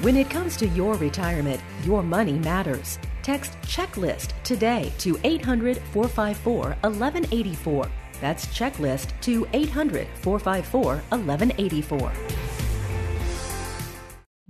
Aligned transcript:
When 0.00 0.16
it 0.16 0.30
comes 0.30 0.56
to 0.58 0.68
your 0.68 0.94
retirement, 0.94 1.60
your 1.82 2.04
money 2.04 2.34
matters. 2.38 3.00
Text 3.24 3.60
checklist 3.62 4.30
today 4.44 4.92
to 4.98 5.18
800 5.24 5.78
454 5.92 6.76
1184. 6.82 7.90
That's 8.20 8.46
checklist 8.46 9.08
to 9.22 9.48
800 9.52 10.06
454 10.22 11.02
1184. 11.10 12.12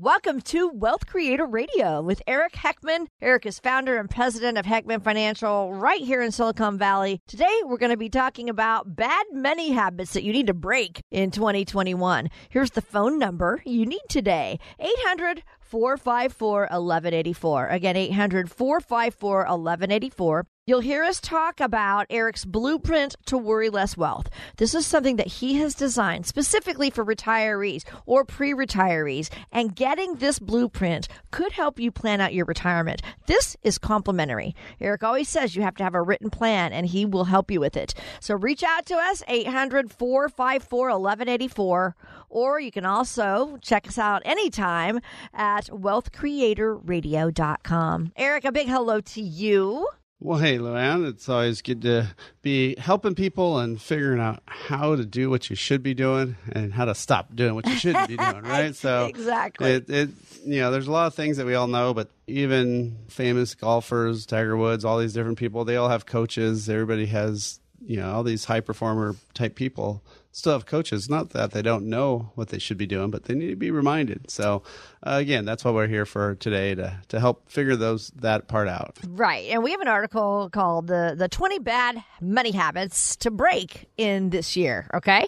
Welcome 0.00 0.42
to 0.42 0.68
Wealth 0.68 1.08
Creator 1.08 1.46
Radio 1.46 2.00
with 2.00 2.22
Eric 2.28 2.52
Heckman. 2.52 3.08
Eric 3.20 3.46
is 3.46 3.58
founder 3.58 3.96
and 3.96 4.08
president 4.08 4.56
of 4.56 4.64
Heckman 4.64 5.02
Financial 5.02 5.74
right 5.74 6.00
here 6.00 6.22
in 6.22 6.30
Silicon 6.30 6.78
Valley. 6.78 7.20
Today, 7.26 7.62
we're 7.64 7.78
going 7.78 7.90
to 7.90 7.96
be 7.96 8.08
talking 8.08 8.48
about 8.48 8.94
bad 8.94 9.26
money 9.32 9.72
habits 9.72 10.12
that 10.12 10.22
you 10.22 10.32
need 10.32 10.46
to 10.46 10.54
break 10.54 11.00
in 11.10 11.32
2021. 11.32 12.28
Here's 12.48 12.70
the 12.70 12.80
phone 12.80 13.18
number 13.18 13.60
you 13.66 13.86
need 13.86 14.02
today 14.08 14.60
800 14.78 15.42
454 15.58 16.60
1184. 16.60 17.66
Again, 17.66 17.96
800 17.96 18.52
454 18.52 19.38
1184. 19.38 20.46
You'll 20.68 20.80
hear 20.80 21.02
us 21.02 21.18
talk 21.18 21.60
about 21.60 22.06
Eric's 22.10 22.44
blueprint 22.44 23.16
to 23.24 23.38
worry 23.38 23.70
less 23.70 23.96
wealth. 23.96 24.28
This 24.58 24.74
is 24.74 24.84
something 24.84 25.16
that 25.16 25.26
he 25.26 25.54
has 25.54 25.74
designed 25.74 26.26
specifically 26.26 26.90
for 26.90 27.02
retirees 27.02 27.84
or 28.04 28.26
pre 28.26 28.52
retirees, 28.52 29.30
and 29.50 29.74
getting 29.74 30.16
this 30.16 30.38
blueprint 30.38 31.08
could 31.30 31.52
help 31.52 31.80
you 31.80 31.90
plan 31.90 32.20
out 32.20 32.34
your 32.34 32.44
retirement. 32.44 33.00
This 33.24 33.56
is 33.62 33.78
complimentary. 33.78 34.54
Eric 34.78 35.02
always 35.02 35.30
says 35.30 35.56
you 35.56 35.62
have 35.62 35.76
to 35.76 35.84
have 35.84 35.94
a 35.94 36.02
written 36.02 36.28
plan, 36.28 36.74
and 36.74 36.84
he 36.84 37.06
will 37.06 37.24
help 37.24 37.50
you 37.50 37.60
with 37.60 37.74
it. 37.74 37.94
So 38.20 38.34
reach 38.34 38.62
out 38.62 38.84
to 38.88 38.94
us, 38.94 39.22
800 39.26 39.90
454 39.90 40.88
1184, 40.88 41.96
or 42.28 42.60
you 42.60 42.70
can 42.70 42.84
also 42.84 43.56
check 43.62 43.88
us 43.88 43.96
out 43.96 44.20
anytime 44.26 45.00
at 45.32 45.68
wealthcreatorradio.com. 45.68 48.12
Eric, 48.16 48.44
a 48.44 48.52
big 48.52 48.68
hello 48.68 49.00
to 49.00 49.22
you. 49.22 49.88
Well, 50.20 50.38
hey, 50.38 50.58
Luann, 50.58 51.08
it's 51.08 51.28
always 51.28 51.62
good 51.62 51.82
to 51.82 52.08
be 52.42 52.74
helping 52.76 53.14
people 53.14 53.60
and 53.60 53.80
figuring 53.80 54.20
out 54.20 54.42
how 54.46 54.96
to 54.96 55.06
do 55.06 55.30
what 55.30 55.48
you 55.48 55.54
should 55.54 55.80
be 55.80 55.94
doing 55.94 56.34
and 56.50 56.74
how 56.74 56.86
to 56.86 56.94
stop 56.96 57.36
doing 57.36 57.54
what 57.54 57.66
you 57.66 57.76
shouldn't 57.76 58.08
be 58.08 58.16
doing, 58.16 58.42
right? 58.42 58.74
So 58.74 59.06
exactly, 59.06 59.70
it, 59.70 59.88
it, 59.88 60.08
you 60.44 60.60
know, 60.60 60.72
there's 60.72 60.88
a 60.88 60.92
lot 60.92 61.06
of 61.06 61.14
things 61.14 61.36
that 61.36 61.46
we 61.46 61.54
all 61.54 61.68
know, 61.68 61.94
but 61.94 62.10
even 62.26 62.98
famous 63.06 63.54
golfers, 63.54 64.26
Tiger 64.26 64.56
Woods, 64.56 64.84
all 64.84 64.98
these 64.98 65.12
different 65.12 65.38
people, 65.38 65.64
they 65.64 65.76
all 65.76 65.88
have 65.88 66.04
coaches. 66.04 66.68
Everybody 66.68 67.06
has, 67.06 67.60
you 67.86 67.98
know, 67.98 68.10
all 68.10 68.24
these 68.24 68.44
high 68.46 68.60
performer 68.60 69.14
type 69.34 69.54
people 69.54 70.02
still 70.32 70.52
have 70.52 70.66
coaches. 70.66 71.08
Not 71.08 71.30
that 71.30 71.52
they 71.52 71.62
don't 71.62 71.86
know 71.88 72.32
what 72.34 72.48
they 72.48 72.58
should 72.58 72.76
be 72.76 72.86
doing, 72.86 73.10
but 73.12 73.24
they 73.26 73.34
need 73.34 73.50
to 73.50 73.56
be 73.56 73.70
reminded. 73.70 74.30
So, 74.32 74.64
uh, 75.06 75.16
again, 75.20 75.44
that's 75.44 75.64
what 75.64 75.74
we're 75.74 75.86
here 75.86 76.04
for 76.06 76.34
today 76.36 76.74
to 76.74 76.98
to 77.08 77.20
help 77.20 77.48
figure 77.50 77.76
those 77.76 78.08
that 78.16 78.48
part 78.48 78.68
out. 78.68 78.98
Right, 79.06 79.48
and 79.50 79.62
we 79.62 79.70
have 79.70 79.80
an 79.80 79.88
article 79.88 80.50
called 80.52 80.88
the 80.88 81.14
the 81.16 81.28
twenty 81.28 81.58
bad 81.58 82.02
money 82.20 82.50
habits 82.50 83.16
to 83.16 83.30
break 83.30 83.88
in 83.96 84.30
this 84.30 84.56
year. 84.56 84.88
Okay, 84.94 85.26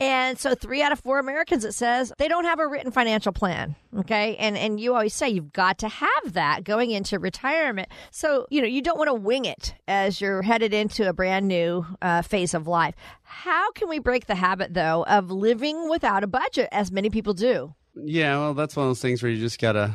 and 0.00 0.38
so 0.38 0.54
three 0.54 0.82
out 0.82 0.92
of 0.92 1.00
four 1.00 1.18
Americans 1.18 1.64
it 1.64 1.72
says 1.72 2.12
they 2.18 2.28
don't 2.28 2.44
have 2.44 2.58
a 2.58 2.66
written 2.66 2.90
financial 2.90 3.32
plan. 3.32 3.76
Okay, 3.98 4.36
and 4.36 4.56
and 4.56 4.80
you 4.80 4.94
always 4.94 5.14
say 5.14 5.28
you've 5.28 5.52
got 5.52 5.78
to 5.78 5.88
have 5.88 6.32
that 6.32 6.64
going 6.64 6.90
into 6.90 7.18
retirement. 7.18 7.88
So 8.10 8.46
you 8.50 8.60
know 8.60 8.66
you 8.66 8.82
don't 8.82 8.98
want 8.98 9.08
to 9.08 9.14
wing 9.14 9.44
it 9.44 9.74
as 9.86 10.20
you're 10.20 10.42
headed 10.42 10.74
into 10.74 11.08
a 11.08 11.12
brand 11.12 11.46
new 11.46 11.86
uh, 12.00 12.22
phase 12.22 12.54
of 12.54 12.66
life. 12.66 12.94
How 13.22 13.70
can 13.72 13.88
we 13.88 13.98
break 13.98 14.26
the 14.26 14.34
habit 14.34 14.74
though 14.74 15.04
of 15.04 15.30
living 15.30 15.88
without 15.88 16.24
a 16.24 16.26
budget, 16.26 16.68
as 16.72 16.90
many 16.90 17.08
people 17.08 17.34
do? 17.34 17.74
Yeah, 17.94 18.38
well, 18.38 18.54
that's 18.54 18.76
one 18.76 18.86
of 18.86 18.90
those 18.90 19.00
things 19.02 19.22
where 19.22 19.30
you 19.30 19.38
just 19.38 19.60
gotta, 19.60 19.92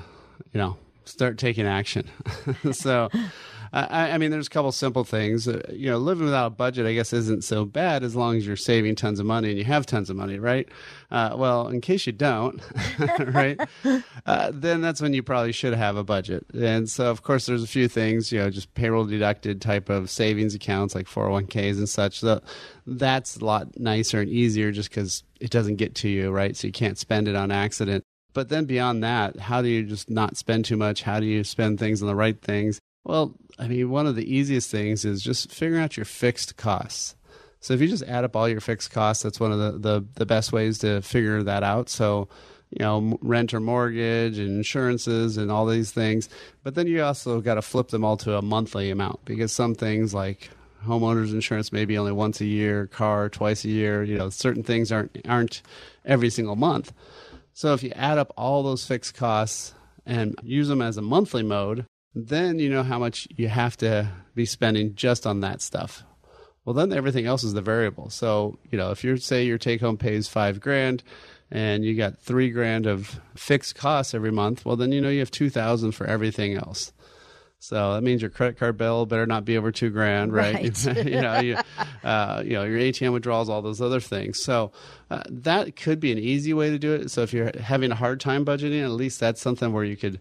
you 0.53 0.59
know, 0.59 0.77
start 1.05 1.37
taking 1.37 1.65
action. 1.65 2.07
so, 2.71 3.09
I, 3.73 4.11
I, 4.11 4.17
mean, 4.17 4.31
there's 4.31 4.47
a 4.47 4.49
couple 4.49 4.71
simple 4.71 5.03
things. 5.03 5.47
Uh, 5.47 5.61
you 5.71 5.89
know, 5.89 5.97
living 5.97 6.25
without 6.25 6.47
a 6.47 6.49
budget, 6.51 6.85
I 6.85 6.93
guess, 6.93 7.13
isn't 7.13 7.43
so 7.43 7.65
bad 7.65 8.03
as 8.03 8.15
long 8.15 8.37
as 8.37 8.45
you're 8.45 8.55
saving 8.55 8.95
tons 8.95 9.19
of 9.19 9.25
money 9.25 9.49
and 9.49 9.57
you 9.57 9.65
have 9.65 9.85
tons 9.85 10.09
of 10.09 10.15
money, 10.15 10.39
right? 10.39 10.67
Uh, 11.11 11.35
well, 11.37 11.67
in 11.67 11.81
case 11.81 12.05
you 12.05 12.13
don't, 12.13 12.61
right, 13.19 13.59
uh, 14.25 14.51
then 14.53 14.81
that's 14.81 15.01
when 15.01 15.13
you 15.13 15.23
probably 15.23 15.51
should 15.51 15.73
have 15.73 15.97
a 15.97 16.03
budget. 16.03 16.45
And 16.53 16.89
so, 16.89 17.09
of 17.09 17.23
course, 17.23 17.45
there's 17.45 17.63
a 17.63 17.67
few 17.67 17.87
things, 17.87 18.31
you 18.31 18.39
know, 18.39 18.49
just 18.49 18.73
payroll 18.73 19.05
deducted 19.05 19.61
type 19.61 19.89
of 19.89 20.09
savings 20.09 20.55
accounts 20.55 20.95
like 20.95 21.07
401ks 21.07 21.77
and 21.77 21.89
such. 21.89 22.19
So 22.19 22.41
that's 22.85 23.37
a 23.37 23.45
lot 23.45 23.79
nicer 23.79 24.21
and 24.21 24.29
easier 24.29 24.71
just 24.71 24.89
because 24.89 25.23
it 25.39 25.51
doesn't 25.51 25.75
get 25.75 25.95
to 25.95 26.09
you, 26.09 26.31
right? 26.31 26.55
So 26.55 26.67
you 26.67 26.73
can't 26.73 26.97
spend 26.97 27.27
it 27.27 27.35
on 27.35 27.51
accident. 27.51 28.03
But 28.33 28.49
then 28.49 28.65
beyond 28.65 29.03
that, 29.03 29.39
how 29.39 29.63
do 29.63 29.67
you 29.67 29.83
just 29.83 30.11
not 30.11 30.37
spend 30.37 30.65
too 30.65 30.77
much? 30.77 31.01
How 31.01 31.19
do 31.19 31.25
you 31.25 31.43
spend 31.43 31.79
things 31.79 32.01
on 32.03 32.07
the 32.07 32.15
right 32.15 32.39
things? 32.39 32.79
Well, 33.07 33.35
I 33.57 33.69
mean, 33.69 33.89
one 33.89 34.05
of 34.05 34.17
the 34.17 34.35
easiest 34.35 34.69
things 34.69 35.05
is 35.05 35.23
just 35.23 35.49
figuring 35.49 35.81
out 35.81 35.95
your 35.95 36.05
fixed 36.05 36.57
costs. 36.57 37.15
So 37.61 37.73
if 37.73 37.79
you 37.79 37.87
just 37.87 38.03
add 38.03 38.25
up 38.25 38.35
all 38.35 38.49
your 38.49 38.59
fixed 38.59 38.91
costs, 38.91 39.23
that's 39.23 39.39
one 39.39 39.53
of 39.53 39.59
the, 39.59 39.71
the, 39.79 40.05
the 40.15 40.25
best 40.25 40.51
ways 40.51 40.79
to 40.79 41.01
figure 41.01 41.41
that 41.41 41.63
out. 41.63 41.87
So, 41.87 42.27
you 42.69 42.83
know, 42.83 43.17
rent 43.21 43.53
or 43.53 43.61
mortgage 43.61 44.37
and 44.37 44.57
insurances 44.57 45.37
and 45.37 45.49
all 45.49 45.65
these 45.65 45.91
things. 45.91 46.27
But 46.63 46.75
then 46.75 46.87
you 46.87 47.01
also 47.01 47.39
got 47.39 47.55
to 47.55 47.61
flip 47.61 47.87
them 47.87 48.03
all 48.03 48.17
to 48.17 48.35
a 48.35 48.41
monthly 48.41 48.91
amount 48.91 49.23
because 49.23 49.53
some 49.53 49.73
things 49.73 50.13
like 50.13 50.49
homeowners 50.85 51.31
insurance 51.31 51.71
maybe 51.71 51.97
only 51.97 52.11
once 52.11 52.41
a 52.41 52.45
year, 52.45 52.87
car 52.87 53.29
twice 53.29 53.63
a 53.63 53.69
year. 53.69 54.03
You 54.03 54.17
know, 54.17 54.29
certain 54.29 54.63
things 54.63 54.91
aren't 54.91 55.17
aren't 55.25 55.61
every 56.03 56.29
single 56.29 56.57
month. 56.57 56.91
So 57.53 57.73
if 57.73 57.83
you 57.83 57.91
add 57.91 58.17
up 58.17 58.33
all 58.35 58.63
those 58.63 58.85
fixed 58.85 59.15
costs 59.15 59.73
and 60.05 60.35
use 60.43 60.67
them 60.67 60.81
as 60.81 60.97
a 60.97 61.01
monthly 61.01 61.41
mode, 61.41 61.85
then 62.25 62.59
you 62.59 62.69
know 62.69 62.83
how 62.83 62.99
much 62.99 63.27
you 63.35 63.47
have 63.47 63.77
to 63.77 64.09
be 64.35 64.45
spending 64.45 64.95
just 64.95 65.27
on 65.27 65.41
that 65.41 65.61
stuff. 65.61 66.03
Well, 66.65 66.73
then 66.73 66.91
everything 66.91 67.25
else 67.25 67.43
is 67.43 67.53
the 67.53 67.61
variable. 67.61 68.09
So, 68.09 68.59
you 68.69 68.77
know, 68.77 68.91
if 68.91 69.03
you're 69.03 69.17
say 69.17 69.45
your 69.45 69.57
take 69.57 69.79
home 69.79 69.97
pays 69.97 70.27
five 70.27 70.59
grand 70.59 71.03
and 71.49 71.85
you 71.85 71.95
got 71.95 72.19
three 72.19 72.49
grand 72.49 72.87
of 72.87 73.21
fixed 73.35 73.75
costs 73.75 74.13
every 74.13 74.31
month, 74.31 74.65
well, 74.65 74.75
then 74.75 74.91
you 74.91 74.99
know 74.99 75.09
you 75.09 75.19
have 75.19 75.31
2000 75.31 75.93
for 75.93 76.05
everything 76.05 76.55
else. 76.55 76.91
So 77.59 77.93
that 77.93 78.03
means 78.03 78.21
your 78.21 78.29
credit 78.29 78.57
card 78.57 78.77
bill 78.77 79.05
better 79.05 79.25
not 79.25 79.43
be 79.43 79.57
over 79.57 79.71
two 79.71 79.89
grand, 79.89 80.31
right? 80.31 80.55
right. 80.85 81.05
you 81.05 81.21
know, 81.21 81.39
you, 81.39 81.57
uh, 82.03 82.43
you 82.45 82.53
know, 82.53 82.63
your 82.63 82.79
ATM 82.79 83.13
withdrawals, 83.13 83.49
all 83.49 83.61
those 83.61 83.81
other 83.81 83.99
things. 83.99 84.41
So 84.43 84.71
uh, 85.09 85.23
that 85.29 85.75
could 85.75 85.99
be 85.99 86.11
an 86.11 86.19
easy 86.19 86.53
way 86.53 86.69
to 86.69 86.77
do 86.77 86.93
it. 86.93 87.09
So 87.09 87.23
if 87.23 87.33
you're 87.33 87.51
having 87.59 87.91
a 87.91 87.95
hard 87.95 88.19
time 88.19 88.45
budgeting, 88.45 88.83
at 88.83 88.91
least 88.91 89.19
that's 89.19 89.41
something 89.41 89.73
where 89.73 89.83
you 89.83 89.97
could, 89.97 90.19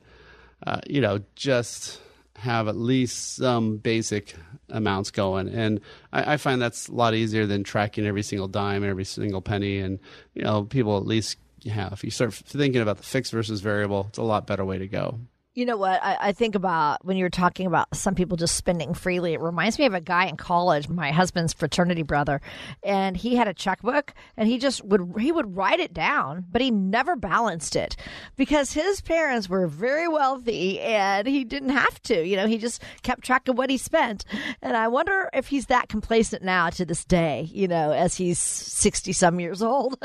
uh, 0.65 0.81
you 0.87 1.01
know, 1.01 1.21
just 1.35 2.01
have 2.37 2.69
at 2.69 2.77
least 2.77 3.37
some 3.37 3.79
basic 3.79 4.35
amounts 4.69 5.11
going. 5.11 5.49
And 5.49 5.81
I, 6.13 6.35
I 6.35 6.37
find 6.37 6.61
that's 6.61 6.89
a 6.89 6.93
lot 6.93 7.15
easier 7.15 7.47
than 7.47 7.65
tracking 7.65 8.07
every 8.07 8.23
single 8.23 8.49
dime, 8.49 8.85
every 8.85 9.05
single 9.05 9.41
penny. 9.41 9.79
And 9.79 9.99
you 10.35 10.43
know, 10.43 10.65
people 10.65 10.97
at 10.97 11.07
least 11.07 11.39
have, 11.71 11.93
if 11.93 12.05
you 12.05 12.11
start 12.11 12.35
thinking 12.35 12.83
about 12.83 12.99
the 12.99 13.03
fixed 13.03 13.33
versus 13.33 13.61
variable, 13.61 14.07
it's 14.09 14.19
a 14.19 14.23
lot 14.23 14.47
better 14.47 14.65
way 14.65 14.79
to 14.79 14.89
go. 14.89 15.19
You 15.57 15.65
know 15.65 15.79
what? 15.79 16.05
I, 16.05 16.19
I, 16.21 16.33
think 16.33 16.55
about 16.55 17.03
when 17.03 17.17
you're 17.17 17.31
talking 17.31 17.67
about 17.67 17.97
some 17.97 18.15
people 18.15 18.37
just 18.37 18.57
spending 18.57 18.93
freely. 18.93 19.33
It 19.33 19.41
reminds 19.41 19.79
me 19.79 19.87
of 19.87 19.95
a 19.95 20.03
guy 20.03 20.27
in 20.27 20.37
college, 20.37 20.87
my 20.87 21.13
husband's 21.13 21.55
fraternity 21.55 22.03
brother, 22.03 22.43
and 22.83 23.17
he 23.17 23.37
had 23.37 23.49
a 23.49 23.55
checkbook, 23.55 24.13
and 24.37 24.51
he 24.51 24.59
just 24.59 24.85
would 24.85 25.15
he 25.19 25.33
would 25.33 25.57
write 25.57 25.81
it 25.81 25.95
down, 25.95 26.45
but 26.53 26.61
he 26.61 26.71
never 26.71 27.17
balanced 27.17 27.75
it 27.75 27.97
because 28.37 28.75
his 28.75 29.01
parents 29.01 29.49
were 29.49 29.67
very 29.67 30.07
wealthy, 30.07 30.79
and 30.79 31.27
he 31.27 31.43
didn't 31.43 31.71
have 31.71 32.03
to. 32.03 32.23
You 32.23 32.37
know, 32.37 32.47
he 32.47 32.59
just 32.59 32.83
kept 33.03 33.25
track 33.25 33.49
of 33.49 33.57
what 33.57 33.71
he 33.71 33.79
spent, 33.79 34.27
and 34.61 34.77
I 34.77 34.89
wonder 34.89 35.31
if 35.33 35.49
he's 35.49 35.67
that 35.67 35.89
complacent 35.89 36.43
now 36.43 36.69
to 36.69 36.85
this 36.85 37.03
day. 37.03 37.49
You 37.51 37.67
know, 37.67 37.93
as 37.93 38.15
he's 38.15 38.39
sixty 38.39 39.15
some 39.15 39.41
years 39.41 39.63
old, 39.63 39.99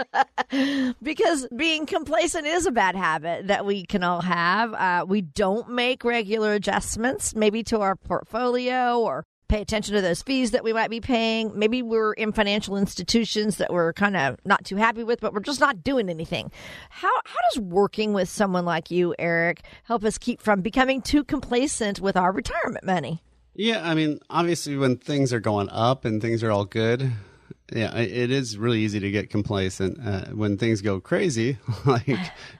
because 1.03 1.45
being 1.53 1.87
complacent 1.87 2.47
is 2.47 2.65
a 2.65 2.71
bad 2.71 2.95
habit 2.95 3.47
that 3.47 3.65
we 3.65 3.85
can 3.85 4.01
all 4.01 4.21
have. 4.21 4.73
Uh, 4.73 5.05
we 5.05 5.19
don't 5.19 5.40
make 5.67 6.03
regular 6.03 6.53
adjustments, 6.53 7.35
maybe 7.35 7.63
to 7.63 7.79
our 7.81 7.95
portfolio 7.95 8.99
or 8.99 9.23
pay 9.51 9.61
attention 9.61 9.93
to 9.95 10.01
those 10.01 10.21
fees 10.21 10.51
that 10.51 10.63
we 10.63 10.71
might 10.71 10.89
be 10.89 11.01
paying. 11.01 11.51
Maybe 11.53 11.81
we're 11.81 12.13
in 12.13 12.31
financial 12.31 12.77
institutions 12.77 13.57
that 13.57 13.73
we're 13.73 13.91
kind 13.91 14.15
of 14.15 14.37
not 14.45 14.63
too 14.63 14.77
happy 14.77 15.03
with, 15.03 15.19
but 15.19 15.33
we're 15.33 15.41
just 15.41 15.59
not 15.59 15.83
doing 15.83 16.09
anything. 16.09 16.51
How 16.89 17.11
how 17.25 17.39
does 17.51 17.61
working 17.61 18.13
with 18.13 18.29
someone 18.29 18.63
like 18.63 18.91
you, 18.91 19.13
Eric, 19.19 19.63
help 19.83 20.05
us 20.05 20.17
keep 20.17 20.41
from 20.41 20.61
becoming 20.61 21.01
too 21.01 21.25
complacent 21.25 21.99
with 21.99 22.15
our 22.15 22.31
retirement 22.31 22.85
money? 22.85 23.21
Yeah, 23.53 23.85
I 23.85 23.93
mean, 23.93 24.19
obviously, 24.29 24.77
when 24.77 24.95
things 24.95 25.33
are 25.33 25.41
going 25.41 25.67
up 25.69 26.05
and 26.05 26.21
things 26.21 26.43
are 26.43 26.51
all 26.51 26.63
good, 26.63 27.11
yeah, 27.71 27.95
it 27.95 28.31
is 28.31 28.57
really 28.57 28.79
easy 28.79 28.99
to 28.99 29.11
get 29.11 29.29
complacent. 29.29 29.97
Uh, 30.05 30.25
when 30.31 30.57
things 30.57 30.81
go 30.81 30.99
crazy, 30.99 31.57
like 31.85 32.05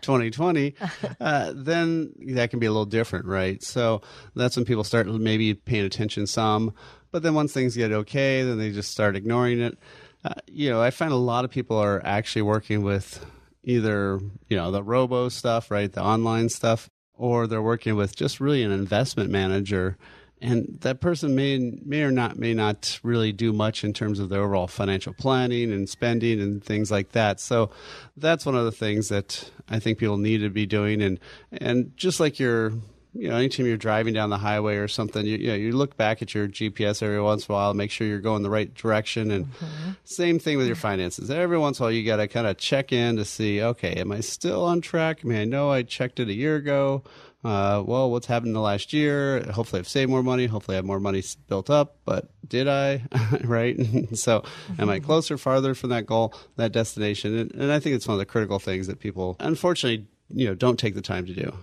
2020, 0.01 0.75
uh, 1.19 1.53
then 1.55 2.13
that 2.27 2.49
can 2.49 2.59
be 2.59 2.65
a 2.65 2.71
little 2.71 2.85
different, 2.85 3.25
right? 3.25 3.61
So 3.61 4.01
that's 4.35 4.55
when 4.55 4.65
people 4.65 4.83
start 4.83 5.07
maybe 5.07 5.53
paying 5.53 5.85
attention 5.85 6.27
some. 6.27 6.73
But 7.11 7.23
then 7.23 7.33
once 7.33 7.51
things 7.51 7.75
get 7.75 7.91
okay, 7.91 8.43
then 8.43 8.57
they 8.57 8.71
just 8.71 8.91
start 8.91 9.15
ignoring 9.17 9.59
it. 9.59 9.77
Uh, 10.23 10.35
you 10.47 10.69
know, 10.69 10.81
I 10.81 10.91
find 10.91 11.11
a 11.11 11.17
lot 11.17 11.43
of 11.43 11.51
people 11.51 11.77
are 11.77 12.01
actually 12.05 12.43
working 12.43 12.83
with 12.83 13.25
either, 13.63 14.19
you 14.47 14.55
know, 14.55 14.71
the 14.71 14.83
robo 14.83 15.27
stuff, 15.27 15.69
right? 15.71 15.91
The 15.91 16.01
online 16.01 16.47
stuff, 16.49 16.89
or 17.13 17.47
they're 17.47 17.61
working 17.61 17.95
with 17.95 18.15
just 18.15 18.39
really 18.39 18.63
an 18.63 18.71
investment 18.71 19.29
manager 19.29 19.97
and 20.41 20.77
that 20.81 21.01
person 21.01 21.35
may 21.35 21.57
may 21.85 22.01
or 22.01 22.11
not 22.11 22.37
may 22.37 22.53
not 22.53 22.99
really 23.03 23.31
do 23.31 23.53
much 23.53 23.83
in 23.83 23.93
terms 23.93 24.19
of 24.19 24.29
their 24.29 24.41
overall 24.41 24.67
financial 24.67 25.13
planning 25.13 25.71
and 25.71 25.87
spending 25.87 26.41
and 26.41 26.63
things 26.63 26.89
like 26.91 27.11
that. 27.11 27.39
So 27.39 27.69
that's 28.17 28.45
one 28.45 28.55
of 28.55 28.65
the 28.65 28.71
things 28.71 29.09
that 29.09 29.49
I 29.69 29.79
think 29.79 29.99
people 29.99 30.17
need 30.17 30.39
to 30.39 30.49
be 30.49 30.65
doing. 30.65 31.01
And 31.01 31.19
and 31.51 31.95
just 31.95 32.19
like 32.19 32.39
you're 32.39 32.73
you 33.13 33.27
know, 33.27 33.35
anytime 33.35 33.65
you're 33.65 33.75
driving 33.75 34.13
down 34.13 34.29
the 34.29 34.37
highway 34.37 34.77
or 34.77 34.87
something, 34.87 35.25
you, 35.25 35.37
you, 35.37 35.47
know, 35.47 35.55
you 35.55 35.73
look 35.73 35.97
back 35.97 36.21
at 36.21 36.33
your 36.33 36.47
GPS 36.47 37.03
every 37.03 37.21
once 37.21 37.45
in 37.45 37.51
a 37.51 37.55
while, 37.55 37.73
make 37.73 37.91
sure 37.91 38.07
you're 38.07 38.19
going 38.19 38.41
the 38.41 38.49
right 38.49 38.73
direction. 38.73 39.31
And 39.31 39.47
mm-hmm. 39.47 39.91
same 40.05 40.39
thing 40.39 40.57
with 40.57 40.67
your 40.67 40.77
finances. 40.77 41.29
Every 41.29 41.57
once 41.57 41.79
in 41.79 41.83
a 41.83 41.85
while, 41.87 41.91
you 41.91 42.05
got 42.05 42.17
to 42.17 42.29
kind 42.29 42.47
of 42.47 42.57
check 42.57 42.93
in 42.93 43.17
to 43.17 43.25
see, 43.25 43.61
okay, 43.61 43.95
am 43.95 44.13
I 44.13 44.21
still 44.21 44.63
on 44.63 44.79
track? 44.79 45.19
I 45.23 45.27
mean, 45.27 45.39
I 45.39 45.43
know 45.43 45.69
I 45.69 45.83
checked 45.83 46.21
it 46.21 46.29
a 46.29 46.33
year 46.33 46.55
ago 46.55 47.03
uh, 47.43 47.83
well, 47.85 48.11
what's 48.11 48.27
happened 48.27 48.49
in 48.49 48.53
the 48.53 48.61
last 48.61 48.93
year? 48.93 49.41
Hopefully, 49.51 49.79
I've 49.79 49.87
saved 49.87 50.11
more 50.11 50.21
money. 50.21 50.45
Hopefully, 50.45 50.75
I 50.75 50.77
have 50.77 50.85
more 50.85 50.99
money 50.99 51.23
built 51.47 51.69
up. 51.69 51.97
But 52.05 52.29
did 52.47 52.67
I? 52.67 53.03
right? 53.43 53.77
so, 54.13 54.43
am 54.77 54.89
I 54.89 54.99
closer, 54.99 55.37
farther 55.37 55.73
from 55.73 55.89
that 55.89 56.05
goal, 56.05 56.35
that 56.57 56.71
destination? 56.71 57.37
And, 57.37 57.53
and 57.55 57.71
I 57.71 57.79
think 57.79 57.95
it's 57.95 58.07
one 58.07 58.15
of 58.15 58.19
the 58.19 58.25
critical 58.25 58.59
things 58.59 58.87
that 58.87 58.99
people, 58.99 59.37
unfortunately, 59.39 60.07
you 60.29 60.47
know, 60.47 60.53
don't 60.53 60.77
take 60.77 60.93
the 60.93 61.01
time 61.01 61.25
to 61.25 61.33
do. 61.33 61.53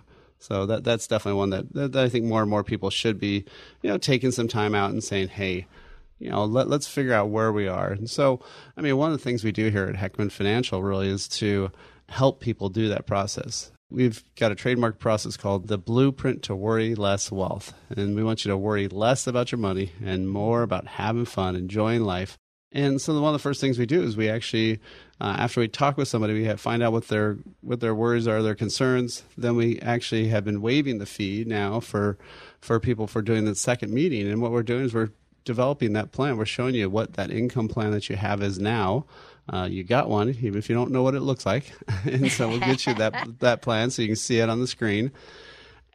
So 0.41 0.67
that 0.67 0.85
that's 0.85 1.07
definitely 1.07 1.39
one 1.39 1.51
that, 1.51 1.73
that, 1.75 1.97
I 1.97 2.09
think 2.09 2.25
more 2.25 2.43
and 2.43 2.51
more 2.51 2.63
people 2.63 2.91
should 2.91 3.19
be, 3.19 3.45
you 3.83 3.91
know, 3.91 3.99
taking 3.99 4.31
some 4.31 4.47
time 4.47 4.75
out 4.75 4.91
and 4.91 5.03
saying, 5.03 5.29
hey, 5.29 5.67
you 6.19 6.31
know, 6.31 6.45
let, 6.45 6.69
let's 6.69 6.87
figure 6.87 7.13
out 7.13 7.31
where 7.31 7.53
we 7.53 7.67
are. 7.67 7.91
And 7.91 8.09
so, 8.09 8.41
I 8.77 8.81
mean, 8.81 8.97
one 8.97 9.13
of 9.13 9.19
the 9.19 9.23
things 9.23 9.43
we 9.43 9.53
do 9.53 9.69
here 9.69 9.85
at 9.85 9.97
Heckman 9.97 10.31
Financial 10.31 10.83
really 10.83 11.09
is 11.09 11.29
to 11.29 11.71
help 12.09 12.41
people 12.41 12.69
do 12.69 12.89
that 12.89 13.07
process. 13.07 13.71
We've 13.91 14.23
got 14.37 14.53
a 14.53 14.55
trademark 14.55 14.99
process 14.99 15.39
called 15.39 15.69
the 15.69 15.79
Blueprint 15.79 16.43
to 16.45 16.55
Worry 16.55 16.95
Less 16.95 17.33
Wealth. 17.33 17.73
And 17.89 18.15
we 18.15 18.23
want 18.23 18.45
you 18.45 18.51
to 18.51 18.57
worry 18.57 18.87
less 18.87 19.27
about 19.27 19.51
your 19.51 19.59
money 19.59 19.93
and 20.05 20.29
more 20.29 20.63
about 20.63 20.87
having 20.87 21.25
fun, 21.25 21.57
enjoying 21.57 22.03
life. 22.03 22.37
And 22.71 23.01
so 23.01 23.19
one 23.19 23.31
of 23.31 23.33
the 23.33 23.43
first 23.43 23.63
things 23.63 23.79
we 23.79 23.87
do 23.87 24.03
is 24.03 24.15
we 24.15 24.29
actually, 24.29 24.81
uh, 25.23 25.37
after 25.39 25.61
we 25.61 25.69
talk 25.69 25.97
with 25.97 26.07
somebody, 26.07 26.35
we 26.35 26.45
have, 26.45 26.61
find 26.61 26.83
out 26.83 26.93
what 26.93 27.09
their 27.09 27.39
what 27.63 27.81
their 27.81 27.95
worries 27.95 28.29
are, 28.29 28.43
their 28.43 28.55
concerns. 28.55 29.23
Then 29.39 29.57
we 29.57 29.81
actually 29.81 30.29
have 30.29 30.45
been 30.45 30.61
waiving 30.61 30.99
the 30.99 31.07
fee 31.07 31.45
now 31.47 31.81
for 31.81 32.19
for 32.61 32.79
people 32.79 33.07
for 33.07 33.23
doing 33.23 33.47
the 33.47 33.55
second 33.55 33.95
meeting. 33.95 34.29
And 34.29 34.43
what 34.43 34.53
we're 34.53 34.63
doing 34.63 34.85
is 34.85 34.93
we're 34.93 35.13
developing 35.47 35.95
that 35.95 36.13
plan. 36.13 36.37
We're 36.37 36.45
showing 36.45 36.75
you 36.75 36.91
what 36.91 37.15
that 37.15 37.31
income 37.31 37.69
plan 37.69 37.93
that 37.93 38.11
you 38.11 38.17
have 38.17 38.43
is 38.43 38.59
now 38.59 39.07
uh, 39.49 39.69
you 39.71 39.85
got 39.85 40.09
one, 40.09 40.31
even 40.31 40.59
if 40.59 40.69
you 40.69 40.75
don't 40.75 40.91
know 40.91 41.03
what 41.03 41.15
it 41.15 41.21
looks 41.21 41.47
like. 41.47 41.73
and 42.05 42.31
so 42.31 42.49
we'll 42.49 42.61
get 42.61 42.87
you 42.87 42.95
that 42.95 43.27
that 43.41 43.63
plan 43.63 43.91
so 43.91 44.03
you 44.03 44.09
can 44.09 44.17
see 44.17 44.39
it 44.39 44.49
on 44.49 44.61
the 44.61 44.67
screen. 44.67 45.13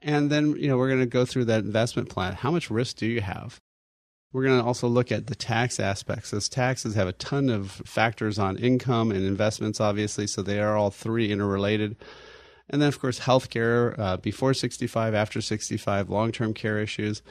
And 0.02 0.30
then 0.30 0.56
you 0.58 0.68
know 0.68 0.78
we're 0.78 0.90
going 0.90 1.00
to 1.00 1.06
go 1.06 1.26
through 1.26 1.46
that 1.46 1.64
investment 1.64 2.10
plan. 2.10 2.34
How 2.34 2.52
much 2.52 2.70
risk 2.70 2.98
do 2.98 3.06
you 3.06 3.22
have? 3.22 3.60
We're 4.32 4.44
going 4.44 4.60
to 4.60 4.66
also 4.66 4.88
look 4.88 5.12
at 5.12 5.28
the 5.28 5.36
tax 5.36 5.80
aspects. 5.80 6.34
As 6.34 6.50
taxes 6.50 6.96
have 6.96 7.08
a 7.08 7.14
ton 7.14 7.50
of 7.50 7.72
factors 7.72 8.40
on 8.40 8.58
income 8.58 9.12
and 9.12 9.24
investments, 9.24 9.80
obviously, 9.80 10.26
so 10.26 10.42
they 10.42 10.60
are 10.60 10.76
all 10.76 10.90
three 10.90 11.32
interrelated. 11.32 11.96
And 12.68 12.82
then, 12.82 12.90
of 12.90 13.00
course, 13.00 13.20
healthcare 13.20 13.98
uh, 14.00 14.18
before 14.18 14.56
65, 14.56 15.14
after 15.14 15.40
65, 15.40 16.10
long 16.10 16.32
term 16.32 16.56
care 16.56 16.80
issues. 16.80 17.22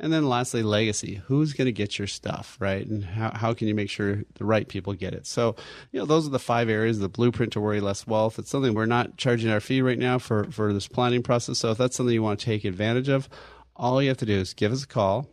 And 0.00 0.12
then 0.12 0.28
lastly, 0.28 0.62
legacy. 0.62 1.20
Who's 1.26 1.52
going 1.52 1.66
to 1.66 1.72
get 1.72 1.98
your 1.98 2.06
stuff, 2.06 2.56
right? 2.60 2.86
And 2.86 3.04
how, 3.04 3.32
how 3.34 3.52
can 3.52 3.66
you 3.66 3.74
make 3.74 3.90
sure 3.90 4.22
the 4.34 4.44
right 4.44 4.68
people 4.68 4.92
get 4.94 5.12
it? 5.12 5.26
So, 5.26 5.56
you 5.90 5.98
know, 5.98 6.06
those 6.06 6.24
are 6.26 6.30
the 6.30 6.38
five 6.38 6.68
areas, 6.68 7.00
the 7.00 7.08
blueprint 7.08 7.52
to 7.54 7.60
worry 7.60 7.80
less 7.80 8.06
wealth. 8.06 8.38
It's 8.38 8.50
something 8.50 8.74
we're 8.74 8.86
not 8.86 9.16
charging 9.16 9.50
our 9.50 9.58
fee 9.60 9.82
right 9.82 9.98
now 9.98 10.18
for, 10.18 10.44
for 10.52 10.72
this 10.72 10.86
planning 10.86 11.24
process. 11.24 11.58
So 11.58 11.72
if 11.72 11.78
that's 11.78 11.96
something 11.96 12.14
you 12.14 12.22
want 12.22 12.38
to 12.38 12.46
take 12.46 12.64
advantage 12.64 13.08
of, 13.08 13.28
all 13.74 14.00
you 14.00 14.08
have 14.08 14.18
to 14.18 14.26
do 14.26 14.38
is 14.38 14.54
give 14.54 14.70
us 14.72 14.84
a 14.84 14.86
call, 14.86 15.28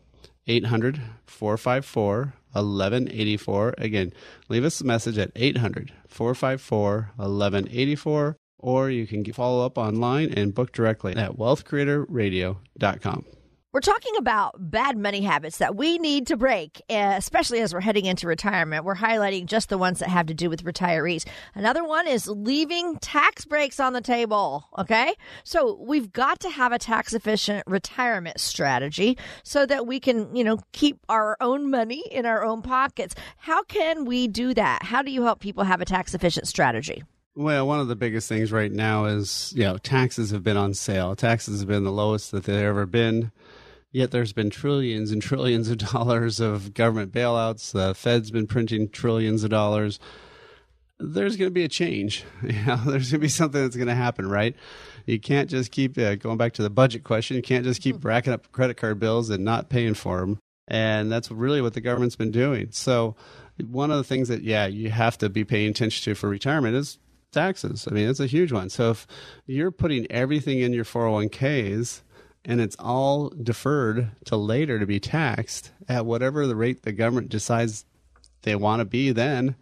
800 0.48 1.00
454 1.26 2.34
1184. 2.54 3.76
Again, 3.78 4.14
leave 4.50 4.64
us 4.64 4.82
a 4.82 4.86
message 4.86 5.18
at 5.18 5.32
800 5.36 5.92
454 6.08 7.12
1184, 7.18 8.38
or 8.60 8.90
you 8.90 9.06
can 9.06 9.24
follow 9.34 9.66
up 9.66 9.78
online 9.78 10.32
and 10.32 10.56
book 10.56 10.72
directly 10.72 11.16
at 11.16 11.34
wealthcreatorradio.com. 11.34 13.26
We're 13.76 13.82
talking 13.82 14.14
about 14.18 14.72
bad 14.72 14.98
money 14.98 15.20
habits 15.20 15.58
that 15.58 15.76
we 15.76 15.98
need 15.98 16.28
to 16.28 16.38
break, 16.38 16.82
eh, 16.88 17.18
especially 17.18 17.60
as 17.60 17.74
we're 17.74 17.82
heading 17.82 18.06
into 18.06 18.26
retirement. 18.26 18.86
We're 18.86 18.96
highlighting 18.96 19.48
just 19.48 19.68
the 19.68 19.78
ones 19.78 20.00
that 20.00 20.08
have 20.08 20.28
to 20.28 20.34
do 20.34 20.50
with 20.50 20.64
retirees. 20.64 21.28
Another 21.56 21.84
one 21.84 22.08
is 22.08 22.26
leaving 22.26 22.98
tax 23.00 23.44
breaks 23.44 23.82
on 23.82 23.92
the 23.92 24.00
table. 24.00 24.64
Okay. 24.78 25.14
So 25.44 25.78
we've 25.82 26.14
got 26.14 26.40
to 26.40 26.50
have 26.50 26.72
a 26.72 26.80
tax 26.80 27.14
efficient 27.14 27.66
retirement 27.68 28.40
strategy 28.40 29.18
so 29.44 29.66
that 29.66 29.86
we 29.86 30.00
can, 30.00 30.34
you 30.34 30.46
know, 30.46 30.60
keep 30.72 30.98
our 31.10 31.36
own 31.42 31.70
money 31.70 32.02
in 32.10 32.26
our 32.26 32.46
own 32.46 32.62
pockets. 32.62 33.14
How 33.36 33.62
can 33.64 34.06
we 34.06 34.30
do 34.30 34.54
that? 34.54 34.84
How 34.84 35.02
do 35.02 35.12
you 35.12 35.24
help 35.24 35.42
people 35.42 35.66
have 35.66 35.82
a 35.82 35.86
tax 35.86 36.14
efficient 36.14 36.48
strategy? 36.48 37.04
Well, 37.36 37.68
one 37.68 37.82
of 37.82 37.90
the 37.90 37.98
biggest 37.98 38.30
things 38.30 38.54
right 38.54 38.72
now 38.72 39.04
is, 39.04 39.52
you 39.54 39.66
know, 39.66 39.78
taxes 39.78 40.32
have 40.32 40.44
been 40.44 40.56
on 40.56 40.74
sale. 40.74 41.14
Taxes 41.18 41.60
have 41.60 41.68
been 41.68 41.84
the 41.84 41.92
lowest 41.92 42.32
that 42.32 42.46
they've 42.46 42.56
ever 42.56 42.86
been. 42.86 43.34
Yet 43.96 44.12
there's 44.12 44.34
been 44.34 44.50
trillions 44.50 45.12
and 45.12 45.22
trillions 45.22 45.70
of 45.70 45.78
dollars 45.94 46.42
of 46.42 46.74
government 46.74 47.14
bailouts. 47.14 47.72
The 47.72 47.96
Fed's 47.96 48.30
been 48.30 48.46
printing 48.46 48.90
trillions 48.90 49.46
of 49.46 49.52
dollars. 49.52 50.02
There's 51.00 51.38
going 51.38 51.50
to 51.50 51.54
be 51.54 51.64
a 51.64 51.70
change. 51.70 52.26
You 52.44 52.62
know, 52.66 52.76
there's 52.76 53.10
going 53.10 53.20
to 53.22 53.26
be 53.26 53.30
something 53.30 53.62
that's 53.62 53.78
going 53.78 53.88
to 53.88 53.96
happen, 53.96 54.28
right? 54.28 54.54
You 55.06 55.18
can't 55.18 55.50
just 55.50 55.72
keep 55.72 55.98
uh, 55.98 56.16
going 56.16 56.36
back 56.36 56.52
to 56.56 56.62
the 56.62 56.70
budget 56.70 57.06
question. 57.06 57.38
You 57.38 57.42
can't 57.42 57.64
just 57.64 57.82
keep 57.82 58.04
racking 58.04 58.34
up 58.34 58.52
credit 58.52 58.76
card 58.76 59.00
bills 59.00 59.30
and 59.30 59.46
not 59.46 59.70
paying 59.70 59.94
for 59.94 60.20
them. 60.20 60.40
And 60.68 61.10
that's 61.10 61.32
really 61.32 61.62
what 61.62 61.74
the 61.74 61.80
government's 61.80 62.18
been 62.18 62.32
doing. 62.32 62.72
So, 62.72 63.16
one 63.66 63.92
of 63.92 63.98
the 63.98 64.04
things 64.04 64.28
that, 64.28 64.44
yeah, 64.44 64.66
you 64.66 64.90
have 64.90 65.18
to 65.20 65.30
be 65.30 65.46
paying 65.46 65.70
attention 65.70 66.04
to 66.04 66.20
for 66.20 66.28
retirement 66.28 66.76
is 66.76 67.00
taxes. 67.32 67.88
I 67.90 67.94
mean, 67.94 68.10
it's 68.10 68.20
a 68.20 68.28
huge 68.28 68.52
one. 68.52 68.70
So, 68.70 68.92
if 68.92 69.08
you're 69.46 69.72
putting 69.72 70.06
everything 70.12 70.60
in 70.60 70.74
your 70.74 70.84
401ks, 70.84 72.02
and 72.46 72.62
it's 72.62 72.76
all 72.80 73.30
deferred 73.30 74.12
to 74.26 74.38
later 74.38 74.80
to 74.80 74.86
be 74.86 75.00
taxed 75.00 75.72
at 75.90 76.06
whatever 76.06 76.48
the 76.48 76.56
rate 76.56 76.84
the 76.84 76.92
government 76.92 77.30
decides 77.30 77.86
they 78.44 78.56
want 78.56 78.80
to 78.80 78.86
be 78.86 79.12
then. 79.12 79.56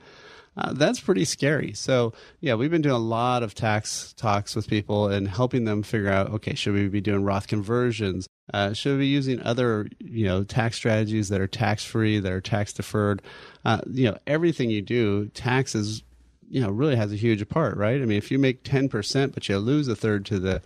Uh, 0.56 0.72
that's 0.74 1.00
pretty 1.00 1.26
scary. 1.26 1.74
So 1.74 2.14
yeah 2.40 2.54
we've 2.56 2.70
been 2.70 2.82
doing 2.82 2.96
a 2.96 3.00
lot 3.00 3.42
of 3.42 3.56
tax 3.56 4.14
talks 4.14 4.56
with 4.56 4.68
people 4.68 5.08
and 5.08 5.28
helping 5.28 5.66
them 5.66 5.82
figure 5.82 6.12
out 6.12 6.30
okay 6.32 6.54
should 6.54 6.74
we 6.74 6.88
be 6.90 7.02
doing 7.02 7.24
roth 7.24 7.48
conversions? 7.48 8.28
Uh, 8.54 8.74
should 8.74 8.94
we 8.94 9.06
be 9.06 9.08
using 9.08 9.42
other 9.42 9.88
you 10.00 10.26
know 10.26 10.44
tax 10.44 10.76
strategies 10.76 11.30
that 11.30 11.42
are 11.42 11.48
tax 11.48 11.84
free 11.84 12.20
that 12.20 12.32
are 12.32 12.42
tax 12.42 12.74
deferred 12.74 13.22
uh, 13.66 13.80
you 13.90 14.10
know 14.10 14.18
everything 14.28 14.70
you 14.70 14.82
do 14.82 15.28
taxes 15.30 16.04
you 16.50 16.62
know 16.62 16.70
really 16.70 16.98
has 16.98 17.12
a 17.12 17.16
huge 17.16 17.48
part 17.50 17.76
right? 17.78 18.02
I 18.02 18.06
mean 18.06 18.18
if 18.18 18.30
you 18.30 18.38
make 18.38 18.64
10% 18.64 19.34
but 19.34 19.50
you 19.50 19.58
lose 19.58 19.88
a 19.88 19.96
third 19.96 20.26
to 20.26 20.38
the 20.38 20.62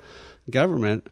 government 0.50 1.07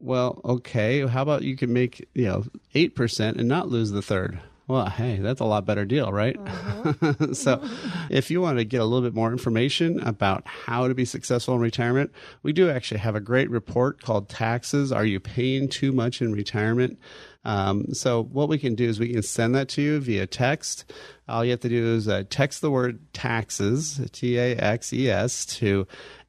well, 0.00 0.40
okay. 0.44 1.06
How 1.06 1.22
about 1.22 1.42
you 1.42 1.56
can 1.56 1.72
make 1.72 2.08
you 2.14 2.26
know 2.26 2.44
eight 2.74 2.94
percent 2.94 3.36
and 3.36 3.48
not 3.48 3.68
lose 3.68 3.90
the 3.90 4.02
third? 4.02 4.40
Well, 4.68 4.90
hey, 4.90 5.16
that's 5.16 5.40
a 5.40 5.46
lot 5.46 5.64
better 5.64 5.86
deal, 5.86 6.12
right? 6.12 6.36
Uh-huh. 6.38 7.32
so, 7.32 7.66
if 8.10 8.30
you 8.30 8.42
want 8.42 8.58
to 8.58 8.64
get 8.66 8.82
a 8.82 8.84
little 8.84 9.08
bit 9.08 9.14
more 9.14 9.32
information 9.32 9.98
about 10.00 10.46
how 10.46 10.88
to 10.88 10.94
be 10.94 11.06
successful 11.06 11.54
in 11.54 11.60
retirement, 11.60 12.12
we 12.42 12.52
do 12.52 12.68
actually 12.68 12.98
have 12.98 13.14
a 13.14 13.20
great 13.20 13.48
report 13.48 14.02
called 14.02 14.28
Taxes 14.28 14.92
Are 14.92 15.06
You 15.06 15.20
Paying 15.20 15.70
Too 15.70 15.90
Much 15.90 16.20
in 16.20 16.32
Retirement? 16.32 16.98
Um, 17.46 17.94
so, 17.94 18.24
what 18.24 18.50
we 18.50 18.58
can 18.58 18.74
do 18.74 18.86
is 18.86 19.00
we 19.00 19.10
can 19.10 19.22
send 19.22 19.54
that 19.54 19.70
to 19.70 19.82
you 19.82 20.00
via 20.00 20.26
text. 20.26 20.92
All 21.30 21.42
you 21.42 21.52
have 21.52 21.60
to 21.60 21.70
do 21.70 21.94
is 21.94 22.06
uh, 22.06 22.24
text 22.28 22.60
the 22.60 22.70
word 22.70 23.00
taxes, 23.14 24.06
T 24.12 24.36
A 24.36 24.54
X 24.54 24.92
E 24.92 25.08
S, 25.08 25.46
to 25.46 25.86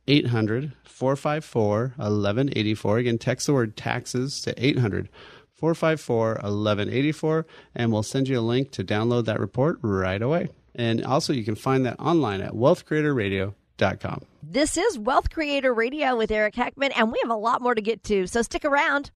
800 0.09 0.73
454 0.83 1.93
1184. 1.95 2.97
Again, 2.97 3.17
text 3.17 3.47
the 3.47 3.53
word 3.53 3.77
taxes 3.77 4.41
to 4.41 4.53
800 4.57 5.09
454 5.53 6.27
1184, 6.27 7.45
and 7.75 7.91
we'll 7.91 8.03
send 8.03 8.27
you 8.27 8.39
a 8.39 8.41
link 8.41 8.71
to 8.71 8.83
download 8.83 9.25
that 9.25 9.39
report 9.39 9.79
right 9.81 10.21
away. 10.21 10.49
And 10.75 11.03
also, 11.05 11.33
you 11.33 11.43
can 11.43 11.55
find 11.55 11.85
that 11.85 11.99
online 11.99 12.41
at 12.41 12.53
wealthcreatorradio.com. 12.53 14.21
This 14.41 14.77
is 14.77 14.97
Wealth 14.97 15.29
Creator 15.29 15.73
Radio 15.73 16.15
with 16.15 16.31
Eric 16.31 16.55
Heckman, 16.55 16.91
and 16.95 17.11
we 17.11 17.19
have 17.21 17.31
a 17.31 17.35
lot 17.35 17.61
more 17.61 17.75
to 17.75 17.81
get 17.81 18.03
to, 18.05 18.27
so 18.27 18.41
stick 18.41 18.65
around. 18.65 19.11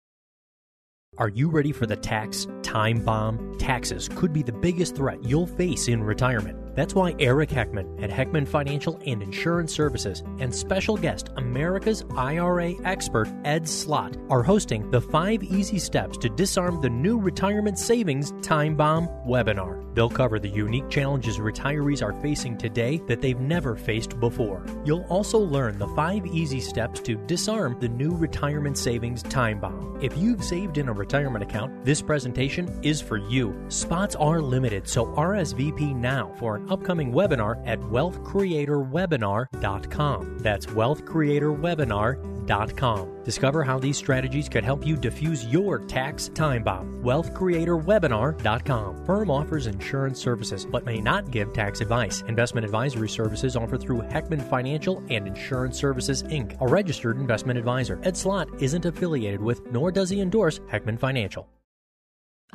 Are 1.18 1.30
you 1.30 1.48
ready 1.48 1.72
for 1.72 1.86
the 1.86 1.96
tax 1.96 2.48
time 2.64 3.04
bomb? 3.06 3.58
Taxes 3.60 4.10
could 4.10 4.34
be 4.34 4.42
the 4.42 4.52
biggest 4.52 4.96
threat 4.96 5.24
you'll 5.24 5.48
face 5.48 5.88
in 5.88 6.04
retirement. 6.04 6.63
That's 6.76 6.96
why 6.96 7.16
Eric 7.20 7.50
Heckman 7.50 8.02
at 8.02 8.10
Heckman 8.10 8.48
Financial 8.48 9.00
and 9.06 9.22
Insurance 9.22 9.74
Services 9.74 10.24
and 10.40 10.54
special 10.54 10.98
guest 10.98 11.30
America's 11.38 12.04
IRA 12.16 12.74
expert 12.84 13.28
Ed 13.46 13.68
Slott, 13.68 14.18
are 14.30 14.44
hosting 14.44 14.90
the 14.92 15.02
5 15.02 15.44
easy 15.44 15.80
steps 15.80 16.18
to 16.20 16.30
disarm 16.30 16.82
the 16.82 16.90
new 16.90 17.20
retirement 17.20 17.78
savings 17.78 18.34
time 18.42 18.76
bomb 18.76 19.08
webinar. 19.28 19.84
They'll 19.94 20.10
cover 20.10 20.40
the 20.40 20.50
unique 20.50 20.90
challenges 20.90 21.38
retirees 21.38 22.02
are 22.02 22.20
facing 22.22 22.58
today 22.58 23.00
that 23.08 23.22
they've 23.22 23.40
never 23.40 23.76
faced 23.76 24.20
before. 24.20 24.66
You'll 24.84 25.06
also 25.10 25.38
learn 25.38 25.78
the 25.78 25.88
5 25.90 26.26
easy 26.26 26.60
steps 26.60 27.00
to 27.02 27.16
disarm 27.28 27.78
the 27.80 27.90
new 27.90 28.16
retirement 28.16 28.78
savings 28.78 29.22
time 29.24 29.60
bomb. 29.60 30.00
If 30.02 30.18
you've 30.18 30.44
saved 30.44 30.78
in 30.78 30.90
a 30.90 30.94
retirement 30.94 31.44
account, 31.44 31.86
this 31.86 32.02
presentation 32.02 32.80
is 32.82 33.02
for 33.02 33.18
you. 33.18 33.56
Spots 33.70 34.16
are 34.16 34.42
limited, 34.42 34.88
so 34.88 35.06
RSVP 35.08 35.96
now 35.96 36.34
for 36.40 36.56
an 36.56 36.63
upcoming 36.70 37.12
webinar 37.12 37.62
at 37.68 37.80
wealthcreatorwebinar.com. 37.80 40.38
That's 40.40 40.66
wealthcreatorwebinar.com. 40.68 43.24
Discover 43.24 43.64
how 43.64 43.80
these 43.80 43.98
strategies 43.98 44.50
could 44.50 44.66
help 44.66 44.86
you 44.86 44.98
diffuse 44.98 45.46
your 45.46 45.80
tax 45.80 46.28
time 46.30 46.64
bomb. 46.64 47.02
Wealthcreatorwebinar.com. 47.04 49.06
Firm 49.06 49.32
offers 49.32 49.68
insurance 49.68 50.20
services 50.20 50.66
but 50.66 50.86
may 50.86 51.00
not 51.00 51.32
give 51.32 51.54
tax 51.54 51.80
advice. 51.82 52.22
Investment 52.28 52.66
advisory 52.66 53.10
services 53.10 53.56
offered 53.56 53.82
through 53.82 54.02
Heckman 54.02 54.48
Financial 54.50 55.02
and 55.10 55.28
Insurance 55.28 55.78
Services 55.78 56.24
Inc., 56.24 56.60
a 56.62 56.68
registered 56.68 57.18
investment 57.18 57.58
advisor. 57.58 58.00
Ed 58.04 58.18
Slott 58.18 58.50
isn't 58.62 58.86
affiliated 58.86 59.42
with 59.42 59.66
nor 59.72 59.92
does 59.92 60.10
he 60.10 60.20
endorse 60.20 60.60
Heckman 60.60 61.00
Financial. 61.00 61.48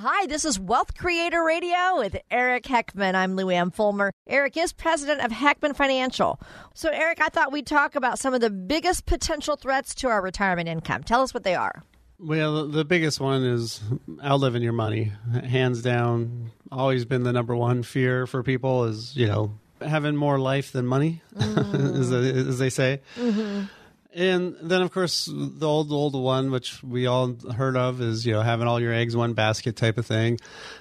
Hi, 0.00 0.26
this 0.26 0.44
is 0.44 0.60
Wealth 0.60 0.96
Creator 0.96 1.42
Radio 1.42 1.96
with 1.96 2.16
Eric 2.30 2.62
Heckman. 2.66 3.16
I'm 3.16 3.34
Lou 3.34 3.50
Ann 3.50 3.72
Fulmer. 3.72 4.12
Eric 4.28 4.56
is 4.56 4.72
president 4.72 5.22
of 5.22 5.32
Heckman 5.32 5.74
Financial. 5.74 6.38
So, 6.72 6.88
Eric, 6.90 7.20
I 7.20 7.30
thought 7.30 7.50
we'd 7.50 7.66
talk 7.66 7.96
about 7.96 8.20
some 8.20 8.32
of 8.32 8.40
the 8.40 8.48
biggest 8.48 9.06
potential 9.06 9.56
threats 9.56 9.96
to 9.96 10.06
our 10.06 10.22
retirement 10.22 10.68
income. 10.68 11.02
Tell 11.02 11.20
us 11.20 11.34
what 11.34 11.42
they 11.42 11.56
are. 11.56 11.82
Well, 12.20 12.68
the 12.68 12.84
biggest 12.84 13.18
one 13.18 13.42
is 13.42 13.80
outliving 14.24 14.62
your 14.62 14.72
money. 14.72 15.10
Hands 15.32 15.82
down, 15.82 16.52
always 16.70 17.04
been 17.04 17.24
the 17.24 17.32
number 17.32 17.56
one 17.56 17.82
fear 17.82 18.28
for 18.28 18.44
people 18.44 18.84
is, 18.84 19.16
you 19.16 19.26
know, 19.26 19.58
having 19.80 20.14
more 20.14 20.38
life 20.38 20.70
than 20.70 20.86
money, 20.86 21.22
mm. 21.34 21.98
as, 21.98 22.12
as, 22.12 22.58
they 22.60 22.70
say. 22.70 23.00
Mm-hmm. 23.16 23.64
And 24.14 24.56
then, 24.62 24.80
of 24.80 24.90
course, 24.90 25.28
the 25.30 25.66
old, 25.66 25.92
old 25.92 26.14
one, 26.14 26.50
which 26.50 26.82
we 26.82 27.06
all 27.06 27.34
heard 27.54 27.76
of, 27.76 28.00
is 28.00 28.24
you 28.24 28.32
know 28.32 28.40
having 28.40 28.66
all 28.66 28.80
your 28.80 28.92
eggs 28.92 29.12
in 29.14 29.20
one 29.20 29.34
basket 29.34 29.76
type 29.76 29.98
of 29.98 30.06
thing. 30.06 30.38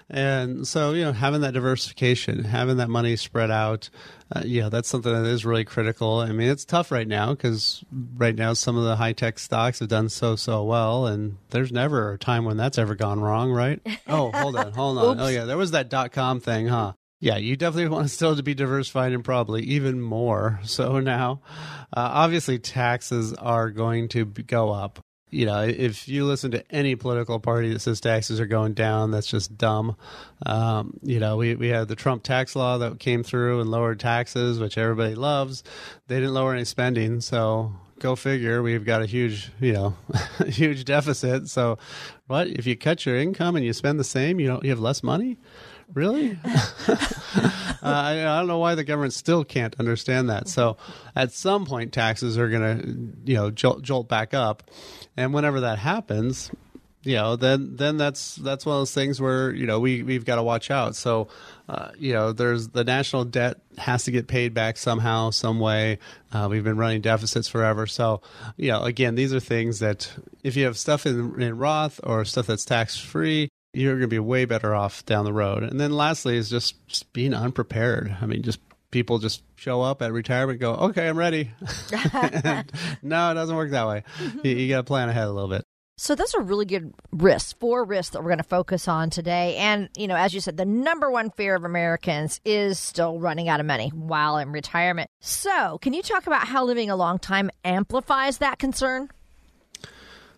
And 0.09 0.65
so, 0.65 0.93
you 0.93 1.03
know, 1.03 1.11
having 1.11 1.41
that 1.41 1.53
diversification, 1.53 2.45
having 2.45 2.77
that 2.77 2.89
money 2.89 3.17
spread 3.17 3.51
out, 3.51 3.89
uh, 4.33 4.43
yeah, 4.45 4.69
that's 4.69 4.87
something 4.87 5.11
that 5.11 5.25
is 5.25 5.45
really 5.45 5.65
critical. 5.65 6.19
I 6.19 6.31
mean, 6.31 6.49
it's 6.49 6.63
tough 6.63 6.89
right 6.89 7.07
now 7.07 7.31
because 7.31 7.83
right 8.15 8.35
now 8.35 8.53
some 8.53 8.77
of 8.77 8.85
the 8.85 8.95
high 8.95 9.13
tech 9.13 9.39
stocks 9.39 9.79
have 9.79 9.89
done 9.89 10.07
so 10.07 10.37
so 10.37 10.63
well, 10.63 11.05
and 11.05 11.37
there's 11.49 11.71
never 11.71 12.13
a 12.13 12.17
time 12.17 12.45
when 12.45 12.55
that's 12.55 12.77
ever 12.77 12.95
gone 12.95 13.19
wrong, 13.19 13.51
right? 13.51 13.81
Oh, 14.07 14.31
hold 14.31 14.55
on, 14.55 14.71
hold 14.71 14.97
on. 14.99 15.19
oh 15.19 15.27
yeah, 15.27 15.43
there 15.43 15.57
was 15.57 15.71
that 15.71 15.89
dot 15.89 16.13
com 16.13 16.39
thing, 16.39 16.67
huh? 16.67 16.93
Yeah, 17.19 17.37
you 17.37 17.55
definitely 17.55 17.89
want 17.89 18.09
still 18.11 18.35
to 18.35 18.43
be 18.43 18.53
diversified 18.53 19.11
and 19.11 19.23
probably 19.23 19.63
even 19.63 19.99
more 20.01 20.59
so 20.63 20.99
now. 20.99 21.41
Uh, 21.95 22.09
obviously, 22.13 22.59
taxes 22.59 23.33
are 23.33 23.71
going 23.71 24.09
to 24.09 24.25
go 24.25 24.71
up. 24.71 25.03
You 25.29 25.45
know, 25.45 25.61
if 25.61 26.07
you 26.07 26.23
listen 26.23 26.51
to 26.51 26.63
any 26.71 26.95
political 26.95 27.39
party 27.39 27.73
that 27.73 27.79
says 27.79 27.99
taxes 27.99 28.39
are 28.39 28.45
going 28.45 28.73
down, 28.75 29.11
that's 29.11 29.27
just 29.27 29.57
dumb. 29.57 29.97
Um, 30.45 30.97
you 31.03 31.19
know, 31.19 31.35
we, 31.35 31.55
we 31.55 31.67
had 31.67 31.89
the 31.89 31.95
Trump 31.95 32.23
tax 32.23 32.55
law 32.55 32.77
that 32.77 32.99
came 32.99 33.23
through 33.23 33.59
and 33.59 33.69
lowered 33.69 33.99
taxes, 33.99 34.59
which 34.59 34.77
everybody 34.77 35.15
loves. 35.15 35.63
They 36.07 36.15
didn't 36.15 36.33
lower 36.33 36.53
any 36.53 36.63
spending, 36.63 37.19
so 37.19 37.73
go 37.99 38.15
figure. 38.15 38.61
We've 38.61 38.85
got 38.85 39.01
a 39.01 39.05
huge, 39.05 39.51
you 39.59 39.73
know, 39.73 39.97
huge 40.47 40.85
deficit. 40.85 41.49
So, 41.49 41.77
what 42.27 42.47
if 42.47 42.65
you 42.65 42.77
cut 42.77 43.05
your 43.05 43.17
income 43.17 43.57
and 43.57 43.65
you 43.65 43.73
spend 43.73 43.99
the 43.99 44.05
same? 44.05 44.39
You 44.39 44.47
don't. 44.47 44.63
You 44.63 44.69
have 44.69 44.79
less 44.79 45.03
money. 45.03 45.37
Really? 45.93 46.37
uh, 46.45 46.97
I, 47.81 48.11
I, 48.19 48.39
don't 48.39 48.47
know 48.47 48.57
why 48.57 48.75
the 48.75 48.83
government 48.83 49.13
still 49.13 49.43
can't 49.43 49.75
understand 49.79 50.29
that. 50.29 50.49
So, 50.49 50.77
at 51.15 51.31
some 51.31 51.65
point, 51.65 51.93
taxes 51.93 52.37
are 52.37 52.49
going 52.49 52.61
to, 52.61 53.31
you 53.31 53.37
know, 53.37 53.51
jolt, 53.51 53.83
jolt 53.83 54.09
back 54.09 54.33
up, 54.33 54.69
and 55.15 55.33
whenever 55.33 55.61
that 55.61 55.79
happens, 55.79 56.51
you 57.07 57.15
know, 57.15 57.37
then 57.37 57.77
then 57.77 57.95
that's 57.95 58.35
that's 58.35 58.65
one 58.65 58.75
of 58.75 58.81
those 58.81 58.93
things 58.93 59.21
where 59.21 59.51
you 59.51 59.65
know 59.65 59.79
we 59.79 60.03
we've 60.03 60.25
got 60.25 60.35
to 60.35 60.43
watch 60.43 60.69
out. 60.69 60.93
So, 60.93 61.29
uh, 61.69 61.91
you 61.97 62.11
know, 62.11 62.33
there's 62.33 62.67
the 62.69 62.83
national 62.83 63.23
debt 63.23 63.61
has 63.77 64.03
to 64.05 64.11
get 64.11 64.27
paid 64.27 64.53
back 64.53 64.75
somehow, 64.75 65.29
some 65.29 65.59
way. 65.59 65.99
Uh, 66.33 66.47
we've 66.51 66.65
been 66.65 66.75
running 66.75 66.99
deficits 66.99 67.47
forever. 67.47 67.87
So, 67.87 68.21
you 68.57 68.71
know, 68.71 68.83
again, 68.83 69.15
these 69.15 69.33
are 69.33 69.39
things 69.39 69.79
that 69.79 70.11
if 70.43 70.57
you 70.57 70.65
have 70.65 70.77
stuff 70.77 71.05
in, 71.05 71.41
in 71.41 71.57
Roth 71.57 72.01
or 72.03 72.25
stuff 72.25 72.47
that's 72.47 72.65
tax 72.65 72.97
free, 72.97 73.47
you're 73.77 73.93
going 73.93 74.01
to 74.01 74.07
be 74.07 74.19
way 74.19 74.45
better 74.45 74.73
off 74.73 75.05
down 75.05 75.25
the 75.25 75.33
road. 75.33 75.63
And 75.63 75.79
then 75.79 75.91
lastly 75.91 76.35
is 76.35 76.49
just, 76.49 76.75
just 76.87 77.11
being 77.13 77.33
unprepared. 77.33 78.15
I 78.21 78.25
mean, 78.25 78.41
just 78.41 78.59
people 78.91 79.19
just 79.19 79.43
show 79.55 79.81
up 79.81 80.01
at 80.01 80.11
retirement 80.11 80.59
go, 80.59 80.73
okay, 80.73 81.07
I'm 81.07 81.17
ready. 81.17 81.51
no, 83.01 83.31
it 83.31 83.35
doesn't 83.35 83.55
work 83.55 83.71
that 83.71 83.87
way. 83.87 84.03
Mm-hmm. 84.17 84.39
You, 84.43 84.55
you 84.55 84.69
got 84.69 84.77
to 84.77 84.83
plan 84.83 85.09
ahead 85.09 85.27
a 85.27 85.31
little 85.31 85.49
bit. 85.49 85.63
So 85.99 86.13
those 86.13 86.35
are 86.35 86.41
really 86.41 86.65
good 86.65 86.93
risks, 87.11 87.53
four 87.53 87.83
risks 87.83 88.13
that 88.13 88.21
we're 88.21 88.29
going 88.29 88.37
to 88.37 88.43
focus 88.43 88.87
on 88.87 89.09
today. 89.09 89.55
And, 89.57 89.89
you 89.97 90.07
know, 90.07 90.15
as 90.15 90.31
you 90.31 90.39
said, 90.39 90.55
the 90.55 90.65
number 90.65 91.09
one 91.09 91.31
fear 91.31 91.55
of 91.55 91.63
Americans 91.63 92.39
is 92.45 92.77
still 92.77 93.19
running 93.19 93.49
out 93.49 93.59
of 93.59 93.65
money 93.65 93.89
while 93.89 94.37
in 94.37 94.51
retirement. 94.51 95.09
So 95.21 95.79
can 95.79 95.93
you 95.93 96.03
talk 96.03 96.27
about 96.27 96.47
how 96.47 96.63
living 96.65 96.91
a 96.91 96.95
long 96.95 97.17
time 97.17 97.49
amplifies 97.65 98.37
that 98.37 98.59
concern? 98.59 99.09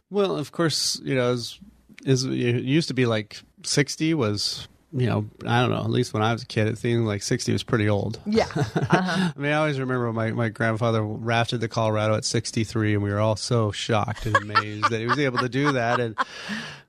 Well, 0.10 0.38
of 0.38 0.54
course, 0.54 1.00
you 1.04 1.16
know, 1.16 1.34
as 1.34 1.60
is 2.06 2.24
it 2.24 2.32
used 2.32 2.88
to 2.88 2.94
be 2.94 3.06
like 3.06 3.42
60 3.64 4.14
was 4.14 4.68
you 4.92 5.06
know, 5.06 5.30
I 5.46 5.62
don't 5.62 5.70
know. 5.70 5.84
At 5.84 5.92
least 5.92 6.14
when 6.14 6.24
I 6.24 6.34
was 6.34 6.42
a 6.42 6.48
kid, 6.48 6.68
it 6.68 6.80
seemed 6.80 7.06
like 7.06 7.22
sixty 7.22 7.52
was 7.52 7.62
pretty 7.62 7.88
old. 7.88 8.20
Yeah. 8.26 8.48
Uh-huh. 8.56 9.32
I 9.36 9.40
mean, 9.40 9.52
I 9.52 9.56
always 9.56 9.80
remember 9.80 10.12
my 10.12 10.32
my 10.32 10.50
grandfather 10.50 11.04
rafted 11.04 11.62
the 11.62 11.68
Colorado 11.68 12.16
at 12.16 12.26
sixty 12.26 12.64
three, 12.64 12.96
and 12.96 13.04
we 13.04 13.12
were 13.12 13.20
all 13.20 13.36
so 13.36 13.72
shocked 13.72 14.26
and 14.26 14.36
amazed 14.36 14.90
that 14.90 15.00
he 15.00 15.06
was 15.06 15.20
able 15.20 15.38
to 15.40 15.50
do 15.50 15.74
that. 15.74 16.00
And 16.00 16.18
uh, 16.18 16.26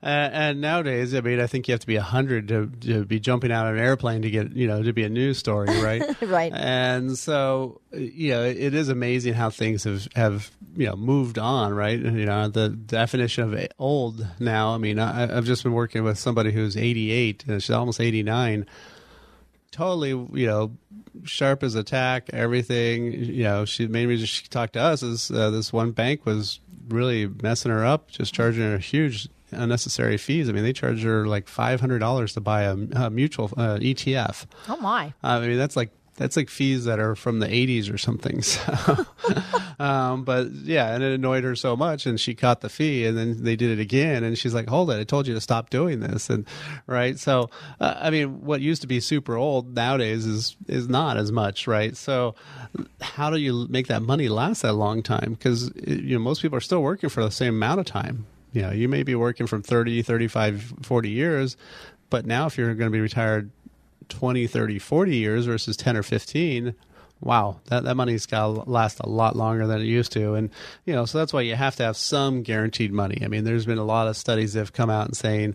and 0.03 0.63
nowadays, 0.63 1.15
I 1.15 1.21
mean, 1.21 1.41
I 1.41 1.47
think 1.47 1.69
you 1.69 1.73
have 1.73 1.81
to 1.81 1.87
be 1.87 1.97
hundred 1.97 2.49
to 2.49 2.69
to 2.81 3.05
be 3.05 3.21
jumping 3.21 3.53
out 3.53 3.67
of 3.67 3.75
an 3.75 3.83
airplane 3.83 4.23
to 4.23 4.31
get 4.31 4.53
you 4.53 4.67
know 4.67 4.83
to 4.83 4.95
be 4.95 5.05
a 5.05 5.11
news 5.11 5.37
story, 5.37 5.69
right? 5.83 6.03
right. 6.23 6.53
And 6.55 7.19
so, 7.19 7.83
you 7.93 8.31
know, 8.31 8.45
it 8.45 8.73
is 8.75 8.89
amazing 8.89 9.35
how 9.35 9.51
things 9.51 9.85
have 9.85 10.09
have 10.17 10.51
you 10.75 10.87
know 10.87 10.97
moved 10.97 11.39
on, 11.39 11.75
right? 11.75 11.99
You 11.99 12.25
know, 12.27 12.49
the 12.49 12.71
definition 12.71 13.53
of 13.53 13.69
old 13.79 14.27
now. 14.39 14.75
I 14.75 14.79
mean, 14.79 14.99
I, 14.99 15.37
I've 15.37 15.45
just 15.45 15.65
been 15.65 15.73
working 15.73 16.03
with 16.03 16.19
somebody 16.19 16.53
who's 16.53 16.77
eighty 16.77 17.11
eight, 17.11 17.45
and 17.47 17.63
she's 17.63 17.71
almost 17.71 17.91
almost 17.91 18.01
89 18.01 18.67
totally 19.73 20.11
you 20.11 20.47
know 20.47 20.73
sharp 21.25 21.63
as 21.63 21.75
a 21.75 21.83
tack 21.83 22.29
everything 22.33 23.13
you 23.13 23.43
know 23.43 23.65
she 23.65 23.87
main 23.87 24.09
reason 24.09 24.27
she 24.27 24.47
talked 24.49 24.75
to 24.75 24.81
us 24.81 25.03
is 25.03 25.31
uh, 25.31 25.51
this 25.51 25.73
one 25.73 25.91
bank 25.93 26.25
was 26.25 26.61
really 26.89 27.27
messing 27.27 27.71
her 27.71 27.85
up 27.85 28.11
just 28.11 28.33
charging 28.35 28.63
her 28.63 28.79
huge 28.79 29.29
unnecessary 29.53 30.17
fees 30.17 30.49
i 30.49 30.53
mean 30.53 30.63
they 30.63 30.73
charge 30.73 31.03
her 31.03 31.27
like 31.27 31.47
$500 31.47 32.35
to 32.35 32.41
buy 32.41 32.63
a, 32.63 32.77
a 32.95 33.11
mutual 33.11 33.47
uh, 33.57 33.77
etf 33.79 34.47
oh 34.69 34.77
my 34.77 35.13
i 35.23 35.41
mean 35.41 35.59
that's 35.59 35.77
like 35.77 35.91
that's 36.21 36.37
like 36.37 36.51
fees 36.51 36.85
that 36.85 37.01
are 37.01 37.17
from 37.17 37.39
the 37.39 37.47
80s 37.47 37.93
or 37.93 37.99
something. 37.99 38.43
So, 38.51 39.07
um, 39.79 40.25
but 40.25 40.51
yeah, 40.51 40.95
and 40.95 41.03
it 41.03 41.13
annoyed 41.13 41.45
her 41.45 41.55
so 41.55 41.77
much, 41.77 42.05
and 42.05 42.21
she 42.21 42.35
caught 42.35 42.61
the 42.61 42.69
fee, 42.69 43.07
and 43.07 43.17
then 43.17 43.43
they 43.43 43.57
did 43.57 43.71
it 43.71 43.81
again, 43.81 44.25
and 44.25 44.37
she's 44.37 44.53
like, 44.53 44.69
"Hold 44.69 44.91
it! 44.91 44.99
I 44.99 45.05
told 45.05 45.27
you 45.27 45.35
to 45.35 45.41
stop 45.41 45.71
doing 45.71 46.01
this." 46.01 46.29
And 46.29 46.47
right, 46.87 47.19
so 47.19 47.49
uh, 47.81 47.95
I 47.97 48.11
mean, 48.11 48.45
what 48.45 48.61
used 48.61 48.83
to 48.83 48.89
be 48.89 49.01
super 49.01 49.37
old 49.37 49.75
nowadays 49.75 50.27
is 50.27 50.57
is 50.67 50.89
not 50.89 51.17
as 51.17 51.31
much, 51.31 51.67
right? 51.67 51.97
So, 51.97 52.35
how 53.01 53.31
do 53.31 53.39
you 53.39 53.67
make 53.69 53.87
that 53.87 54.03
money 54.03 54.29
last 54.29 54.63
that 54.63 54.75
long 54.75 55.03
time? 55.03 55.37
Because 55.39 55.71
you 55.87 56.15
know 56.15 56.21
most 56.21 56.43
people 56.43 56.59
are 56.59 56.63
still 56.63 56.83
working 56.83 57.09
for 57.09 57.23
the 57.23 57.31
same 57.31 57.55
amount 57.55 57.81
of 57.81 57.87
time. 57.87 58.27
You 58.53 58.63
know, 58.63 58.73
you 58.73 58.89
may 58.89 59.05
be 59.05 59.15
working 59.15 59.47
from 59.47 59.63
30, 59.63 60.03
35, 60.03 60.75
40 60.83 61.09
years, 61.09 61.57
but 62.11 62.27
now 62.27 62.47
if 62.47 62.59
you're 62.59 62.75
going 62.75 62.91
to 62.91 62.95
be 62.95 63.01
retired 63.01 63.51
20, 64.11 64.47
30, 64.47 64.79
40 64.79 65.17
years 65.17 65.47
versus 65.47 65.77
10 65.77 65.97
or 65.97 66.03
15, 66.03 66.75
wow, 67.21 67.61
that, 67.67 67.85
that 67.85 67.97
money's 67.97 68.27
got 68.27 68.55
to 68.55 68.71
last 68.71 69.01
a 69.01 69.09
lot 69.09 69.37
longer 69.37 69.67
than 69.67 69.81
it 69.81 69.85
used 69.85 70.13
to. 70.13 70.35
And, 70.35 70.51
you 70.85 70.95
know, 70.95 71.05
so 71.05 71.19
that's 71.19 71.33
why 71.33 71.43
you 71.43 71.55
have 71.55 71.77
to 71.77 71.85
have 71.85 71.97
some 71.97 72.43
guaranteed 72.43 72.93
money. 72.93 73.21
I 73.23 73.29
mean, 73.29 73.45
there's 73.45 73.67
been 73.67 73.79
a 73.79 73.85
lot 73.85 74.09
of 74.09 74.17
studies 74.17 74.55
that 74.55 74.61
have 74.61 74.73
come 74.73 74.91
out 74.91 75.07
and 75.07 75.17
saying 75.17 75.55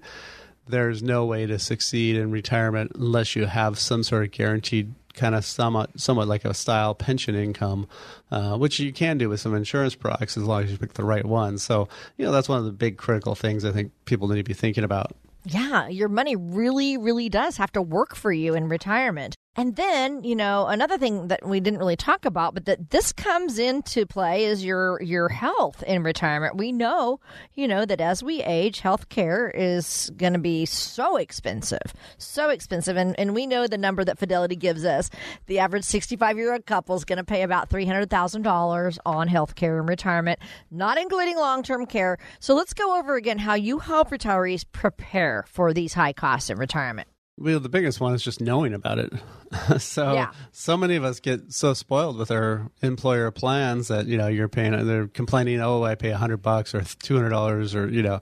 there's 0.68 1.04
no 1.04 1.26
way 1.26 1.46
to 1.46 1.60
succeed 1.60 2.16
in 2.16 2.32
retirement 2.32 2.92
unless 2.96 3.36
you 3.36 3.46
have 3.46 3.78
some 3.80 4.04
sort 4.04 4.24
of 4.24 4.32
guaranteed 4.32 4.94
kind 5.14 5.34
of 5.34 5.46
somewhat, 5.46 5.98
somewhat 6.00 6.28
like 6.28 6.46
a 6.46 6.54
style 6.54 6.94
pension 6.94 7.36
income, 7.36 7.88
uh, 8.32 8.58
which 8.58 8.80
you 8.80 8.92
can 8.92 9.18
do 9.18 9.30
with 9.30 9.40
some 9.40 9.56
insurance 9.56 9.96
products 9.96 10.38
as 10.38 10.44
long 10.44 10.64
as 10.64 10.72
you 10.72 10.78
pick 10.78 10.94
the 10.94 11.06
right 11.06 11.26
one. 11.26 11.58
So, 11.58 11.88
you 12.18 12.26
know, 12.26 12.32
that's 12.32 12.50
one 12.50 12.60
of 12.60 12.66
the 12.66 12.72
big 12.72 12.98
critical 12.98 13.34
things 13.34 13.64
I 13.64 13.72
think 13.72 13.92
people 14.06 14.28
need 14.28 14.38
to 14.38 14.44
be 14.44 14.54
thinking 14.54 14.84
about. 14.84 15.16
Yeah, 15.48 15.88
your 15.88 16.10
money 16.10 16.36
really, 16.36 16.98
really 16.98 17.30
does 17.30 17.58
have 17.58 17.72
to 17.74 17.82
work 17.82 18.16
for 18.16 18.32
you 18.32 18.56
in 18.56 18.68
retirement. 18.68 19.36
And 19.58 19.78
then, 19.78 20.26
you 20.26 20.36
know, 20.36 20.68
another 20.68 20.98
thing 20.98 21.30
that 21.30 21.48
we 21.48 21.62
didn't 21.62 21.80
really 21.80 21.96
talk 21.96 22.26
about, 22.26 22.54
but 22.54 22.66
that 22.66 22.90
this 22.90 23.14
comes 23.14 23.58
into 23.58 24.06
play 24.06 24.44
is 24.44 24.66
your 24.66 25.02
your 25.02 25.30
health 25.30 25.82
in 25.84 26.04
retirement. 26.04 26.58
We 26.58 26.74
know, 26.74 27.22
you 27.54 27.66
know, 27.66 27.86
that 27.86 28.02
as 28.02 28.22
we 28.22 28.44
age, 28.44 28.82
health 28.82 29.08
care 29.08 29.50
is 29.50 30.12
going 30.18 30.34
to 30.34 30.40
be 30.40 30.66
so 30.66 31.16
expensive, 31.16 31.94
so 32.18 32.50
expensive, 32.50 32.98
and 32.98 33.18
and 33.18 33.34
we 33.34 33.48
know 33.48 33.66
the 33.66 33.78
number 33.78 34.04
that 34.04 34.20
Fidelity 34.20 34.58
gives 34.58 34.84
us. 34.84 35.10
The 35.48 35.60
average 35.60 35.86
sixty 35.86 36.18
five 36.18 36.38
year 36.38 36.52
old 36.52 36.66
couple 36.66 36.96
is 36.98 37.06
going 37.06 37.18
to 37.18 37.24
pay 37.24 37.44
about 37.44 37.70
three 37.70 37.86
hundred 37.86 38.10
thousand 38.10 38.42
dollars 38.42 39.00
on 39.06 39.30
health 39.30 39.56
care 39.56 39.80
in 39.80 39.86
retirement, 39.86 40.40
not 40.70 40.98
including 40.98 41.38
long 41.38 41.64
term 41.64 41.86
care. 41.86 42.18
So 42.42 42.56
let's 42.56 42.74
go 42.74 43.00
over 43.00 43.16
again 43.16 43.38
how 43.38 43.54
you 43.54 43.80
help 43.80 44.10
retirees 44.10 44.66
prepare 44.70 45.46
for 45.48 45.72
these 45.74 45.94
high 45.94 46.14
costs 46.14 46.50
in 46.50 46.58
retirement. 46.58 47.08
Well, 47.38 47.60
the 47.60 47.68
biggest 47.68 48.00
one 48.00 48.14
is 48.14 48.24
just 48.24 48.40
knowing 48.40 48.74
about 48.74 48.98
it. 48.98 49.12
so, 49.82 50.14
Yeah. 50.14 50.32
so 50.54 50.78
many 50.78 50.96
of 50.96 51.04
us 51.04 51.20
get 51.20 51.52
so 51.52 51.74
spoiled 51.74 52.18
with 52.18 52.32
our 52.32 52.72
employer 52.82 53.30
plans 53.30 53.90
that 53.90 54.06
you 54.06 54.18
know 54.18 54.28
you're 54.28 54.48
paying. 54.48 54.72
They're 54.88 55.08
complaining, 55.08 55.60
"Oh, 55.60 55.84
I 55.84 55.96
pay 55.96 56.12
a 56.12 56.18
hundred 56.18 56.38
bucks 56.38 56.74
or 56.74 56.82
two 56.82 57.16
hundred 57.16 57.32
dollars 57.32 57.76
or 57.76 57.90
you 57.90 58.02
know 58.02 58.22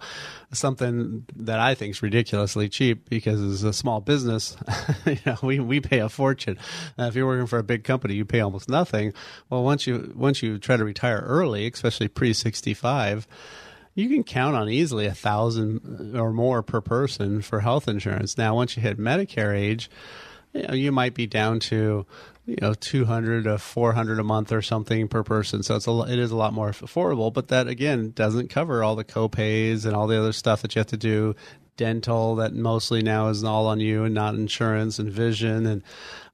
something 0.51 1.25
that 1.35 1.59
I 1.59 1.75
think 1.75 1.91
is 1.91 2.01
ridiculously 2.01 2.69
cheap 2.69 3.07
because 3.07 3.39
as 3.39 3.63
a 3.63 3.71
small 3.73 4.01
business, 4.01 4.57
you 5.05 5.19
know 5.27 5.37
we 5.43 5.59
we 5.59 5.79
pay 5.79 5.99
a 5.99 6.09
fortune. 6.09 6.57
Uh, 6.97 7.03
if 7.03 7.15
you're 7.15 7.27
working 7.27 7.47
for 7.47 7.59
a 7.59 7.63
big 7.63 7.83
company, 7.83 8.15
you 8.15 8.25
pay 8.25 8.39
almost 8.39 8.67
nothing. 8.67 9.13
Well, 9.49 9.63
once 9.63 9.85
you 9.85 10.11
once 10.15 10.41
you 10.41 10.57
try 10.57 10.75
to 10.75 10.83
retire 10.83 11.19
early, 11.19 11.67
especially 11.71 12.07
pre 12.07 12.33
sixty 12.33 12.73
five 12.73 13.27
you 13.95 14.09
can 14.09 14.23
count 14.23 14.55
on 14.55 14.69
easily 14.69 15.05
a 15.05 15.13
thousand 15.13 16.15
or 16.15 16.31
more 16.31 16.63
per 16.63 16.81
person 16.81 17.41
for 17.41 17.59
health 17.59 17.87
insurance. 17.87 18.37
Now, 18.37 18.55
once 18.55 18.75
you 18.75 18.81
hit 18.81 18.97
Medicare 18.97 19.55
age, 19.55 19.89
you, 20.53 20.67
know, 20.67 20.73
you 20.73 20.91
might 20.91 21.13
be 21.13 21.27
down 21.27 21.59
to 21.61 22.05
you 22.45 22.57
know 22.61 22.73
200 22.73 23.45
to 23.45 23.57
400 23.57 24.19
a 24.19 24.23
month 24.23 24.51
or 24.51 24.61
something 24.61 25.07
per 25.07 25.23
person 25.23 25.63
so 25.63 25.75
it's 25.75 25.87
a, 25.87 26.01
it 26.01 26.19
is 26.19 26.31
a 26.31 26.35
lot 26.35 26.53
more 26.53 26.71
affordable 26.71 27.31
but 27.31 27.47
that 27.47 27.67
again 27.67 28.11
doesn't 28.11 28.49
cover 28.49 28.83
all 28.83 28.97
the 28.97 29.05
copays 29.05 29.85
and 29.85 29.95
all 29.95 30.07
the 30.07 30.19
other 30.19 30.33
stuff 30.33 30.61
that 30.61 30.75
you 30.75 30.79
have 30.81 30.87
to 30.87 30.97
do 30.97 31.33
dental 31.77 32.35
that 32.35 32.53
mostly 32.53 33.01
now 33.01 33.29
is 33.29 33.43
all 33.43 33.65
on 33.67 33.79
you 33.79 34.03
and 34.03 34.13
not 34.13 34.35
insurance 34.35 34.99
and 34.99 35.11
vision 35.11 35.65
and 35.65 35.81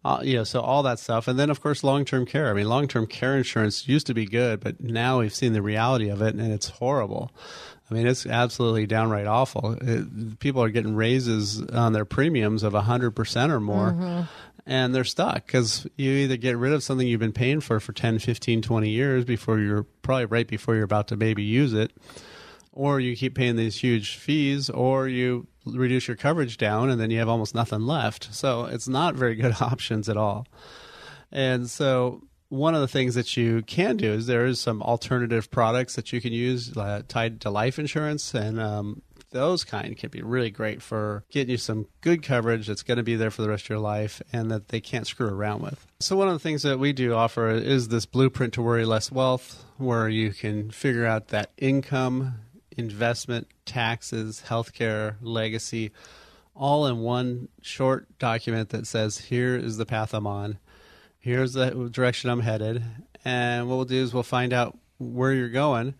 uh, 0.06 0.20
you 0.24 0.36
know 0.36 0.44
so 0.44 0.62
all 0.62 0.84
that 0.84 1.00
stuff. 1.00 1.28
And 1.28 1.38
then 1.38 1.50
of 1.50 1.62
course 1.62 1.84
long-term 1.84 2.26
care. 2.26 2.50
I 2.50 2.54
mean 2.54 2.68
long-term 2.68 3.08
care 3.08 3.38
insurance 3.38 3.88
used 3.88 4.08
to 4.08 4.14
be 4.14 4.26
good 4.26 4.60
but 4.60 4.80
now 4.80 5.20
we've 5.20 5.34
seen 5.34 5.54
the 5.54 5.62
reality 5.62 6.10
of 6.10 6.22
it 6.22 6.36
and 6.36 6.52
it's 6.52 6.70
horrible. 6.70 7.32
I 7.90 7.94
mean, 7.96 8.06
it's 8.06 8.26
absolutely 8.26 8.86
downright 8.86 9.26
awful. 9.26 9.76
It, 9.82 10.40
people 10.40 10.62
are 10.62 10.70
getting 10.70 10.96
raises 10.96 11.62
on 11.70 11.94
their 11.94 12.06
premiums 12.06 12.62
of 12.64 12.74
100% 12.74 13.50
or 13.50 13.60
more, 13.60 14.28
and 14.66 14.94
they're 14.94 15.04
stuck 15.04 15.48
because 15.48 15.88
you 15.96 16.12
either 16.12 16.38
get 16.38 16.56
rid 16.58 16.72
of 16.72 16.84
something 16.84 17.08
you've 17.08 17.20
been 17.20 17.34
paying 17.34 17.62
for 17.62 17.80
for 17.80 17.92
10, 17.92 18.20
15, 18.20 18.62
20 18.62 18.90
years 18.90 19.26
before 19.26 19.60
you're 19.60 19.84
probably 20.04 20.26
right 20.26 20.48
before 20.48 20.76
you're 20.76 20.84
about 20.84 21.08
to 21.08 21.18
maybe 21.18 21.42
use 21.42 21.74
it, 21.74 21.92
or 22.72 23.00
you 23.00 23.16
keep 23.16 23.34
paying 23.34 23.56
these 23.56 23.78
huge 23.78 24.18
fees, 24.18 24.70
or 24.70 25.08
you 25.08 25.48
reduce 25.76 26.08
your 26.08 26.18
coverage 26.18 26.58
down 26.58 26.90
and 26.90 27.00
then 27.00 27.12
you 27.12 27.20
have 27.20 27.30
almost 27.30 27.56
nothing 27.56 27.82
left. 27.82 28.34
So 28.34 28.66
it's 28.66 28.88
not 28.88 29.16
very 29.16 29.36
good 29.36 29.56
options 29.62 30.10
at 30.10 30.18
all. 30.18 30.48
And 31.32 31.70
so 31.70 32.24
one 32.50 32.74
of 32.74 32.82
the 32.82 32.88
things 32.88 33.16
that 33.16 33.38
you 33.38 33.62
can 33.62 33.98
do 33.98 34.12
is 34.12 34.26
there 34.26 34.46
is 34.46 34.60
some 34.60 34.82
alternative 34.82 35.52
products 35.52 35.96
that 35.96 36.12
you 36.12 36.20
can 36.20 36.34
use 36.34 36.76
uh, 36.76 37.04
tied 37.08 37.42
to 37.42 37.50
life 37.50 37.78
insurance 37.78 38.34
and 38.34 38.60
um, 38.60 39.02
those 39.32 39.64
kind 39.64 39.96
can 39.98 40.10
be 40.10 40.22
really 40.22 40.50
great 40.50 40.82
for 40.82 41.24
getting 41.30 41.52
you 41.52 41.58
some 41.58 41.88
good 42.02 42.24
coverage 42.24 42.68
that's 42.68 42.84
going 42.84 42.98
to 42.98 43.04
be 43.04 43.16
there 43.16 43.32
for 43.32 43.42
the 43.42 43.50
rest 43.50 43.66
of 43.66 43.70
your 43.70 43.80
life 43.80 44.22
and 44.34 44.50
that 44.52 44.70
they 44.70 44.82
can't 44.82 45.08
screw 45.08 45.28
around 45.28 45.62
with. 45.62 45.86
So 46.00 46.16
one 46.16 46.28
of 46.28 46.34
the 46.34 46.40
things 46.40 46.64
that 46.64 46.80
we 46.80 46.94
do 46.94 47.14
offer 47.14 47.50
is 47.50 47.90
this 47.90 48.06
blueprint 48.06 48.54
to 48.54 48.62
worry 48.62 48.86
less 48.86 49.12
wealth 49.12 49.64
where 49.78 50.10
you 50.10 50.32
can 50.32 50.72
figure 50.72 51.06
out 51.06 51.30
that 51.30 51.52
income, 51.58 52.36
investment, 52.80 53.48
taxes, 53.66 54.44
healthcare, 54.48 55.16
legacy 55.22 55.92
all 56.56 56.88
in 56.88 57.00
one 57.00 57.48
short 57.62 58.06
document 58.18 58.70
that 58.70 58.86
says 58.86 59.18
here 59.18 59.56
is 59.56 59.78
the 59.78 59.86
path 59.86 60.14
I'm 60.14 60.28
on 60.28 60.58
here's 61.20 61.54
the 61.54 61.90
direction 61.92 62.30
I'm 62.30 62.40
headed. 62.40 62.84
And 63.24 63.70
what 63.70 63.76
we'll 63.76 63.86
do 63.86 64.02
is 64.02 64.14
we'll 64.14 64.24
find 64.24 64.54
out 64.54 64.78
where 64.98 65.34
you're 65.34 65.50
going, 65.50 65.94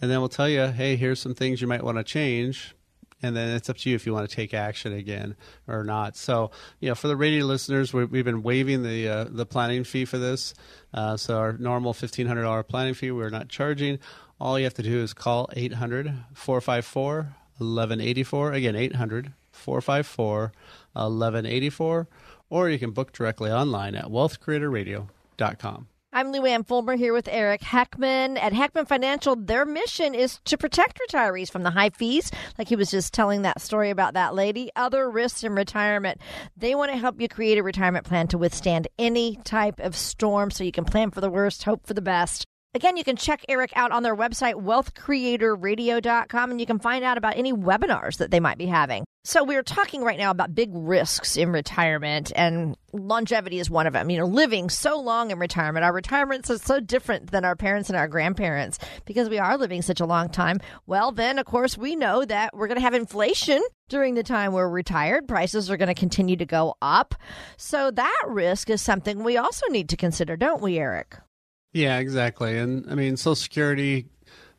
and 0.00 0.10
then 0.10 0.20
we'll 0.20 0.28
tell 0.28 0.48
you, 0.48 0.66
hey, 0.66 0.96
here's 0.96 1.20
some 1.20 1.34
things 1.34 1.60
you 1.60 1.66
might 1.66 1.82
want 1.82 1.98
to 1.98 2.04
change. 2.04 2.74
And 3.20 3.34
then 3.34 3.56
it's 3.56 3.68
up 3.68 3.76
to 3.78 3.90
you 3.90 3.96
if 3.96 4.06
you 4.06 4.14
want 4.14 4.30
to 4.30 4.36
take 4.36 4.54
action 4.54 4.92
again 4.92 5.34
or 5.66 5.82
not. 5.82 6.16
So, 6.16 6.52
you 6.78 6.88
know, 6.88 6.94
for 6.94 7.08
the 7.08 7.16
radio 7.16 7.46
listeners, 7.46 7.92
we 7.92 8.04
we've 8.04 8.24
been 8.24 8.44
waiving 8.44 8.84
the 8.84 9.08
uh, 9.08 9.24
the 9.28 9.44
planning 9.44 9.82
fee 9.82 10.04
for 10.04 10.18
this. 10.18 10.54
Uh, 10.94 11.16
so 11.16 11.36
our 11.36 11.54
normal 11.54 11.92
fifteen 11.94 12.28
hundred 12.28 12.42
dollar 12.42 12.62
planning 12.62 12.94
fee, 12.94 13.10
we're 13.10 13.28
not 13.28 13.48
charging. 13.48 13.98
All 14.40 14.58
you 14.58 14.64
have 14.64 14.74
to 14.74 14.82
do 14.82 15.02
is 15.02 15.14
call 15.14 15.48
800 15.54 16.14
454 16.34 17.34
1184. 17.58 18.52
Again, 18.52 18.76
800 18.76 19.32
454 19.50 20.52
1184 20.92 22.08
or 22.50 22.68
you 22.68 22.78
can 22.78 22.92
book 22.92 23.12
directly 23.12 23.50
online 23.50 23.94
at 23.94 24.06
wealthcreatorradio.com. 24.06 25.88
I'm 26.10 26.32
Lou 26.32 26.46
Ann 26.46 26.64
Fulmer 26.64 26.96
here 26.96 27.12
with 27.12 27.28
Eric 27.28 27.60
Heckman. 27.60 28.38
At 28.38 28.54
Heckman 28.54 28.88
Financial, 28.88 29.36
their 29.36 29.66
mission 29.66 30.14
is 30.14 30.40
to 30.46 30.56
protect 30.56 30.98
retirees 31.06 31.50
from 31.50 31.64
the 31.64 31.70
high 31.70 31.90
fees, 31.90 32.32
like 32.56 32.68
he 32.68 32.76
was 32.76 32.90
just 32.90 33.12
telling 33.12 33.42
that 33.42 33.60
story 33.60 33.90
about 33.90 34.14
that 34.14 34.34
lady, 34.34 34.70
other 34.74 35.10
risks 35.10 35.44
in 35.44 35.54
retirement. 35.54 36.18
They 36.56 36.74
want 36.74 36.90
to 36.92 36.96
help 36.96 37.20
you 37.20 37.28
create 37.28 37.58
a 37.58 37.62
retirement 37.62 38.06
plan 38.06 38.26
to 38.28 38.38
withstand 38.38 38.88
any 38.98 39.36
type 39.44 39.80
of 39.80 39.94
storm 39.94 40.50
so 40.50 40.64
you 40.64 40.72
can 40.72 40.86
plan 40.86 41.10
for 41.10 41.20
the 41.20 41.30
worst, 41.30 41.64
hope 41.64 41.86
for 41.86 41.94
the 41.94 42.00
best. 42.00 42.46
Again, 42.74 42.98
you 42.98 43.04
can 43.04 43.16
check 43.16 43.46
Eric 43.48 43.72
out 43.76 43.92
on 43.92 44.02
their 44.02 44.14
website, 44.14 44.54
wealthcreatorradio.com, 44.54 46.50
and 46.50 46.60
you 46.60 46.66
can 46.66 46.78
find 46.78 47.02
out 47.02 47.16
about 47.16 47.38
any 47.38 47.50
webinars 47.50 48.18
that 48.18 48.30
they 48.30 48.40
might 48.40 48.58
be 48.58 48.66
having. 48.66 49.06
So, 49.24 49.42
we're 49.42 49.62
talking 49.62 50.02
right 50.02 50.18
now 50.18 50.30
about 50.30 50.54
big 50.54 50.68
risks 50.72 51.38
in 51.38 51.50
retirement, 51.50 52.30
and 52.36 52.76
longevity 52.92 53.58
is 53.58 53.70
one 53.70 53.86
of 53.86 53.94
them. 53.94 54.10
You 54.10 54.18
know, 54.18 54.26
living 54.26 54.68
so 54.68 55.00
long 55.00 55.30
in 55.30 55.38
retirement, 55.38 55.82
our 55.82 55.94
retirements 55.94 56.50
are 56.50 56.58
so 56.58 56.78
different 56.78 57.30
than 57.30 57.46
our 57.46 57.56
parents 57.56 57.88
and 57.88 57.96
our 57.96 58.06
grandparents 58.06 58.78
because 59.06 59.30
we 59.30 59.38
are 59.38 59.56
living 59.56 59.80
such 59.80 60.00
a 60.00 60.06
long 60.06 60.28
time. 60.28 60.60
Well, 60.86 61.10
then, 61.10 61.38
of 61.38 61.46
course, 61.46 61.78
we 61.78 61.96
know 61.96 62.22
that 62.26 62.54
we're 62.54 62.68
going 62.68 62.76
to 62.76 62.82
have 62.82 62.94
inflation 62.94 63.62
during 63.88 64.14
the 64.14 64.22
time 64.22 64.52
we're 64.52 64.68
retired. 64.68 65.26
Prices 65.26 65.70
are 65.70 65.78
going 65.78 65.88
to 65.88 65.94
continue 65.94 66.36
to 66.36 66.46
go 66.46 66.74
up. 66.82 67.14
So, 67.56 67.90
that 67.92 68.22
risk 68.28 68.68
is 68.68 68.82
something 68.82 69.24
we 69.24 69.38
also 69.38 69.66
need 69.70 69.88
to 69.88 69.96
consider, 69.96 70.36
don't 70.36 70.60
we, 70.60 70.78
Eric? 70.78 71.16
Yeah, 71.72 71.98
exactly. 71.98 72.56
And 72.58 72.90
I 72.90 72.94
mean, 72.94 73.16
Social 73.16 73.34
Security 73.34 74.06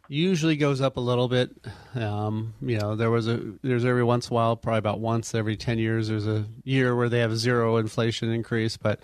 usually 0.10 0.58
goes 0.58 0.82
up 0.82 0.98
a 0.98 1.00
little 1.00 1.28
bit. 1.28 1.52
Um, 1.95 2.54
you 2.62 2.80
know, 2.80 2.95
there 2.95 3.12
was 3.12 3.28
a 3.28 3.54
there's 3.62 3.86
every 3.86 4.04
once 4.04 4.28
in 4.28 4.34
a 4.34 4.36
while, 4.36 4.56
probably 4.56 4.80
about 4.80 5.00
once 5.00 5.34
every 5.36 5.56
ten 5.56 5.78
years, 5.78 6.08
there's 6.08 6.28
a 6.28 6.45
year 6.63 6.95
where 6.95 7.10
they 7.10 7.19
have 7.19 7.38
zero 7.38 7.78
inflation 7.78 8.32
increase, 8.32 8.76
but 8.76 9.00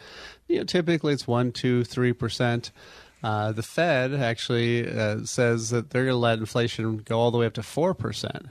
you 0.47 0.57
know, 0.57 0.63
typically 0.63 1.13
it's 1.13 1.27
one, 1.27 1.51
two, 1.51 1.83
three 1.83 2.13
percent. 2.13 2.71
Uh, 3.23 3.51
the 3.51 3.63
Fed 3.63 4.13
actually 4.13 4.87
uh, 4.87 5.23
says 5.23 5.69
that 5.71 5.89
they're 5.89 6.03
going 6.03 6.13
to 6.13 6.17
let 6.17 6.37
inflation 6.39 6.97
go 6.97 7.19
all 7.19 7.31
the 7.31 7.37
way 7.37 7.45
up 7.45 7.53
to 7.53 7.63
four 7.63 7.93
percent. 7.93 8.47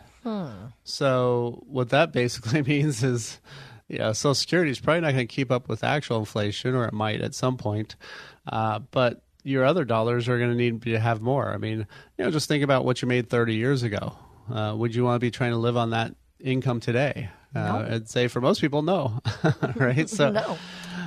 So 0.85 1.63
what 1.67 1.91
that 1.91 2.13
basically 2.13 2.63
means 2.67 3.03
is, 3.03 3.41
you 3.89 3.99
know, 3.99 4.13
Social 4.13 4.35
Security 4.35 4.71
is 4.71 4.81
probably 4.81 5.03
not 5.03 5.13
going 5.13 5.29
to 5.29 5.33
keep 5.35 5.51
up 5.51 5.69
with 5.69 5.85
actual 5.85 6.19
inflation, 6.19 6.75
or 6.75 6.87
it 6.87 6.95
might 6.95 7.21
at 7.21 7.35
some 7.35 7.57
point. 7.57 7.97
Uh, 8.47 8.79
but 8.91 9.24
your 9.45 9.65
other 9.65 9.85
dollars 9.85 10.29
are 10.29 10.39
going 10.39 10.51
to 10.51 10.57
need 10.57 10.83
to 10.83 10.99
have 10.99 11.21
more. 11.23 11.53
I 11.53 11.59
mean, 11.59 11.87
you 12.19 12.25
know, 12.25 12.31
just 12.31 12.49
think 12.49 12.65
about 12.65 12.85
what 12.85 13.01
you 13.03 13.09
made 13.09 13.29
30 13.31 13.55
years 13.55 13.83
ago. 13.85 14.17
Uh, 14.53 14.75
would 14.77 14.95
you 14.95 15.05
want 15.05 15.17
to 15.17 15.21
be 15.21 15.31
trying 15.31 15.53
to 15.53 15.57
live 15.59 15.77
on 15.77 15.91
that 15.91 16.15
income 16.41 16.81
today? 16.81 17.29
Uh, 17.55 17.87
I'd 17.89 18.09
say 18.09 18.27
for 18.27 18.41
most 18.41 18.61
people, 18.61 18.83
no. 18.83 19.21
right? 19.77 20.09
So 20.11 20.31
No. 20.33 20.59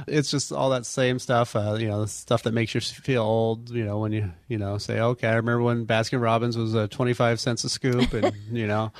it's 0.07 0.31
just 0.31 0.53
all 0.53 0.69
that 0.69 0.85
same 0.85 1.19
stuff. 1.19 1.55
Uh, 1.57 1.75
you 1.77 1.87
know, 1.87 2.01
the 2.01 2.07
stuff 2.07 2.43
that 2.43 2.53
makes 2.53 2.73
you 2.73 2.79
feel 2.79 3.21
old. 3.23 3.69
You 3.69 3.83
know, 3.83 3.97
when 3.99 4.13
you 4.13 4.31
you 4.47 4.57
know 4.57 4.77
say, 4.77 4.99
okay, 4.99 5.27
I 5.27 5.35
remember 5.35 5.63
when 5.63 5.85
Baskin 5.85 6.21
Robbins 6.21 6.57
was 6.57 6.73
uh, 6.73 6.87
25 6.87 7.41
cents 7.41 7.65
a 7.65 7.69
scoop, 7.69 8.13
and 8.13 8.33
you 8.51 8.65
know. 8.65 8.93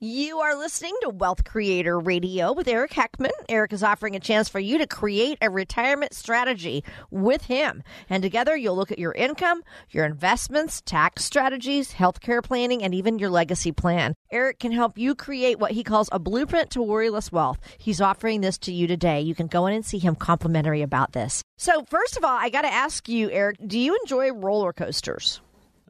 You 0.00 0.38
are 0.38 0.54
listening 0.56 0.94
to 1.02 1.08
Wealth 1.08 1.42
Creator 1.42 1.98
Radio 1.98 2.52
with 2.52 2.68
Eric 2.68 2.92
Heckman. 2.92 3.32
Eric 3.48 3.72
is 3.72 3.82
offering 3.82 4.14
a 4.14 4.20
chance 4.20 4.48
for 4.48 4.60
you 4.60 4.78
to 4.78 4.86
create 4.86 5.38
a 5.42 5.50
retirement 5.50 6.14
strategy 6.14 6.84
with 7.10 7.46
him. 7.46 7.82
And 8.08 8.22
together 8.22 8.56
you'll 8.56 8.76
look 8.76 8.92
at 8.92 9.00
your 9.00 9.10
income, 9.10 9.64
your 9.90 10.04
investments, 10.04 10.82
tax 10.82 11.24
strategies, 11.24 11.94
healthcare 11.94 12.44
planning, 12.44 12.84
and 12.84 12.94
even 12.94 13.18
your 13.18 13.30
legacy 13.30 13.72
plan. 13.72 14.14
Eric 14.30 14.60
can 14.60 14.70
help 14.70 14.98
you 14.98 15.16
create 15.16 15.58
what 15.58 15.72
he 15.72 15.82
calls 15.82 16.08
a 16.12 16.20
blueprint 16.20 16.70
to 16.70 16.78
worryless 16.78 17.32
wealth. 17.32 17.58
He's 17.78 18.00
offering 18.00 18.40
this 18.40 18.56
to 18.58 18.72
you 18.72 18.86
today. 18.86 19.20
You 19.20 19.34
can 19.34 19.48
go 19.48 19.66
in 19.66 19.74
and 19.74 19.84
see 19.84 19.98
him 19.98 20.14
complimentary 20.14 20.82
about 20.82 21.10
this. 21.10 21.42
So, 21.56 21.84
first 21.90 22.16
of 22.16 22.22
all, 22.22 22.38
I 22.38 22.50
got 22.50 22.62
to 22.62 22.72
ask 22.72 23.08
you, 23.08 23.32
Eric, 23.32 23.56
do 23.66 23.76
you 23.76 23.98
enjoy 24.04 24.30
roller 24.30 24.72
coasters? 24.72 25.40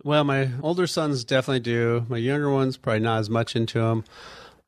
Well, 0.08 0.24
my 0.24 0.48
older 0.62 0.86
sons 0.86 1.22
definitely 1.22 1.60
do. 1.60 2.06
My 2.08 2.16
younger 2.16 2.50
ones 2.50 2.78
probably 2.78 3.00
not 3.00 3.18
as 3.18 3.28
much 3.28 3.54
into 3.54 3.78
them. 3.80 4.04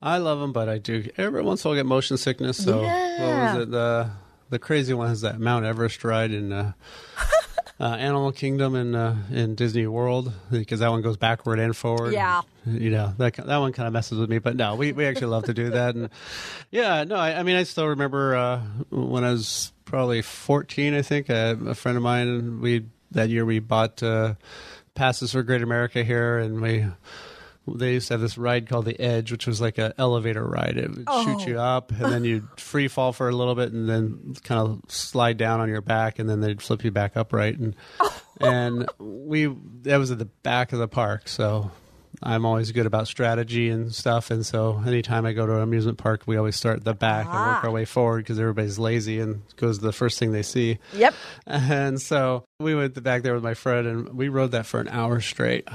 I 0.02 0.18
love 0.18 0.38
them, 0.38 0.52
but 0.52 0.68
I 0.68 0.76
do 0.76 1.08
every 1.16 1.40
once 1.40 1.64
in 1.64 1.68
a 1.68 1.70
while 1.70 1.78
get 1.78 1.86
motion 1.86 2.18
sickness. 2.18 2.62
So 2.62 2.82
Yeah. 2.82 3.20
what 3.46 3.54
was 3.54 3.62
it? 3.62 3.70
The 3.70 4.10
the 4.50 4.58
crazy 4.58 4.92
one 4.92 5.10
is 5.10 5.22
that 5.22 5.40
Mount 5.40 5.64
Everest 5.64 6.04
ride 6.04 6.30
in 6.32 6.52
uh, 6.52 6.72
uh, 7.80 7.84
Animal 7.84 8.32
Kingdom 8.32 8.74
in 8.76 8.94
uh, 8.94 9.16
in 9.30 9.54
Disney 9.54 9.86
World 9.86 10.30
because 10.50 10.80
that 10.80 10.90
one 10.90 11.00
goes 11.00 11.16
backward 11.16 11.58
and 11.58 11.74
forward. 11.74 12.12
Yeah. 12.12 12.42
you 12.66 12.90
know 12.90 13.14
that 13.16 13.32
that 13.36 13.56
one 13.56 13.72
kind 13.72 13.86
of 13.86 13.94
messes 13.94 14.18
with 14.18 14.28
me. 14.28 14.40
But 14.40 14.56
no, 14.56 14.74
we 14.74 14.92
we 14.92 15.06
actually 15.06 15.28
love 15.28 15.44
to 15.44 15.54
do 15.54 15.70
that. 15.70 15.94
And 15.94 16.10
yeah, 16.70 17.04
no, 17.04 17.16
I, 17.16 17.38
I 17.38 17.44
mean 17.44 17.56
I 17.56 17.62
still 17.62 17.86
remember 17.86 18.36
uh, 18.36 18.60
when 18.90 19.24
I 19.24 19.32
was 19.32 19.72
probably 19.86 20.20
fourteen. 20.20 20.92
I 20.92 21.00
think 21.00 21.30
uh, 21.30 21.54
a 21.66 21.74
friend 21.74 21.96
of 21.96 22.02
mine 22.02 22.28
and 22.28 22.60
we 22.60 22.84
that 23.12 23.30
year 23.30 23.46
we 23.46 23.58
bought. 23.58 24.02
Passes 25.00 25.32
for 25.32 25.42
Great 25.42 25.62
America 25.62 26.04
here, 26.04 26.36
and 26.36 26.60
we 26.60 26.84
they 27.66 27.94
used 27.94 28.08
to 28.08 28.14
have 28.14 28.20
this 28.20 28.36
ride 28.36 28.68
called 28.68 28.84
the 28.84 29.00
Edge, 29.00 29.32
which 29.32 29.46
was 29.46 29.58
like 29.58 29.78
an 29.78 29.94
elevator 29.96 30.44
ride. 30.44 30.76
It 30.76 30.90
would 30.90 31.08
shoot 31.08 31.40
oh. 31.40 31.46
you 31.46 31.58
up, 31.58 31.90
and 31.90 32.12
then 32.12 32.22
you'd 32.22 32.46
free 32.60 32.86
fall 32.86 33.14
for 33.14 33.26
a 33.26 33.32
little 33.32 33.54
bit, 33.54 33.72
and 33.72 33.88
then 33.88 34.34
kind 34.44 34.60
of 34.60 34.90
slide 34.90 35.38
down 35.38 35.58
on 35.58 35.70
your 35.70 35.80
back, 35.80 36.18
and 36.18 36.28
then 36.28 36.40
they'd 36.40 36.60
flip 36.60 36.84
you 36.84 36.90
back 36.90 37.16
upright. 37.16 37.58
And 37.58 37.74
and 38.42 38.90
we 38.98 39.46
that 39.84 39.96
was 39.96 40.10
at 40.10 40.18
the 40.18 40.26
back 40.26 40.74
of 40.74 40.78
the 40.78 40.86
park, 40.86 41.28
so. 41.28 41.70
I'm 42.22 42.44
always 42.44 42.70
good 42.72 42.86
about 42.86 43.08
strategy 43.08 43.70
and 43.70 43.94
stuff, 43.94 44.30
and 44.30 44.44
so 44.44 44.82
anytime 44.86 45.24
I 45.24 45.32
go 45.32 45.46
to 45.46 45.56
an 45.56 45.62
amusement 45.62 45.96
park, 45.96 46.22
we 46.26 46.36
always 46.36 46.54
start 46.56 46.78
at 46.78 46.84
the 46.84 46.92
back 46.94 47.26
and 47.26 47.34
work 47.34 47.64
our 47.64 47.70
way 47.70 47.86
forward 47.86 48.24
because 48.24 48.38
everybody's 48.38 48.78
lazy 48.78 49.20
and 49.20 49.40
goes 49.56 49.78
to 49.78 49.84
the 49.84 49.92
first 49.92 50.18
thing 50.18 50.32
they 50.32 50.42
see. 50.42 50.78
Yep. 50.92 51.14
And 51.46 52.00
so 52.00 52.44
we 52.58 52.74
went 52.74 53.02
back 53.02 53.22
there 53.22 53.32
with 53.32 53.42
my 53.42 53.54
friend, 53.54 53.86
and 53.86 54.08
we 54.14 54.28
rode 54.28 54.50
that 54.50 54.66
for 54.66 54.80
an 54.80 54.88
hour 54.88 55.20
straight. 55.20 55.66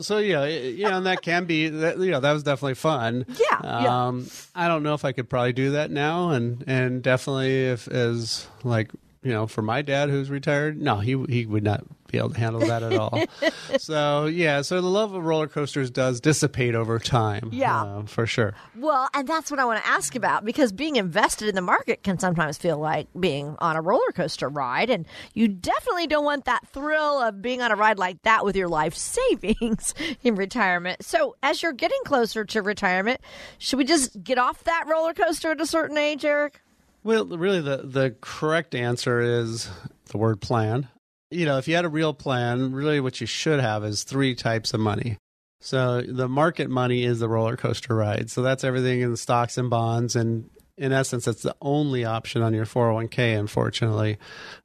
So 0.00 0.16
yeah, 0.16 0.46
you 0.46 0.84
know, 0.84 0.96
and 0.96 1.04
that 1.04 1.20
can 1.20 1.44
be, 1.44 1.68
that, 1.68 1.98
you 1.98 2.10
know, 2.10 2.20
that 2.20 2.32
was 2.32 2.42
definitely 2.42 2.76
fun. 2.76 3.26
Yeah, 3.28 3.60
yeah. 3.62 4.06
Um, 4.06 4.26
I 4.54 4.66
don't 4.66 4.82
know 4.82 4.94
if 4.94 5.04
I 5.04 5.12
could 5.12 5.28
probably 5.28 5.52
do 5.52 5.72
that 5.72 5.90
now, 5.90 6.30
and 6.30 6.64
and 6.66 7.02
definitely 7.02 7.66
if 7.66 7.86
as 7.88 8.46
like 8.64 8.90
you 9.22 9.32
know, 9.32 9.46
for 9.46 9.60
my 9.60 9.82
dad 9.82 10.08
who's 10.08 10.30
retired, 10.30 10.80
no, 10.80 10.96
he 10.96 11.10
he 11.28 11.44
would 11.44 11.62
not 11.62 11.84
be 12.10 12.18
able 12.18 12.30
to 12.30 12.38
handle 12.38 12.60
that 12.60 12.82
at 12.82 12.94
all. 12.94 13.22
so 13.78 14.26
yeah, 14.26 14.62
so 14.62 14.80
the 14.80 14.88
love 14.88 15.12
of 15.12 15.24
roller 15.24 15.46
coasters 15.46 15.90
does 15.90 16.20
dissipate 16.20 16.74
over 16.74 16.98
time. 16.98 17.50
Yeah. 17.52 17.82
uh, 17.82 18.02
for 18.04 18.26
sure. 18.26 18.54
Well, 18.74 19.08
and 19.12 19.28
that's 19.28 19.50
what 19.50 19.60
I 19.60 19.64
want 19.66 19.82
to 19.82 19.88
ask 19.88 20.16
about 20.16 20.44
because 20.44 20.72
being 20.72 20.96
invested 20.96 21.48
in 21.48 21.54
the 21.54 21.60
market 21.60 22.02
can 22.02 22.18
sometimes 22.18 22.56
feel 22.56 22.78
like 22.78 23.08
being 23.18 23.56
on 23.58 23.76
a 23.76 23.82
roller 23.82 24.10
coaster 24.12 24.48
ride. 24.48 24.88
And 24.88 25.06
you 25.34 25.48
definitely 25.48 26.06
don't 26.06 26.24
want 26.24 26.46
that 26.46 26.66
thrill 26.68 27.20
of 27.20 27.42
being 27.42 27.60
on 27.60 27.70
a 27.70 27.76
ride 27.76 27.98
like 27.98 28.22
that 28.22 28.44
with 28.44 28.56
your 28.56 28.68
life 28.68 28.94
savings 28.94 29.94
in 30.22 30.34
retirement. 30.34 31.04
So, 31.04 31.36
as 31.42 31.62
you're 31.62 31.72
getting 31.72 32.00
closer 32.04 32.44
to 32.46 32.62
retirement, 32.62 33.20
should 33.58 33.76
we 33.76 33.84
just 33.84 34.22
get 34.24 34.38
off 34.38 34.64
that 34.64 34.84
roller 34.88 35.12
coaster 35.12 35.50
at 35.50 35.60
a 35.60 35.66
certain 35.66 35.98
age, 35.98 36.24
Eric? 36.24 36.62
Well, 37.02 37.24
really, 37.26 37.60
the 37.60 37.78
the 37.78 38.14
correct 38.20 38.74
answer 38.74 39.20
is 39.20 39.70
the 40.10 40.18
word 40.18 40.40
plan. 40.40 40.88
You 41.30 41.46
know, 41.46 41.58
if 41.58 41.68
you 41.68 41.76
had 41.76 41.84
a 41.84 41.90
real 41.90 42.12
plan, 42.12 42.72
really 42.72 43.00
what 43.00 43.20
you 43.20 43.26
should 43.26 43.60
have 43.60 43.84
is 43.84 44.04
three 44.04 44.34
types 44.34 44.74
of 44.74 44.80
money. 44.80 45.16
So 45.60 46.02
the 46.02 46.28
market 46.28 46.68
money 46.70 47.04
is 47.04 47.20
the 47.20 47.28
roller 47.28 47.56
coaster 47.56 47.94
ride. 47.94 48.30
So 48.30 48.42
that's 48.42 48.64
everything 48.64 49.00
in 49.02 49.16
stocks 49.16 49.56
and 49.56 49.70
bonds, 49.70 50.16
and 50.16 50.50
in 50.80 50.92
essence, 50.92 51.26
that's 51.26 51.42
the 51.42 51.54
only 51.60 52.06
option 52.06 52.40
on 52.40 52.54
your 52.54 52.64
401k. 52.64 53.38
Unfortunately, 53.38 54.16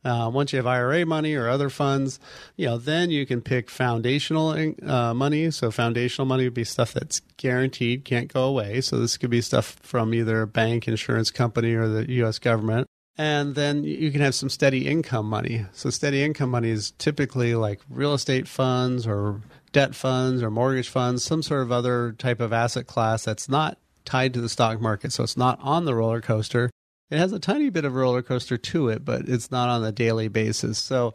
uh, 0.05 0.31
once 0.33 0.53
you 0.53 0.57
have 0.57 0.65
IRA 0.65 1.05
money 1.05 1.35
or 1.35 1.49
other 1.49 1.69
funds, 1.69 2.21
you 2.55 2.65
know, 2.65 2.77
then 2.77 3.11
you 3.11 3.25
can 3.25 3.41
pick 3.41 3.69
foundational 3.69 4.73
uh, 4.89 5.13
money. 5.13 5.51
So 5.51 5.71
foundational 5.71 6.25
money 6.25 6.45
would 6.45 6.53
be 6.53 6.63
stuff 6.63 6.93
that's 6.93 7.19
guaranteed, 7.35 8.05
can't 8.05 8.31
go 8.33 8.45
away. 8.45 8.79
So 8.79 8.97
this 8.97 9.17
could 9.17 9.29
be 9.29 9.41
stuff 9.41 9.75
from 9.81 10.13
either 10.13 10.41
a 10.41 10.47
bank, 10.47 10.87
insurance 10.87 11.31
company, 11.31 11.73
or 11.73 11.89
the 11.89 12.09
U.S. 12.13 12.39
government. 12.39 12.87
And 13.17 13.55
then 13.55 13.83
you 13.83 14.09
can 14.11 14.21
have 14.21 14.35
some 14.35 14.49
steady 14.49 14.87
income 14.87 15.29
money. 15.29 15.65
So, 15.71 15.89
steady 15.89 16.21
income 16.21 16.51
money 16.51 16.69
is 16.69 16.91
typically 16.91 17.55
like 17.55 17.79
real 17.89 18.13
estate 18.13 18.45
funds 18.45 19.07
or 19.07 19.41
debt 19.71 19.95
funds 19.95 20.43
or 20.43 20.51
mortgage 20.51 20.89
funds, 20.89 21.23
some 21.23 21.41
sort 21.41 21.61
of 21.61 21.71
other 21.71 22.11
type 22.17 22.41
of 22.41 22.51
asset 22.51 22.87
class 22.87 23.23
that's 23.23 23.47
not 23.47 23.77
tied 24.05 24.33
to 24.33 24.41
the 24.41 24.49
stock 24.49 24.79
market. 24.79 25.11
So, 25.11 25.23
it's 25.23 25.37
not 25.37 25.59
on 25.61 25.85
the 25.85 25.95
roller 25.95 26.21
coaster. 26.21 26.69
It 27.11 27.19
has 27.19 27.33
a 27.33 27.39
tiny 27.39 27.69
bit 27.69 27.85
of 27.85 27.93
roller 27.93 28.21
coaster 28.23 28.57
to 28.57 28.89
it, 28.89 29.05
but 29.05 29.29
it's 29.29 29.51
not 29.51 29.69
on 29.69 29.83
a 29.83 29.91
daily 29.91 30.27
basis. 30.27 30.77
So, 30.77 31.13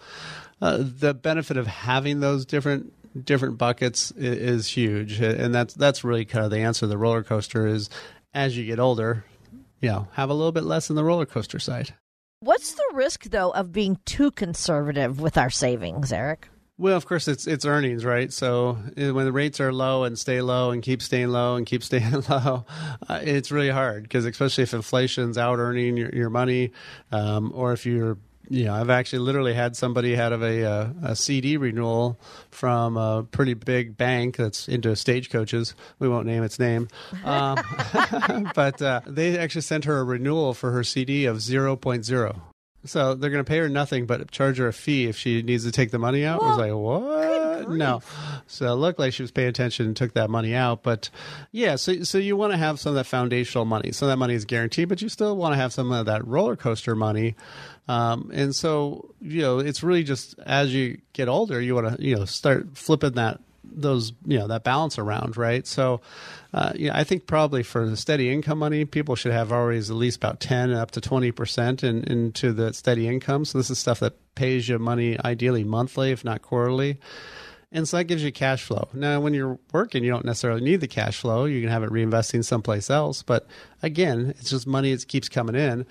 uh, 0.62 0.78
the 0.80 1.14
benefit 1.14 1.56
of 1.56 1.66
having 1.66 2.20
those 2.20 2.44
different 2.44 2.92
different 3.24 3.58
buckets 3.58 4.10
is, 4.12 4.38
is 4.38 4.66
huge, 4.68 5.20
and 5.20 5.54
that's 5.54 5.74
that's 5.74 6.04
really 6.04 6.24
kind 6.24 6.44
of 6.44 6.50
the 6.50 6.58
answer. 6.58 6.86
The 6.86 6.98
roller 6.98 7.22
coaster 7.22 7.66
is 7.66 7.90
as 8.34 8.56
you 8.56 8.64
get 8.64 8.78
older, 8.78 9.24
you 9.80 9.88
know, 9.88 10.08
have 10.12 10.30
a 10.30 10.34
little 10.34 10.52
bit 10.52 10.64
less 10.64 10.90
in 10.90 10.96
the 10.96 11.04
roller 11.04 11.26
coaster 11.26 11.58
side. 11.58 11.94
What's 12.40 12.72
the 12.72 12.90
risk 12.92 13.24
though 13.24 13.50
of 13.50 13.72
being 13.72 13.98
too 14.04 14.30
conservative 14.30 15.20
with 15.20 15.36
our 15.36 15.50
savings, 15.50 16.12
Eric? 16.12 16.49
Well, 16.80 16.96
of 16.96 17.04
course, 17.04 17.28
it's 17.28 17.46
it's 17.46 17.66
earnings, 17.66 18.06
right? 18.06 18.32
So 18.32 18.78
uh, 18.96 19.12
when 19.12 19.26
the 19.26 19.32
rates 19.32 19.60
are 19.60 19.70
low 19.70 20.04
and 20.04 20.18
stay 20.18 20.40
low 20.40 20.70
and 20.70 20.82
keep 20.82 21.02
staying 21.02 21.28
low 21.28 21.56
and 21.56 21.66
keep 21.66 21.82
staying 21.90 22.24
low, 22.30 22.64
uh, 23.06 23.20
it's 23.22 23.52
really 23.52 23.68
hard 23.68 24.04
because 24.04 24.24
especially 24.24 24.62
if 24.62 24.72
inflation's 24.72 25.36
out 25.36 25.58
earning 25.58 25.98
your, 25.98 26.08
your 26.08 26.30
money, 26.30 26.72
um, 27.12 27.52
or 27.54 27.74
if 27.74 27.84
you're 27.84 28.16
you 28.48 28.64
know, 28.64 28.74
I've 28.74 28.88
actually 28.88 29.18
literally 29.20 29.52
had 29.52 29.76
somebody 29.76 30.18
out 30.18 30.32
of 30.32 30.42
a, 30.42 30.64
uh, 30.64 30.88
a 31.02 31.16
CD 31.16 31.58
renewal 31.58 32.18
from 32.50 32.96
a 32.96 33.22
pretty 33.22 33.54
big 33.54 33.96
bank 33.98 34.36
that's 34.36 34.66
into 34.66 34.96
stagecoaches. 34.96 35.74
We 35.98 36.08
won't 36.08 36.26
name 36.26 36.42
its 36.42 36.58
name, 36.58 36.88
um, 37.24 37.58
but 38.54 38.80
uh, 38.80 39.02
they 39.06 39.38
actually 39.38 39.60
sent 39.60 39.84
her 39.84 39.98
a 39.98 40.04
renewal 40.04 40.54
for 40.54 40.72
her 40.72 40.82
CD 40.82 41.26
of 41.26 41.36
0.0. 41.36 42.40
So 42.84 43.14
they're 43.14 43.30
going 43.30 43.44
to 43.44 43.48
pay 43.48 43.58
her 43.58 43.68
nothing 43.68 44.06
but 44.06 44.30
charge 44.30 44.58
her 44.58 44.68
a 44.68 44.72
fee 44.72 45.06
if 45.06 45.16
she 45.16 45.42
needs 45.42 45.64
to 45.64 45.70
take 45.70 45.90
the 45.90 45.98
money 45.98 46.24
out. 46.24 46.42
I 46.42 46.48
was 46.48 46.58
like, 46.58 46.72
what? 46.72 47.68
No. 47.68 48.00
So 48.46 48.72
it 48.72 48.76
looked 48.76 48.98
like 48.98 49.12
she 49.12 49.22
was 49.22 49.30
paying 49.30 49.48
attention 49.48 49.86
and 49.86 49.96
took 49.96 50.14
that 50.14 50.30
money 50.30 50.54
out. 50.54 50.82
But 50.82 51.10
yeah, 51.52 51.76
so 51.76 52.02
so 52.04 52.16
you 52.18 52.36
want 52.36 52.52
to 52.52 52.56
have 52.56 52.80
some 52.80 52.90
of 52.90 52.96
that 52.96 53.04
foundational 53.04 53.66
money. 53.66 53.92
Some 53.92 54.08
of 54.08 54.12
that 54.12 54.16
money 54.16 54.34
is 54.34 54.46
guaranteed, 54.46 54.88
but 54.88 55.02
you 55.02 55.08
still 55.08 55.36
want 55.36 55.52
to 55.52 55.56
have 55.56 55.72
some 55.72 55.92
of 55.92 56.06
that 56.06 56.26
roller 56.26 56.56
coaster 56.56 56.96
money. 56.96 57.36
Um, 57.86 58.30
and 58.32 58.54
so 58.54 59.14
you 59.20 59.42
know, 59.42 59.58
it's 59.58 59.82
really 59.82 60.02
just 60.02 60.38
as 60.38 60.74
you 60.74 61.00
get 61.12 61.28
older, 61.28 61.60
you 61.60 61.74
want 61.74 61.96
to 61.96 62.02
you 62.02 62.16
know 62.16 62.24
start 62.24 62.78
flipping 62.78 63.12
that 63.12 63.40
those 63.70 64.12
you 64.26 64.38
know 64.38 64.46
that 64.48 64.64
balance 64.64 64.98
around, 64.98 65.36
right? 65.36 65.66
So, 65.66 66.00
uh, 66.52 66.72
yeah, 66.74 66.96
I 66.96 67.04
think 67.04 67.26
probably 67.26 67.62
for 67.62 67.88
the 67.88 67.96
steady 67.96 68.30
income 68.30 68.58
money, 68.58 68.84
people 68.84 69.14
should 69.14 69.32
have 69.32 69.52
always 69.52 69.90
at 69.90 69.96
least 69.96 70.16
about 70.16 70.40
ten 70.40 70.72
up 70.72 70.90
to 70.92 71.00
twenty 71.00 71.32
percent 71.32 71.84
in, 71.84 72.04
into 72.04 72.52
the 72.52 72.72
steady 72.72 73.08
income. 73.08 73.44
So 73.44 73.58
this 73.58 73.70
is 73.70 73.78
stuff 73.78 74.00
that 74.00 74.14
pays 74.34 74.68
you 74.68 74.78
money 74.78 75.18
ideally 75.24 75.64
monthly, 75.64 76.10
if 76.10 76.24
not 76.24 76.42
quarterly. 76.42 76.98
And 77.72 77.88
so 77.88 77.98
that 77.98 78.04
gives 78.04 78.24
you 78.24 78.32
cash 78.32 78.64
flow. 78.64 78.88
Now, 78.92 79.20
when 79.20 79.32
you're 79.32 79.56
working, 79.72 80.02
you 80.02 80.10
don't 80.10 80.24
necessarily 80.24 80.60
need 80.60 80.80
the 80.80 80.88
cash 80.88 81.20
flow. 81.20 81.44
You 81.44 81.60
can 81.60 81.70
have 81.70 81.84
it 81.84 81.90
reinvesting 81.90 82.44
someplace 82.44 82.90
else. 82.90 83.22
But 83.22 83.46
again, 83.80 84.34
it's 84.38 84.50
just 84.50 84.66
money 84.66 84.92
that 84.92 85.06
keeps 85.06 85.28
coming 85.28 85.54
in, 85.54 85.86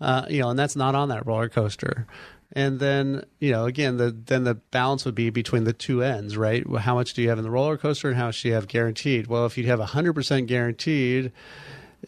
uh, 0.00 0.26
you 0.28 0.40
know, 0.40 0.50
and 0.50 0.58
that's 0.58 0.74
not 0.74 0.96
on 0.96 1.08
that 1.10 1.26
roller 1.26 1.48
coaster 1.48 2.06
and 2.52 2.80
then 2.80 3.24
you 3.38 3.52
know 3.52 3.64
again 3.66 3.96
the 3.96 4.10
then 4.10 4.44
the 4.44 4.54
balance 4.54 5.04
would 5.04 5.14
be 5.14 5.30
between 5.30 5.64
the 5.64 5.72
two 5.72 6.02
ends 6.02 6.36
right? 6.36 6.64
How 6.78 6.94
much 6.94 7.14
do 7.14 7.22
you 7.22 7.28
have 7.28 7.38
in 7.38 7.44
the 7.44 7.50
roller 7.50 7.76
coaster 7.76 8.08
and 8.08 8.16
how 8.16 8.26
much 8.26 8.42
do 8.42 8.48
you 8.48 8.54
have 8.54 8.68
guaranteed? 8.68 9.26
Well 9.26 9.46
if 9.46 9.56
you 9.56 9.66
have 9.66 9.80
100% 9.80 10.46
guaranteed 10.46 11.32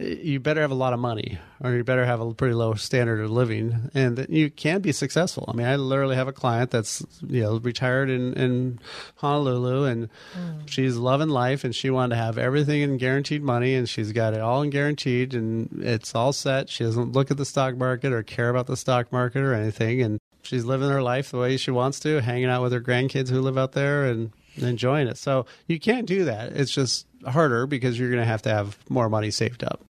you 0.01 0.41
better 0.41 0.63
have 0.63 0.71
a 0.71 0.75
lot 0.75 0.93
of 0.93 0.99
money 0.99 1.39
or 1.61 1.75
you 1.75 1.85
better 1.85 2.07
have 2.07 2.21
a 2.21 2.33
pretty 2.33 2.55
low 2.55 2.75
standard 2.75 3.21
of 3.21 3.31
living. 3.31 3.91
And 3.95 4.27
you 4.29 4.51
can 4.51 4.81
be 4.81 4.93
successful. 4.93 5.45
I 5.49 5.53
mean 5.53 5.67
i 5.67 5.77
literally 5.77 6.17
have 6.17 6.29
a 6.29 6.33
client 6.33 6.71
that's 6.71 7.05
you 7.27 7.43
know 7.43 7.59
retired 7.59 8.09
in, 8.09 8.33
in 8.35 8.79
honolulu 9.17 9.85
and 9.85 10.09
mm. 10.35 10.69
she's 10.69 10.97
loving 10.97 11.29
life 11.29 11.65
and 11.65 11.75
she 11.75 11.91
wanted 11.91 12.17
to 12.17 12.23
have 12.23 12.39
everything 12.39 12.83
in 12.83 12.97
guaranteed 12.97 13.43
money 13.43 13.75
and 13.75 13.89
she's 13.89 14.13
got 14.13 14.35
it 14.35 14.41
all 14.41 14.63
in 14.63 14.71
guaranteed 14.71 15.35
and 15.35 15.69
it's 15.83 16.15
all 16.15 16.33
set. 16.33 16.71
She 16.71 16.85
doesn't 16.85 17.13
look 17.13 17.31
at 17.31 17.37
the 17.37 17.45
stock 17.45 17.77
market 17.77 18.13
or 18.13 18.23
care 18.23 18.49
about 18.49 18.67
the 18.67 18.77
stock 18.77 19.13
market 19.13 19.41
or 19.41 19.53
anything. 19.53 20.01
And 20.01 20.19
she's 20.43 20.65
living 20.65 20.91
her 20.91 21.03
life 21.03 21.31
the 21.31 21.39
way 21.39 21.57
she 21.57 21.71
wants 21.71 22.01
to, 22.01 22.21
hanging 22.21 22.47
out 22.47 22.63
with 22.63 22.73
her 22.73 22.81
grandkids 22.81 23.31
who 23.31 23.41
live 23.41 23.59
out 23.59 23.73
there 23.73 24.05
and 24.05 24.33
enjoying 24.57 25.09
it. 25.09 25.19
So 25.19 25.47
you 25.67 25.81
can't 25.81 26.07
do 26.07 26.25
that. 26.25 26.53
It's 26.53 26.73
just 26.73 27.07
harder 27.27 27.67
because 27.67 27.99
you're 27.99 28.11
going 28.11 28.21
to 28.21 28.27
have 28.27 28.43
to 28.43 28.51
have 28.51 28.79
more 28.89 29.09
money 29.09 29.31
saved 29.31 29.65
up. 29.65 29.85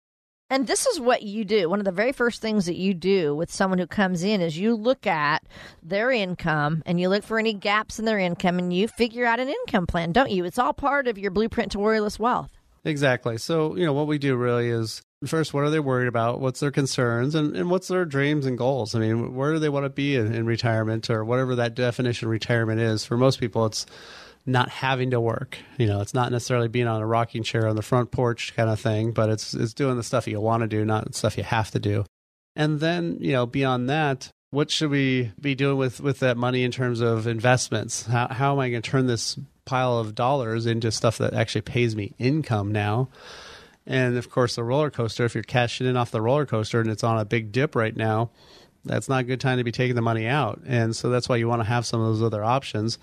And 0.50 0.66
this 0.66 0.86
is 0.86 1.00
what 1.00 1.22
you 1.22 1.46
do. 1.46 1.70
One 1.70 1.78
of 1.78 1.86
the 1.86 1.92
very 1.92 2.12
first 2.12 2.42
things 2.42 2.66
that 2.66 2.76
you 2.76 2.92
do 2.92 3.34
with 3.34 3.50
someone 3.50 3.78
who 3.78 3.86
comes 3.86 4.22
in 4.22 4.42
is 4.42 4.58
you 4.58 4.74
look 4.74 5.06
at 5.06 5.42
their 5.82 6.10
income 6.10 6.82
and 6.84 7.00
you 7.00 7.08
look 7.08 7.24
for 7.24 7.38
any 7.38 7.54
gaps 7.54 7.98
in 7.98 8.04
their 8.04 8.18
income 8.18 8.58
and 8.58 8.70
you 8.70 8.86
figure 8.86 9.24
out 9.24 9.40
an 9.40 9.48
income 9.48 9.86
plan, 9.86 10.12
don't 10.12 10.30
you? 10.30 10.44
It's 10.44 10.58
all 10.58 10.74
part 10.74 11.08
of 11.08 11.16
your 11.16 11.30
blueprint 11.30 11.72
to 11.72 11.78
worryless 11.78 12.18
wealth. 12.18 12.50
Exactly. 12.84 13.38
So, 13.38 13.76
you 13.76 13.86
know, 13.86 13.94
what 13.94 14.06
we 14.06 14.18
do 14.18 14.36
really 14.36 14.68
is 14.68 15.00
first 15.26 15.54
what 15.54 15.64
are 15.64 15.70
they 15.70 15.80
worried 15.80 16.08
about? 16.08 16.40
What's 16.40 16.60
their 16.60 16.70
concerns? 16.70 17.34
And, 17.34 17.56
and 17.56 17.70
what's 17.70 17.88
their 17.88 18.04
dreams 18.04 18.46
and 18.46 18.58
goals? 18.58 18.94
I 18.94 18.98
mean 18.98 19.34
where 19.34 19.52
do 19.52 19.58
they 19.58 19.68
want 19.68 19.84
to 19.84 19.90
be 19.90 20.16
in, 20.16 20.34
in 20.34 20.46
retirement 20.46 21.10
or 21.10 21.24
whatever 21.24 21.56
that 21.56 21.74
definition 21.74 22.28
retirement 22.28 22.80
is? 22.80 23.04
For 23.04 23.16
most 23.16 23.40
people 23.40 23.66
it's 23.66 23.86
not 24.44 24.68
having 24.68 25.10
to 25.10 25.20
work. 25.20 25.58
You 25.78 25.86
know 25.86 26.00
it's 26.00 26.14
not 26.14 26.32
necessarily 26.32 26.68
being 26.68 26.88
on 26.88 27.00
a 27.00 27.06
rocking 27.06 27.42
chair 27.42 27.66
on 27.66 27.76
the 27.76 27.82
front 27.82 28.10
porch 28.10 28.54
kind 28.56 28.70
of 28.70 28.80
thing 28.80 29.12
but 29.12 29.30
it's 29.30 29.54
it's 29.54 29.74
doing 29.74 29.96
the 29.96 30.02
stuff 30.02 30.26
you 30.26 30.40
want 30.40 30.62
to 30.62 30.68
do 30.68 30.84
not 30.84 31.14
stuff 31.14 31.36
you 31.36 31.44
have 31.44 31.70
to 31.72 31.78
do. 31.78 32.04
And 32.56 32.80
then 32.80 33.18
you 33.20 33.32
know 33.32 33.46
beyond 33.46 33.88
that 33.88 34.30
what 34.50 34.70
should 34.70 34.90
we 34.90 35.32
be 35.40 35.54
doing 35.54 35.78
with 35.78 36.00
with 36.00 36.20
that 36.20 36.36
money 36.36 36.62
in 36.62 36.70
terms 36.70 37.00
of 37.00 37.26
investments? 37.26 38.04
How, 38.06 38.28
how 38.28 38.52
am 38.52 38.60
i 38.60 38.68
going 38.68 38.82
to 38.82 38.90
turn 38.90 39.06
this 39.06 39.38
pile 39.64 39.98
of 39.98 40.14
dollars 40.14 40.66
into 40.66 40.90
stuff 40.90 41.18
that 41.18 41.34
actually 41.34 41.62
pays 41.62 41.94
me 41.96 42.14
income 42.18 42.72
now 42.72 43.08
and 43.86 44.16
of 44.16 44.30
course, 44.30 44.56
the 44.56 44.64
roller 44.64 44.90
coaster, 44.90 45.24
if 45.24 45.34
you're 45.34 45.42
cashing 45.42 45.86
in 45.86 45.96
off 45.96 46.10
the 46.10 46.20
roller 46.20 46.46
coaster 46.46 46.80
and 46.80 46.90
it's 46.90 47.04
on 47.04 47.18
a 47.18 47.24
big 47.24 47.52
dip 47.52 47.74
right 47.74 47.96
now, 47.96 48.30
that's 48.84 49.08
not 49.08 49.20
a 49.20 49.24
good 49.24 49.40
time 49.40 49.58
to 49.58 49.64
be 49.64 49.70
taking 49.70 49.94
the 49.94 50.02
money 50.02 50.26
out. 50.26 50.60
And 50.66 50.94
so 50.94 51.08
that's 51.08 51.28
why 51.28 51.36
you 51.36 51.46
want 51.46 51.62
to 51.62 51.68
have 51.68 51.86
some 51.86 52.00
of 52.00 52.08
those 52.08 52.22
other 52.22 52.42
options. 52.42 52.98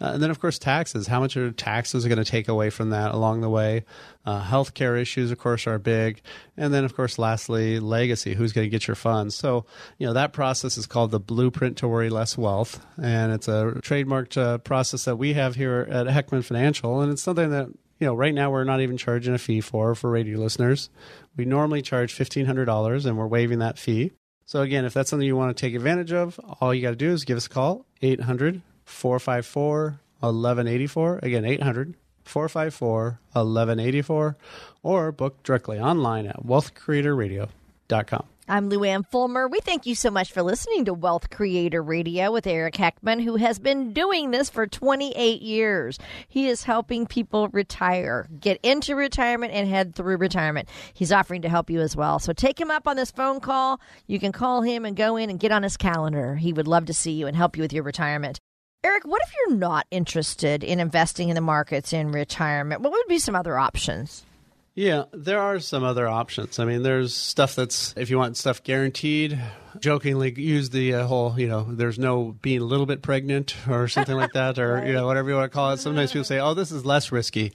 Uh, 0.00 0.10
and 0.14 0.22
then, 0.22 0.30
of 0.30 0.38
course, 0.40 0.58
taxes. 0.58 1.06
How 1.06 1.20
much 1.20 1.36
are 1.36 1.50
taxes 1.52 2.04
going 2.04 2.18
to 2.18 2.24
take 2.24 2.48
away 2.48 2.68
from 2.68 2.90
that 2.90 3.12
along 3.14 3.40
the 3.40 3.48
way? 3.48 3.84
Uh, 4.26 4.42
healthcare 4.44 5.00
issues, 5.00 5.30
of 5.30 5.38
course, 5.38 5.66
are 5.66 5.78
big. 5.78 6.20
And 6.56 6.72
then, 6.72 6.84
of 6.84 6.94
course, 6.94 7.18
lastly, 7.18 7.80
legacy. 7.80 8.34
Who's 8.34 8.52
going 8.52 8.66
to 8.66 8.70
get 8.70 8.86
your 8.86 8.94
funds? 8.94 9.34
So, 9.34 9.64
you 9.98 10.06
know, 10.06 10.12
that 10.12 10.34
process 10.34 10.76
is 10.76 10.86
called 10.86 11.10
the 11.10 11.20
Blueprint 11.20 11.78
to 11.78 11.88
Worry 11.88 12.10
Less 12.10 12.36
Wealth. 12.36 12.84
And 13.02 13.32
it's 13.32 13.48
a 13.48 13.72
trademarked 13.78 14.36
uh, 14.36 14.58
process 14.58 15.06
that 15.06 15.16
we 15.16 15.32
have 15.32 15.54
here 15.54 15.88
at 15.90 16.06
Heckman 16.08 16.44
Financial. 16.44 17.00
And 17.00 17.10
it's 17.10 17.22
something 17.22 17.50
that 17.50 17.68
you 17.98 18.06
know, 18.06 18.14
right 18.14 18.34
now 18.34 18.50
we're 18.50 18.64
not 18.64 18.80
even 18.80 18.96
charging 18.96 19.34
a 19.34 19.38
fee 19.38 19.60
for 19.60 19.94
for 19.94 20.10
radio 20.10 20.38
listeners. 20.38 20.90
We 21.36 21.44
normally 21.44 21.82
charge 21.82 22.12
fifteen 22.12 22.46
hundred 22.46 22.66
dollars, 22.66 23.06
and 23.06 23.16
we're 23.16 23.26
waiving 23.26 23.60
that 23.60 23.78
fee. 23.78 24.12
So 24.44 24.60
again, 24.62 24.84
if 24.84 24.92
that's 24.92 25.08
something 25.10 25.26
you 25.26 25.36
want 25.36 25.56
to 25.56 25.60
take 25.60 25.74
advantage 25.74 26.12
of, 26.12 26.38
all 26.60 26.74
you 26.74 26.82
got 26.82 26.90
to 26.90 26.96
do 26.96 27.10
is 27.10 27.24
give 27.24 27.36
us 27.36 27.46
a 27.46 27.50
call 27.50 27.86
800 28.02 28.60
454 28.84 30.00
1184. 30.20 31.20
Again, 31.22 31.44
800 31.44 31.94
454 32.24 33.18
1184, 33.32 34.36
or 34.82 35.12
book 35.12 35.42
directly 35.42 35.78
online 35.78 36.26
at 36.26 36.44
wealthcreatorradio.com. 36.44 38.24
I'm 38.52 38.68
Luann 38.68 39.06
Fulmer. 39.06 39.48
We 39.48 39.60
thank 39.60 39.86
you 39.86 39.94
so 39.94 40.10
much 40.10 40.30
for 40.30 40.42
listening 40.42 40.84
to 40.84 40.92
Wealth 40.92 41.30
Creator 41.30 41.82
Radio 41.82 42.30
with 42.30 42.46
Eric 42.46 42.74
Heckman, 42.74 43.24
who 43.24 43.36
has 43.36 43.58
been 43.58 43.94
doing 43.94 44.30
this 44.30 44.50
for 44.50 44.66
28 44.66 45.40
years. 45.40 45.98
He 46.28 46.48
is 46.48 46.62
helping 46.62 47.06
people 47.06 47.48
retire, 47.48 48.28
get 48.38 48.60
into 48.62 48.94
retirement, 48.94 49.54
and 49.54 49.66
head 49.66 49.94
through 49.94 50.18
retirement. 50.18 50.68
He's 50.92 51.12
offering 51.12 51.40
to 51.40 51.48
help 51.48 51.70
you 51.70 51.80
as 51.80 51.96
well. 51.96 52.18
So 52.18 52.34
take 52.34 52.60
him 52.60 52.70
up 52.70 52.86
on 52.86 52.96
this 52.96 53.10
phone 53.10 53.40
call. 53.40 53.80
You 54.06 54.18
can 54.18 54.32
call 54.32 54.60
him 54.60 54.84
and 54.84 54.94
go 54.94 55.16
in 55.16 55.30
and 55.30 55.40
get 55.40 55.50
on 55.50 55.62
his 55.62 55.78
calendar. 55.78 56.36
He 56.36 56.52
would 56.52 56.68
love 56.68 56.84
to 56.84 56.92
see 56.92 57.12
you 57.12 57.26
and 57.26 57.34
help 57.34 57.56
you 57.56 57.62
with 57.62 57.72
your 57.72 57.84
retirement. 57.84 58.38
Eric, 58.84 59.06
what 59.06 59.22
if 59.22 59.32
you're 59.34 59.56
not 59.56 59.86
interested 59.90 60.62
in 60.62 60.78
investing 60.78 61.30
in 61.30 61.36
the 61.36 61.40
markets 61.40 61.94
in 61.94 62.12
retirement? 62.12 62.82
What 62.82 62.92
would 62.92 63.08
be 63.08 63.18
some 63.18 63.34
other 63.34 63.56
options? 63.56 64.26
Yeah, 64.74 65.04
there 65.12 65.38
are 65.38 65.60
some 65.60 65.84
other 65.84 66.08
options. 66.08 66.58
I 66.58 66.64
mean, 66.64 66.82
there's 66.82 67.14
stuff 67.14 67.54
that's 67.54 67.92
if 67.96 68.08
you 68.08 68.16
want 68.16 68.38
stuff 68.38 68.62
guaranteed, 68.62 69.38
jokingly 69.80 70.32
use 70.40 70.70
the 70.70 70.94
uh, 70.94 71.06
whole, 71.06 71.38
you 71.38 71.46
know, 71.46 71.66
there's 71.68 71.98
no 71.98 72.36
being 72.40 72.62
a 72.62 72.64
little 72.64 72.86
bit 72.86 73.02
pregnant 73.02 73.54
or 73.68 73.86
something 73.86 74.16
like 74.16 74.32
that, 74.32 74.58
or 74.58 74.74
right. 74.74 74.86
you 74.86 74.94
know, 74.94 75.06
whatever 75.06 75.28
you 75.28 75.36
want 75.36 75.50
to 75.50 75.54
call 75.54 75.72
it. 75.72 75.78
Sometimes 75.78 76.12
people 76.12 76.24
say, 76.24 76.38
"Oh, 76.38 76.54
this 76.54 76.72
is 76.72 76.86
less 76.86 77.12
risky," 77.12 77.52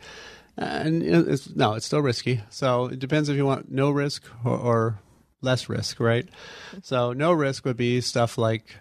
and 0.58 1.02
it's, 1.02 1.56
no, 1.56 1.74
it's 1.74 1.88
still 1.88 2.02
risky. 2.02 2.42
So 2.52 2.86
it 2.86 3.00
depends 3.00 3.30
if 3.30 3.36
you 3.36 3.48
want 3.48 3.72
no 3.72 3.90
risk 3.90 4.24
or, 4.46 4.58
or 4.58 5.00
less 5.42 5.70
risk, 5.70 6.00
right? 6.00 6.30
So 6.84 7.14
no 7.14 7.32
risk 7.32 7.66
would 7.66 7.78
be 7.78 8.00
stuff 8.02 8.38
like 8.38 8.76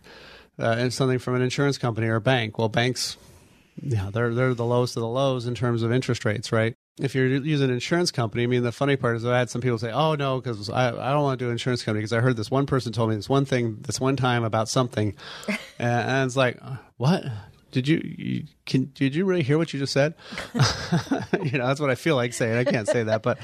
uh, 0.58 0.90
something 0.90 1.18
from 1.18 1.36
an 1.36 1.42
insurance 1.42 1.78
company 1.78 2.06
or 2.08 2.16
a 2.16 2.20
bank. 2.20 2.58
Well, 2.58 2.68
banks, 2.68 3.16
yeah, 3.80 4.10
they're 4.12 4.34
they're 4.34 4.52
the 4.52 4.66
lowest 4.66 4.94
of 4.98 5.00
the 5.00 5.08
lows 5.08 5.46
in 5.46 5.54
terms 5.54 5.82
of 5.82 5.90
interest 5.90 6.26
rates, 6.26 6.52
right? 6.52 6.74
If 6.98 7.14
you're 7.14 7.26
using 7.26 7.68
an 7.68 7.74
insurance 7.74 8.10
company, 8.10 8.44
I 8.44 8.46
mean, 8.46 8.62
the 8.62 8.72
funny 8.72 8.96
part 8.96 9.16
is 9.16 9.24
I 9.24 9.38
had 9.38 9.50
some 9.50 9.60
people 9.60 9.78
say, 9.78 9.92
"Oh 9.92 10.14
no, 10.14 10.40
because 10.40 10.70
I, 10.70 10.88
I 10.88 11.12
don't 11.12 11.22
want 11.22 11.38
to 11.38 11.44
do 11.44 11.48
an 11.48 11.52
insurance 11.52 11.82
company 11.82 12.00
because 12.00 12.12
I 12.12 12.20
heard 12.20 12.36
this 12.36 12.50
one 12.50 12.66
person 12.66 12.92
told 12.92 13.10
me 13.10 13.16
this 13.16 13.28
one 13.28 13.44
thing 13.44 13.78
this 13.82 14.00
one 14.00 14.16
time 14.16 14.44
about 14.44 14.68
something," 14.68 15.14
and, 15.48 15.58
and 15.78 16.26
it's 16.26 16.36
like, 16.36 16.58
uh, 16.62 16.76
"What? 16.96 17.24
Did 17.76 17.88
you, 17.88 18.14
you 18.16 18.44
can 18.64 18.86
did 18.94 19.14
you 19.14 19.26
really 19.26 19.42
hear 19.42 19.58
what 19.58 19.70
you 19.74 19.78
just 19.78 19.92
said?" 19.92 20.14
you 21.42 21.58
know, 21.58 21.66
that's 21.66 21.78
what 21.78 21.90
I 21.90 21.94
feel 21.94 22.16
like 22.16 22.32
saying. 22.32 22.56
I 22.56 22.64
can't 22.64 22.88
say 22.88 23.02
that, 23.02 23.22
but 23.22 23.36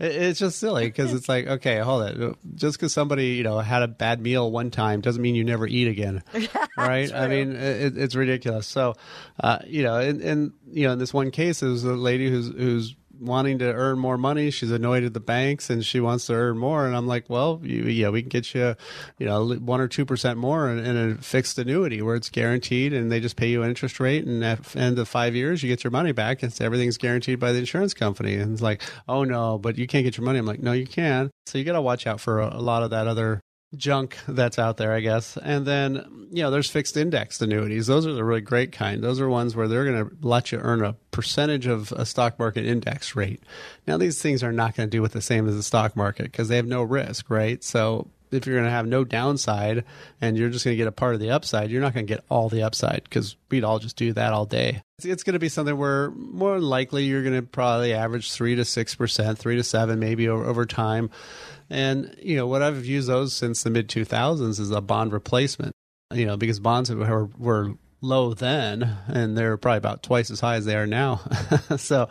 it, 0.00 0.12
it's 0.12 0.40
just 0.40 0.58
silly 0.58 0.86
because 0.86 1.12
it's 1.12 1.28
like, 1.28 1.46
okay, 1.46 1.78
hold 1.80 2.04
it. 2.04 2.36
Just 2.54 2.78
because 2.78 2.94
somebody 2.94 3.34
you 3.34 3.42
know 3.42 3.58
had 3.58 3.82
a 3.82 3.86
bad 3.86 4.22
meal 4.22 4.50
one 4.50 4.70
time 4.70 5.02
doesn't 5.02 5.20
mean 5.20 5.34
you 5.34 5.44
never 5.44 5.66
eat 5.66 5.88
again, 5.88 6.22
right? 6.78 7.12
I 7.12 7.28
mean, 7.28 7.54
it, 7.54 7.98
it's 7.98 8.14
ridiculous. 8.14 8.66
So, 8.66 8.94
uh, 9.40 9.58
you 9.66 9.82
know, 9.82 9.96
and, 9.98 10.22
and 10.22 10.52
you 10.70 10.86
know, 10.86 10.94
in 10.94 10.98
this 10.98 11.12
one 11.12 11.30
case, 11.30 11.62
it 11.62 11.68
was 11.68 11.84
a 11.84 11.92
lady 11.92 12.30
who's 12.30 12.46
who's 12.46 12.96
wanting 13.20 13.58
to 13.58 13.72
earn 13.72 13.98
more 13.98 14.18
money. 14.18 14.50
She's 14.50 14.70
annoyed 14.70 15.04
at 15.04 15.14
the 15.14 15.20
banks 15.20 15.70
and 15.70 15.84
she 15.84 16.00
wants 16.00 16.26
to 16.26 16.34
earn 16.34 16.58
more. 16.58 16.86
And 16.86 16.96
I'm 16.96 17.06
like, 17.06 17.28
well, 17.28 17.60
you, 17.62 17.82
yeah, 17.84 18.08
we 18.08 18.22
can 18.22 18.28
get 18.28 18.54
you, 18.54 18.74
you 19.18 19.26
know, 19.26 19.54
one 19.54 19.80
or 19.80 19.88
two 19.88 20.04
percent 20.04 20.38
more 20.38 20.70
in, 20.70 20.78
in, 20.78 20.96
a 20.96 21.14
fixed 21.16 21.58
annuity 21.58 22.02
where 22.02 22.16
it's 22.16 22.30
guaranteed 22.30 22.92
and 22.92 23.10
they 23.10 23.20
just 23.20 23.36
pay 23.36 23.48
you 23.48 23.62
an 23.62 23.68
interest 23.68 24.00
rate. 24.00 24.26
And 24.26 24.44
at 24.44 24.62
the 24.64 24.78
end 24.78 24.98
of 24.98 25.08
five 25.08 25.34
years, 25.34 25.62
you 25.62 25.68
get 25.68 25.84
your 25.84 25.90
money 25.90 26.12
back 26.12 26.42
and 26.42 26.54
everything's 26.60 26.98
guaranteed 26.98 27.38
by 27.38 27.52
the 27.52 27.58
insurance 27.58 27.94
company. 27.94 28.34
And 28.34 28.52
it's 28.52 28.62
like, 28.62 28.82
oh 29.08 29.24
no, 29.24 29.58
but 29.58 29.78
you 29.78 29.86
can't 29.86 30.04
get 30.04 30.16
your 30.16 30.24
money. 30.24 30.38
I'm 30.38 30.46
like, 30.46 30.62
no, 30.62 30.72
you 30.72 30.86
can. 30.86 31.30
So 31.46 31.58
you 31.58 31.64
got 31.64 31.72
to 31.72 31.82
watch 31.82 32.06
out 32.06 32.20
for 32.20 32.40
a, 32.40 32.56
a 32.56 32.60
lot 32.60 32.82
of 32.82 32.90
that 32.90 33.06
other 33.06 33.42
junk 33.76 34.16
that's 34.26 34.58
out 34.58 34.76
there, 34.76 34.92
I 34.92 35.00
guess. 35.00 35.36
And 35.36 35.66
then, 35.66 36.28
you 36.30 36.42
know, 36.42 36.50
there's 36.50 36.70
fixed 36.70 36.96
indexed 36.96 37.42
annuities. 37.42 37.86
Those 37.86 38.06
are 38.06 38.12
the 38.12 38.24
really 38.24 38.40
great 38.40 38.72
kind. 38.72 39.02
Those 39.02 39.20
are 39.20 39.28
ones 39.28 39.54
where 39.54 39.68
they're 39.68 39.84
going 39.84 40.08
to 40.08 40.16
let 40.20 40.52
you 40.52 40.58
earn 40.58 40.84
a 40.84 40.94
percentage 41.10 41.66
of 41.66 41.92
a 41.92 42.04
stock 42.06 42.38
market 42.38 42.66
index 42.66 43.16
rate. 43.16 43.42
Now, 43.86 43.96
these 43.96 44.20
things 44.20 44.42
are 44.42 44.52
not 44.52 44.76
going 44.76 44.88
to 44.88 44.96
do 44.96 45.04
it 45.04 45.12
the 45.12 45.20
same 45.20 45.48
as 45.48 45.54
the 45.54 45.62
stock 45.62 45.96
market 45.96 46.24
because 46.24 46.48
they 46.48 46.56
have 46.56 46.66
no 46.66 46.82
risk, 46.82 47.30
right? 47.30 47.62
So 47.62 48.10
if 48.36 48.46
you're 48.46 48.56
going 48.56 48.66
to 48.66 48.70
have 48.70 48.86
no 48.86 49.04
downside 49.04 49.84
and 50.20 50.36
you're 50.36 50.50
just 50.50 50.64
going 50.64 50.74
to 50.74 50.76
get 50.76 50.86
a 50.86 50.92
part 50.92 51.14
of 51.14 51.20
the 51.20 51.30
upside, 51.30 51.70
you're 51.70 51.80
not 51.80 51.94
going 51.94 52.06
to 52.06 52.14
get 52.14 52.24
all 52.28 52.48
the 52.48 52.62
upside 52.62 53.02
because 53.04 53.36
we'd 53.50 53.64
all 53.64 53.78
just 53.78 53.96
do 53.96 54.12
that 54.12 54.32
all 54.32 54.46
day. 54.46 54.82
It's 55.02 55.22
going 55.22 55.34
to 55.34 55.38
be 55.38 55.48
something 55.48 55.76
where 55.76 56.10
more 56.10 56.60
likely 56.60 57.04
you're 57.04 57.22
going 57.22 57.34
to 57.34 57.42
probably 57.42 57.92
average 57.92 58.32
three 58.32 58.54
to 58.54 58.64
six 58.64 58.94
percent, 58.94 59.38
three 59.38 59.56
to 59.56 59.64
seven, 59.64 59.98
maybe 59.98 60.28
over, 60.28 60.44
over 60.44 60.66
time. 60.66 61.10
And 61.68 62.14
you 62.22 62.36
know 62.36 62.46
what 62.46 62.62
I've 62.62 62.84
used 62.84 63.08
those 63.08 63.32
since 63.32 63.62
the 63.62 63.70
mid 63.70 63.88
2000s 63.88 64.60
is 64.60 64.70
a 64.70 64.80
bond 64.80 65.12
replacement. 65.12 65.72
You 66.14 66.24
know 66.24 66.36
because 66.36 66.60
bonds 66.60 66.94
were, 66.94 67.28
were 67.36 67.74
low 68.00 68.34
then, 68.34 68.96
and 69.08 69.36
they're 69.36 69.56
probably 69.56 69.78
about 69.78 70.02
twice 70.02 70.30
as 70.30 70.40
high 70.40 70.56
as 70.56 70.64
they 70.64 70.76
are 70.76 70.86
now. 70.86 71.20
so, 71.76 72.08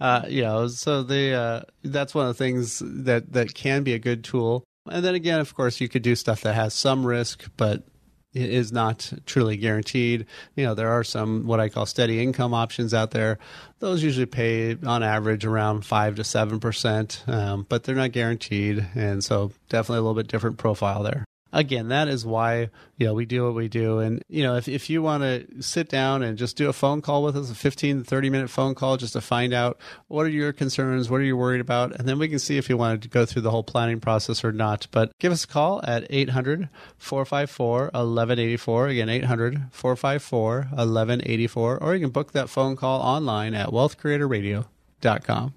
uh, 0.00 0.22
you 0.28 0.42
know, 0.42 0.68
so 0.68 1.02
they 1.02 1.34
uh, 1.34 1.62
that's 1.82 2.14
one 2.14 2.26
of 2.26 2.36
the 2.36 2.44
things 2.44 2.82
that 2.84 3.32
that 3.32 3.54
can 3.54 3.82
be 3.82 3.94
a 3.94 3.98
good 3.98 4.24
tool. 4.24 4.64
And 4.88 5.04
then 5.04 5.14
again, 5.14 5.40
of 5.40 5.54
course, 5.54 5.80
you 5.80 5.88
could 5.88 6.02
do 6.02 6.14
stuff 6.14 6.42
that 6.42 6.54
has 6.54 6.74
some 6.74 7.06
risk, 7.06 7.48
but 7.56 7.84
is 8.32 8.70
not 8.70 9.12
truly 9.26 9.56
guaranteed. 9.56 10.26
You 10.54 10.64
know, 10.64 10.74
there 10.74 10.90
are 10.90 11.02
some 11.02 11.46
what 11.46 11.58
I 11.58 11.68
call 11.68 11.84
steady 11.86 12.22
income 12.22 12.54
options 12.54 12.94
out 12.94 13.10
there. 13.10 13.38
Those 13.80 14.02
usually 14.02 14.26
pay 14.26 14.76
on 14.86 15.02
average 15.02 15.44
around 15.44 15.84
five 15.84 16.14
to 16.16 16.24
seven 16.24 16.60
percent, 16.60 17.24
um, 17.26 17.66
but 17.68 17.84
they're 17.84 17.94
not 17.94 18.12
guaranteed, 18.12 18.86
and 18.94 19.24
so 19.24 19.50
definitely 19.68 19.98
a 19.98 20.02
little 20.02 20.14
bit 20.14 20.28
different 20.28 20.58
profile 20.58 21.02
there 21.02 21.24
again, 21.52 21.88
that 21.88 22.08
is 22.08 22.24
why 22.24 22.70
you 22.96 23.06
know 23.06 23.14
we 23.14 23.26
do 23.26 23.44
what 23.44 23.54
we 23.54 23.68
do. 23.68 23.98
And 23.98 24.22
you 24.28 24.42
know, 24.42 24.56
if 24.56 24.68
if 24.68 24.90
you 24.90 25.02
want 25.02 25.22
to 25.22 25.62
sit 25.62 25.88
down 25.88 26.22
and 26.22 26.38
just 26.38 26.56
do 26.56 26.68
a 26.68 26.72
phone 26.72 27.02
call 27.02 27.22
with 27.22 27.36
us, 27.36 27.50
a 27.50 27.54
15 27.54 27.98
to 27.98 28.04
30 28.04 28.30
minute 28.30 28.50
phone 28.50 28.74
call, 28.74 28.96
just 28.96 29.12
to 29.14 29.20
find 29.20 29.52
out 29.52 29.78
what 30.08 30.26
are 30.26 30.30
your 30.30 30.52
concerns, 30.52 31.10
what 31.10 31.20
are 31.20 31.24
you 31.24 31.36
worried 31.36 31.60
about, 31.60 31.94
and 31.96 32.08
then 32.08 32.18
we 32.18 32.28
can 32.28 32.38
see 32.38 32.58
if 32.58 32.68
you 32.68 32.76
want 32.76 33.02
to 33.02 33.08
go 33.08 33.24
through 33.26 33.42
the 33.42 33.50
whole 33.50 33.64
planning 33.64 34.00
process 34.00 34.44
or 34.44 34.52
not. 34.52 34.86
But 34.90 35.16
give 35.18 35.32
us 35.32 35.44
a 35.44 35.48
call 35.48 35.80
at 35.84 36.06
800 36.10 36.68
454 36.98 37.78
1184. 37.92 38.88
Again, 38.88 39.08
800 39.08 39.62
454 39.70 40.56
1184, 40.70 41.78
or 41.78 41.94
you 41.94 42.00
can 42.00 42.10
book 42.10 42.32
that 42.32 42.48
phone 42.48 42.76
call 42.76 43.00
online 43.00 43.54
at 43.54 43.68
wealthcreatorradio.com. 43.68 45.54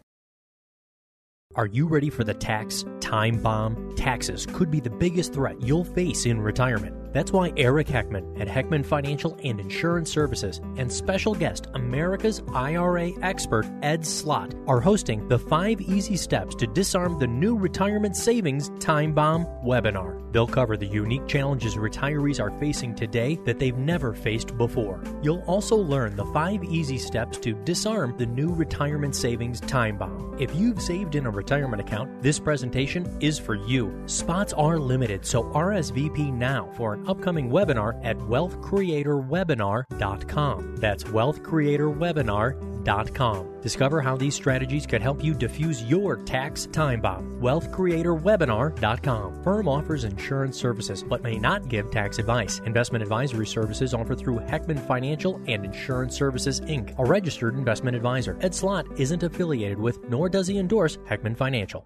Are 1.56 1.68
you 1.68 1.86
ready 1.86 2.10
for 2.10 2.24
the 2.24 2.34
tax 2.34 2.84
time 3.00 3.40
bomb? 3.40 3.96
Taxes 3.96 4.48
could 4.48 4.72
be 4.72 4.80
the 4.80 4.90
biggest 4.90 5.34
threat 5.34 5.62
you'll 5.62 5.84
face 5.84 6.26
in 6.26 6.42
retirement. 6.42 7.03
That's 7.14 7.32
why 7.32 7.54
Eric 7.58 7.88
Heckman 7.88 8.42
at 8.42 8.48
Heckman 8.48 8.84
Financial 8.84 9.38
and 9.44 9.60
Insurance 9.60 10.12
Services 10.12 10.60
and 10.78 10.92
special 10.92 11.36
guest 11.36 11.68
America's 11.76 12.42
IRA 12.54 13.12
expert 13.22 13.68
Ed 13.84 14.04
Slott 14.04 14.56
are 14.68 14.82
hosting 14.82 15.28
the 15.28 15.38
5 15.38 15.80
easy 15.82 16.18
steps 16.18 16.56
to 16.56 16.66
disarm 16.66 17.20
the 17.20 17.28
new 17.28 17.56
retirement 17.56 18.16
savings 18.16 18.72
time 18.80 19.14
bomb 19.14 19.46
webinar. 19.64 20.20
They'll 20.34 20.48
cover 20.48 20.76
the 20.76 20.88
unique 20.88 21.28
challenges 21.28 21.76
retirees 21.76 22.40
are 22.40 22.60
facing 22.60 22.96
today 22.96 23.40
that 23.46 23.60
they've 23.60 23.78
never 23.78 24.16
faced 24.16 24.58
before. 24.58 25.04
You'll 25.22 25.44
also 25.44 25.76
learn 25.76 26.16
the 26.16 26.26
5 26.26 26.64
easy 26.64 26.98
steps 26.98 27.38
to 27.40 27.54
disarm 27.54 28.16
the 28.18 28.26
new 28.26 28.52
retirement 28.52 29.16
savings 29.16 29.60
time 29.60 30.00
bomb. 30.00 30.36
If 30.40 30.56
you've 30.56 30.82
saved 30.82 31.14
in 31.14 31.28
a 31.28 31.30
retirement 31.30 31.80
account, 31.80 32.24
this 32.24 32.40
presentation 32.40 33.06
is 33.20 33.38
for 33.38 33.54
you. 33.54 33.94
Spots 34.08 34.54
are 34.54 34.80
limited, 34.80 35.24
so 35.24 35.44
RSVP 35.44 36.34
now 36.34 36.72
for 36.76 36.96
an 36.96 37.03
upcoming 37.08 37.50
webinar 37.50 37.98
at 38.04 38.18
wealthcreatorwebinar.com. 38.18 40.76
That's 40.78 41.04
wealthcreatorwebinar.com. 41.06 43.62
Discover 43.62 44.02
how 44.02 44.18
these 44.18 44.36
strategies 44.36 44.86
could 44.86 45.02
help 45.02 45.24
you 45.24 45.34
diffuse 45.34 45.82
your 45.84 46.18
tax 46.18 46.66
time 46.66 47.00
bomb. 47.00 47.40
Wealthcreatorwebinar.com. 47.40 49.44
Firm 49.44 49.70
offers 49.70 50.04
insurance 50.04 50.58
services 50.58 51.02
but 51.02 51.24
may 51.24 51.38
not 51.38 51.70
give 51.70 51.90
tax 51.92 52.20
advice. 52.20 52.60
Investment 52.66 53.02
advisory 53.02 53.48
services 53.48 53.94
offered 53.94 54.20
through 54.20 54.40
Heckman 54.40 54.86
Financial 54.86 55.40
and 55.48 55.64
Insurance 55.64 56.14
Services 56.16 56.60
Inc., 56.62 56.94
a 57.00 57.06
registered 57.06 57.56
investment 57.56 57.96
advisor. 57.96 58.38
Ed 58.42 58.54
Slott 58.54 58.86
isn't 59.00 59.24
affiliated 59.24 59.80
with 59.80 60.04
nor 60.10 60.28
does 60.28 60.48
he 60.48 60.58
endorse 60.58 60.98
Heckman 61.10 61.38
Financial. 61.38 61.86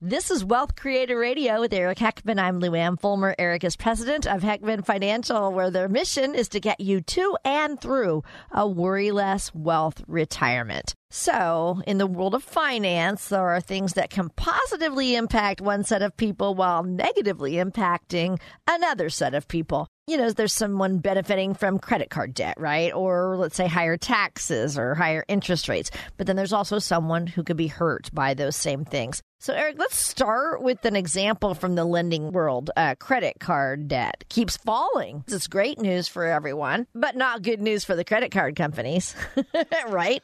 This 0.00 0.30
is 0.30 0.44
Wealth 0.44 0.74
Creator 0.74 1.16
Radio 1.16 1.60
with 1.60 1.72
Eric 1.72 1.98
Heckman. 1.98 2.40
I'm 2.40 2.58
Lou 2.58 2.74
Ann 2.74 2.96
Fulmer. 2.96 3.34
Eric 3.38 3.62
is 3.62 3.76
president 3.76 4.26
of 4.26 4.42
Heckman 4.42 4.84
Financial, 4.84 5.52
where 5.52 5.70
their 5.70 5.88
mission 5.88 6.34
is 6.34 6.48
to 6.48 6.60
get 6.60 6.80
you 6.80 7.00
to 7.00 7.38
and 7.44 7.80
through 7.80 8.24
a 8.50 8.68
worry 8.68 9.12
less 9.12 9.54
wealth 9.54 10.02
retirement. 10.08 10.94
So, 11.10 11.80
in 11.86 11.98
the 11.98 12.08
world 12.08 12.34
of 12.34 12.42
finance, 12.42 13.28
there 13.28 13.48
are 13.48 13.60
things 13.60 13.92
that 13.92 14.10
can 14.10 14.30
positively 14.30 15.14
impact 15.14 15.60
one 15.60 15.84
set 15.84 16.02
of 16.02 16.16
people 16.16 16.56
while 16.56 16.82
negatively 16.82 17.52
impacting 17.52 18.40
another 18.66 19.08
set 19.08 19.32
of 19.32 19.46
people 19.46 19.88
you 20.06 20.18
know, 20.18 20.30
there's 20.30 20.52
someone 20.52 20.98
benefiting 20.98 21.54
from 21.54 21.78
credit 21.78 22.10
card 22.10 22.34
debt, 22.34 22.60
right? 22.60 22.92
Or 22.92 23.36
let's 23.38 23.56
say 23.56 23.66
higher 23.66 23.96
taxes 23.96 24.76
or 24.76 24.94
higher 24.94 25.24
interest 25.28 25.68
rates. 25.68 25.90
But 26.16 26.26
then 26.26 26.36
there's 26.36 26.52
also 26.52 26.78
someone 26.78 27.26
who 27.26 27.42
could 27.42 27.56
be 27.56 27.68
hurt 27.68 28.10
by 28.12 28.34
those 28.34 28.54
same 28.54 28.84
things. 28.84 29.22
So, 29.44 29.52
Eric, 29.52 29.76
let's 29.78 29.96
start 29.98 30.62
with 30.62 30.82
an 30.86 30.96
example 30.96 31.52
from 31.52 31.74
the 31.74 31.84
lending 31.84 32.32
world. 32.32 32.70
Uh, 32.78 32.94
credit 32.94 33.38
card 33.40 33.88
debt 33.88 34.24
keeps 34.30 34.56
falling. 34.56 35.22
It's 35.28 35.48
great 35.48 35.78
news 35.78 36.08
for 36.08 36.24
everyone, 36.24 36.86
but 36.94 37.14
not 37.14 37.42
good 37.42 37.60
news 37.60 37.84
for 37.84 37.94
the 37.94 38.06
credit 38.06 38.32
card 38.32 38.56
companies, 38.56 39.14
right? 39.88 40.22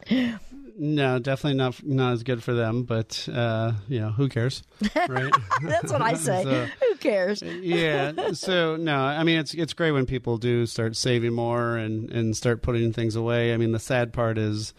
No, 0.78 1.18
definitely 1.18 1.58
not 1.58 1.84
not 1.84 2.14
as 2.14 2.22
good 2.22 2.42
for 2.42 2.54
them. 2.54 2.84
But 2.84 3.28
uh, 3.30 3.72
you 3.88 4.00
know, 4.00 4.08
who 4.08 4.30
cares, 4.30 4.62
right? 5.06 5.34
That's 5.64 5.92
what 5.92 6.00
I 6.00 6.14
say. 6.14 6.42
so, 6.42 6.64
who 6.80 6.94
cares? 6.96 7.42
yeah. 7.42 8.32
So 8.32 8.76
no, 8.76 8.96
I 8.96 9.22
mean 9.24 9.38
it's 9.38 9.52
it's 9.52 9.74
great 9.74 9.90
when 9.92 10.06
people 10.06 10.38
do 10.38 10.64
start 10.64 10.96
saving 10.96 11.34
more 11.34 11.76
and 11.76 12.10
and 12.10 12.34
start 12.34 12.62
putting 12.62 12.94
things 12.94 13.16
away. 13.16 13.52
I 13.52 13.58
mean, 13.58 13.72
the 13.72 13.78
sad 13.78 14.14
part 14.14 14.38
is 14.38 14.72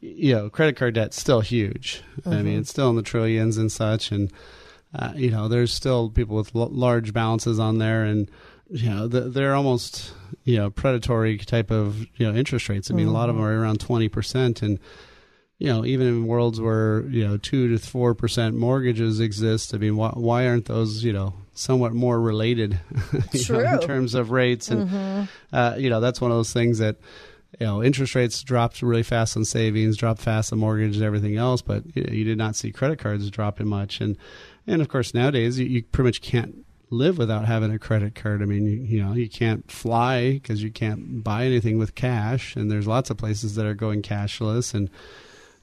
you 0.00 0.34
know, 0.34 0.50
credit 0.50 0.76
card 0.76 0.94
debt's 0.94 1.20
still 1.20 1.40
huge. 1.40 2.02
Mm-hmm. 2.20 2.28
I 2.28 2.32
mean, 2.36 2.44
mm-hmm. 2.46 2.60
it's 2.60 2.70
still 2.70 2.90
in 2.90 2.96
the 2.96 3.02
trillions 3.02 3.56
and 3.56 3.70
such, 3.70 4.10
and 4.10 4.32
uh, 4.94 5.12
you 5.16 5.30
know, 5.30 5.48
there's 5.48 5.72
still 5.72 6.10
people 6.10 6.36
with 6.36 6.54
l- 6.54 6.68
large 6.70 7.12
balances 7.12 7.58
on 7.58 7.78
there, 7.78 8.04
and 8.04 8.30
you 8.68 8.90
know, 8.90 9.08
the, 9.08 9.22
they're 9.22 9.54
almost 9.54 10.12
you 10.44 10.56
know 10.56 10.70
predatory 10.70 11.38
type 11.38 11.70
of 11.70 12.00
you 12.16 12.30
know 12.30 12.34
interest 12.34 12.68
rates. 12.68 12.90
I 12.90 12.94
mean, 12.94 13.06
mm-hmm. 13.06 13.14
a 13.14 13.18
lot 13.18 13.28
of 13.28 13.36
them 13.36 13.44
are 13.44 13.60
around 13.60 13.80
twenty 13.80 14.08
percent, 14.08 14.62
and 14.62 14.78
you 15.58 15.68
know, 15.68 15.84
even 15.84 16.06
in 16.06 16.26
worlds 16.26 16.60
where 16.60 17.02
you 17.08 17.26
know 17.26 17.36
two 17.36 17.68
to 17.68 17.78
four 17.78 18.14
percent 18.14 18.56
mortgages 18.56 19.20
exist, 19.20 19.74
I 19.74 19.78
mean, 19.78 19.96
why, 19.96 20.10
why 20.10 20.46
aren't 20.46 20.66
those 20.66 21.04
you 21.04 21.12
know 21.12 21.34
somewhat 21.54 21.92
more 21.92 22.20
related 22.20 22.80
know, 23.48 23.58
in 23.58 23.80
terms 23.80 24.14
of 24.14 24.30
rates? 24.30 24.70
And 24.70 24.88
mm-hmm. 24.88 25.56
uh, 25.56 25.76
you 25.76 25.90
know, 25.90 26.00
that's 26.00 26.20
one 26.20 26.30
of 26.30 26.36
those 26.36 26.52
things 26.52 26.78
that 26.78 26.96
you 27.60 27.66
know, 27.66 27.82
interest 27.82 28.14
rates 28.14 28.42
dropped 28.42 28.82
really 28.82 29.02
fast 29.02 29.36
on 29.36 29.44
savings, 29.44 29.96
dropped 29.96 30.20
fast 30.20 30.52
on 30.52 30.58
mortgages, 30.58 30.96
and 30.96 31.06
everything 31.06 31.36
else, 31.36 31.62
but 31.62 31.84
you, 31.94 32.04
you, 32.10 32.24
did 32.24 32.38
not 32.38 32.56
see 32.56 32.72
credit 32.72 32.98
cards 32.98 33.30
dropping 33.30 33.68
much. 33.68 34.00
And 34.00 34.16
and 34.66 34.80
of 34.82 34.88
course 34.88 35.14
nowadays 35.14 35.58
you, 35.58 35.66
you, 35.66 35.82
pretty 35.82 36.08
much 36.08 36.22
can't 36.22 36.64
live 36.90 37.18
without 37.18 37.44
having 37.44 37.72
a 37.72 37.78
credit 37.78 38.14
card. 38.14 38.42
I 38.42 38.46
mean, 38.46 38.66
you, 38.66 38.78
you 38.78 39.04
know, 39.04 39.14
you 39.14 39.28
can't 39.28 39.70
fly 39.70 40.32
because 40.32 40.62
you 40.62 40.70
can't 40.70 41.22
buy 41.22 41.44
anything 41.44 41.78
with 41.78 41.94
cash, 41.94 42.56
and 42.56 42.70
there's 42.70 42.86
lots 42.86 43.10
of 43.10 43.16
places 43.16 43.54
that 43.54 43.66
are 43.66 43.74
going 43.74 44.02
cashless, 44.02 44.74
and 44.74 44.88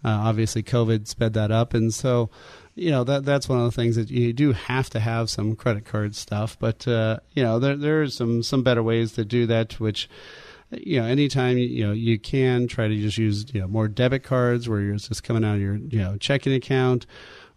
uh, 0.03 0.09
obviously 0.09 0.63
COVID 0.63 1.07
sped 1.07 1.33
that 1.33 1.51
up, 1.51 1.73
and 1.73 1.93
so 1.93 2.29
you 2.73 2.89
know 2.89 3.03
that 3.03 3.25
that's 3.25 3.49
one 3.49 3.59
of 3.59 3.65
the 3.65 3.71
things 3.71 3.95
that 3.97 4.09
you 4.09 4.33
do 4.33 4.53
have 4.53 4.89
to 4.91 4.99
have 4.99 5.29
some 5.29 5.55
credit 5.55 5.85
card 5.85 6.15
stuff. 6.15 6.57
But 6.57 6.87
uh, 6.87 7.19
you 7.33 7.43
know, 7.43 7.59
there 7.59 7.75
there 7.75 8.01
are 8.01 8.09
some 8.09 8.43
some 8.43 8.63
better 8.63 8.81
ways 8.81 9.13
to 9.13 9.25
do 9.25 9.45
that, 9.47 9.79
which 9.79 10.09
you 10.71 10.99
know, 10.99 11.07
anytime 11.07 11.57
you 11.57 11.85
know 11.85 11.91
you 11.91 12.19
can 12.19 12.67
try 12.67 12.87
to 12.87 12.95
just 12.95 13.17
use 13.17 13.45
you 13.53 13.61
know 13.61 13.67
more 13.67 13.87
debit 13.87 14.23
cards 14.23 14.67
where 14.67 14.79
you're 14.81 14.95
just 14.95 15.23
coming 15.23 15.43
out 15.43 15.55
of 15.55 15.61
your 15.61 15.75
you 15.75 15.99
know 15.99 16.17
checking 16.17 16.53
account, 16.53 17.05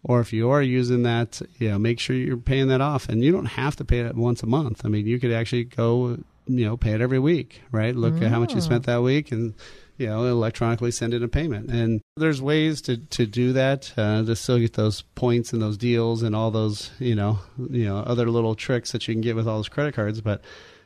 or 0.03 0.21
if 0.21 0.33
you 0.33 0.51
are 0.51 0.63
using 0.63 1.03
that, 1.05 1.41
you 1.59 1.71
know, 1.71 1.79
make 1.79 2.01
sure 2.01 2.17
you're 2.17 2.37
paying 2.37 2.69
that 2.69 2.81
off, 2.81 3.09
and 3.09 3.23
you 3.23 3.33
don't 3.33 3.47
have 3.47 3.77
to 3.77 3.85
pay 3.85 4.01
it 4.01 4.15
once 4.15 4.43
a 4.43 4.47
month. 4.47 4.85
I 4.85 4.89
mean, 4.89 5.07
you 5.07 5.19
could 5.19 5.33
actually 5.33 5.65
go 5.65 6.19
you 6.47 6.67
know 6.67 6.77
pay 6.77 6.93
it 6.93 7.01
every 7.01 7.19
week, 7.19 7.63
right? 7.71 7.95
Look 7.95 8.21
at 8.21 8.31
how 8.31 8.41
much 8.41 8.55
you 8.55 8.61
spent 8.61 8.83
mm. 8.83 8.87
that 8.87 9.03
week 9.03 9.33
and 9.33 9.55
you 9.97 10.09
know, 10.09 10.25
electronically 10.27 10.91
send 10.91 11.15
in 11.15 11.23
a 11.23 11.29
payment. 11.29 11.71
And 11.71 12.01
there's 12.17 12.43
ways 12.43 12.83
to, 12.83 12.97
to 12.97 13.27
do 13.27 13.53
that 13.53 13.93
uh, 13.97 14.25
to 14.25 14.35
still 14.35 14.59
get 14.59 14.73
those 14.73 15.03
points 15.03 15.53
and 15.53 15.63
those 15.63 15.77
deals 15.77 16.23
and 16.23 16.35
all 16.35 16.51
those, 16.51 16.91
you 16.99 17.15
know, 17.15 17.39
you 17.71 17.85
know, 17.85 17.99
other 17.99 18.29
little 18.29 18.55
tricks 18.55 18.93
that 18.93 19.07
you 19.07 19.15
can 19.15 19.21
get 19.21 19.37
with 19.37 19.47
all 19.47 19.59
those 19.59 19.69
credit 19.69 19.95
cards. 19.95 20.21
But 20.21 20.43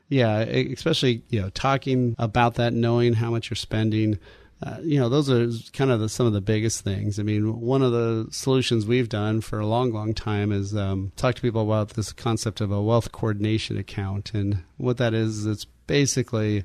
yeah, 0.08 0.38
especially 0.38 1.22
you 1.28 1.40
know 1.40 1.50
talking 1.50 2.14
about 2.18 2.54
that, 2.54 2.72
knowing 2.72 3.14
how 3.14 3.30
much 3.30 3.50
you're 3.50 3.56
spending. 3.56 4.18
Uh, 4.60 4.78
you 4.82 4.98
know, 4.98 5.08
those 5.08 5.30
are 5.30 5.48
kind 5.72 5.92
of 5.92 6.00
the, 6.00 6.08
some 6.08 6.26
of 6.26 6.32
the 6.32 6.40
biggest 6.40 6.82
things. 6.82 7.20
I 7.20 7.22
mean, 7.22 7.60
one 7.60 7.80
of 7.80 7.92
the 7.92 8.26
solutions 8.32 8.86
we've 8.86 9.08
done 9.08 9.40
for 9.40 9.60
a 9.60 9.66
long, 9.66 9.92
long 9.92 10.14
time 10.14 10.50
is 10.50 10.74
um, 10.74 11.12
talk 11.14 11.36
to 11.36 11.42
people 11.42 11.62
about 11.62 11.90
this 11.90 12.12
concept 12.12 12.60
of 12.60 12.72
a 12.72 12.82
wealth 12.82 13.12
coordination 13.12 13.78
account, 13.78 14.34
and 14.34 14.64
what 14.76 14.96
that 14.96 15.14
is, 15.14 15.38
is 15.38 15.46
it's 15.46 15.64
basically 15.86 16.64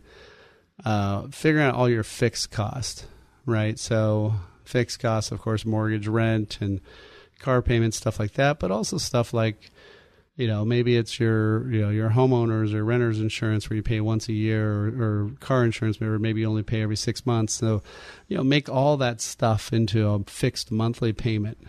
uh, 0.85 1.27
figuring 1.29 1.67
out 1.67 1.75
all 1.75 1.87
your 1.87 2.03
fixed 2.03 2.49
cost, 2.49 3.05
right? 3.45 3.77
So 3.77 4.33
fixed 4.65 4.99
costs, 4.99 5.31
of 5.31 5.39
course, 5.39 5.63
mortgage, 5.63 6.07
rent, 6.07 6.57
and 6.61 6.81
car 7.39 7.61
payments, 7.61 7.97
stuff 7.97 8.19
like 8.19 8.33
that, 8.33 8.59
but 8.59 8.71
also 8.71 8.97
stuff 8.97 9.33
like 9.33 9.71
you 10.35 10.47
know 10.47 10.65
maybe 10.65 10.95
it's 10.97 11.19
your 11.19 11.69
you 11.71 11.81
know 11.81 11.89
your 11.89 12.09
homeowners 12.09 12.73
or 12.73 12.83
renters 12.83 13.19
insurance 13.19 13.69
where 13.69 13.77
you 13.77 13.83
pay 13.83 14.01
once 14.01 14.27
a 14.29 14.33
year 14.33 14.71
or, 14.71 14.87
or 14.87 15.31
car 15.39 15.63
insurance 15.63 16.01
maybe 16.01 16.17
maybe 16.17 16.41
you 16.41 16.47
only 16.47 16.63
pay 16.63 16.81
every 16.81 16.95
six 16.95 17.25
months. 17.25 17.53
So 17.53 17.83
you 18.27 18.37
know 18.37 18.43
make 18.43 18.69
all 18.69 18.97
that 18.97 19.21
stuff 19.21 19.71
into 19.71 20.07
a 20.09 20.23
fixed 20.25 20.71
monthly 20.71 21.13
payment. 21.13 21.59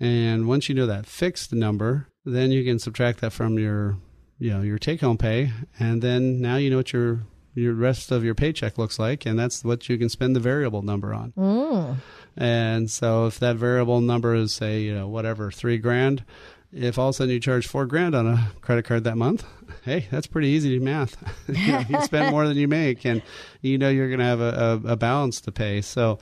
And 0.00 0.48
once 0.48 0.68
you 0.68 0.74
know 0.74 0.86
that 0.86 1.06
fixed 1.06 1.52
number 1.52 2.08
then 2.24 2.50
you 2.50 2.64
can 2.64 2.78
subtract 2.78 3.20
that 3.20 3.32
from 3.32 3.58
your 3.58 3.98
you 4.38 4.50
know 4.50 4.62
your 4.62 4.78
take 4.78 5.00
home 5.00 5.18
pay. 5.18 5.52
And 5.78 6.00
then 6.00 6.40
now 6.40 6.56
you 6.56 6.70
know 6.70 6.78
what 6.78 6.92
your 6.92 7.20
your 7.54 7.74
rest 7.74 8.10
of 8.10 8.24
your 8.24 8.34
paycheck 8.34 8.78
looks 8.78 8.98
like 8.98 9.26
and 9.26 9.38
that's 9.38 9.62
what 9.62 9.88
you 9.88 9.96
can 9.96 10.08
spend 10.08 10.34
the 10.34 10.40
variable 10.40 10.82
number 10.82 11.14
on. 11.14 11.32
Mm. 11.36 11.96
and 12.36 12.90
so 12.90 13.26
if 13.26 13.38
that 13.38 13.56
variable 13.56 14.00
number 14.00 14.34
is 14.34 14.52
say 14.52 14.80
you 14.80 14.94
know 14.94 15.06
whatever 15.06 15.50
three 15.50 15.78
grand 15.78 16.24
if 16.74 16.98
all 16.98 17.08
of 17.08 17.14
a 17.14 17.16
sudden 17.16 17.32
you 17.32 17.40
charge 17.40 17.66
four 17.66 17.86
grand 17.86 18.14
on 18.14 18.26
a 18.26 18.50
credit 18.60 18.84
card 18.84 19.04
that 19.04 19.16
month, 19.16 19.44
hey, 19.82 20.06
that's 20.10 20.26
pretty 20.26 20.48
easy 20.48 20.76
to 20.78 20.84
math. 20.84 21.16
you, 21.48 21.72
know, 21.72 21.84
you, 21.88 22.00
spend 22.02 22.30
more 22.30 22.46
than 22.46 22.56
you 22.56 22.68
make, 22.68 23.04
and 23.04 23.22
you 23.60 23.78
know 23.78 23.88
you're 23.88 24.08
going 24.08 24.18
to 24.18 24.24
have 24.24 24.40
a, 24.40 24.80
a, 24.84 24.92
a, 24.92 24.96
balance 24.96 25.40
to 25.42 25.52
pay. 25.52 25.80
So, 25.80 26.18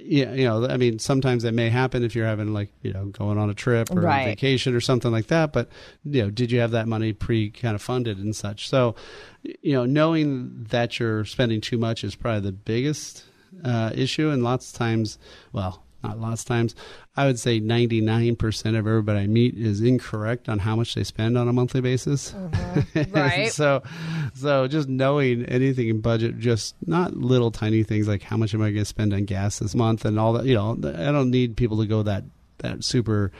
yeah, 0.00 0.32
you 0.32 0.44
know, 0.44 0.66
I 0.66 0.78
mean, 0.78 0.98
sometimes 0.98 1.42
that 1.42 1.52
may 1.52 1.68
happen 1.68 2.02
if 2.02 2.14
you're 2.14 2.26
having 2.26 2.54
like 2.54 2.72
you 2.80 2.92
know 2.92 3.06
going 3.06 3.38
on 3.38 3.50
a 3.50 3.54
trip 3.54 3.90
or 3.90 4.00
right. 4.00 4.22
a 4.22 4.24
vacation 4.30 4.74
or 4.74 4.80
something 4.80 5.12
like 5.12 5.26
that. 5.26 5.52
But 5.52 5.68
you 6.04 6.22
know, 6.22 6.30
did 6.30 6.50
you 6.50 6.60
have 6.60 6.70
that 6.70 6.88
money 6.88 7.12
pre 7.12 7.50
kind 7.50 7.74
of 7.74 7.82
funded 7.82 8.18
and 8.18 8.34
such? 8.34 8.68
So, 8.68 8.94
you 9.42 9.74
know, 9.74 9.84
knowing 9.84 10.64
that 10.70 10.98
you're 10.98 11.24
spending 11.24 11.60
too 11.60 11.76
much 11.76 12.04
is 12.04 12.14
probably 12.14 12.40
the 12.40 12.52
biggest 12.52 13.24
uh, 13.62 13.90
issue, 13.94 14.30
and 14.30 14.42
lots 14.42 14.72
of 14.72 14.78
times, 14.78 15.18
well, 15.52 15.84
not 16.02 16.20
lots 16.20 16.42
of 16.42 16.48
times. 16.48 16.74
I 17.16 17.26
would 17.26 17.38
say 17.38 17.60
99% 17.60 18.66
of 18.70 18.86
everybody 18.86 19.20
I 19.20 19.26
meet 19.26 19.56
is 19.56 19.80
incorrect 19.80 20.48
on 20.48 20.58
how 20.58 20.76
much 20.76 20.94
they 20.94 21.04
spend 21.04 21.36
on 21.36 21.48
a 21.48 21.52
monthly 21.52 21.80
basis. 21.80 22.32
Mm-hmm. 22.32 23.12
Right. 23.12 23.52
so, 23.52 23.82
so 24.34 24.66
just 24.68 24.88
knowing 24.88 25.44
anything 25.44 25.88
in 25.88 26.00
budget, 26.00 26.38
just 26.38 26.74
not 26.86 27.16
little 27.16 27.50
tiny 27.50 27.82
things 27.82 28.08
like 28.08 28.22
how 28.22 28.36
much 28.36 28.54
am 28.54 28.62
I 28.62 28.66
going 28.66 28.76
to 28.76 28.84
spend 28.84 29.12
on 29.12 29.24
gas 29.24 29.58
this 29.58 29.74
month 29.74 30.04
and 30.04 30.18
all 30.18 30.34
that, 30.34 30.46
you 30.46 30.54
know, 30.54 30.72
I 30.72 31.12
don't 31.12 31.30
need 31.30 31.56
people 31.56 31.78
to 31.78 31.86
go 31.86 32.02
that, 32.02 32.24
that 32.58 32.84
super, 32.84 33.32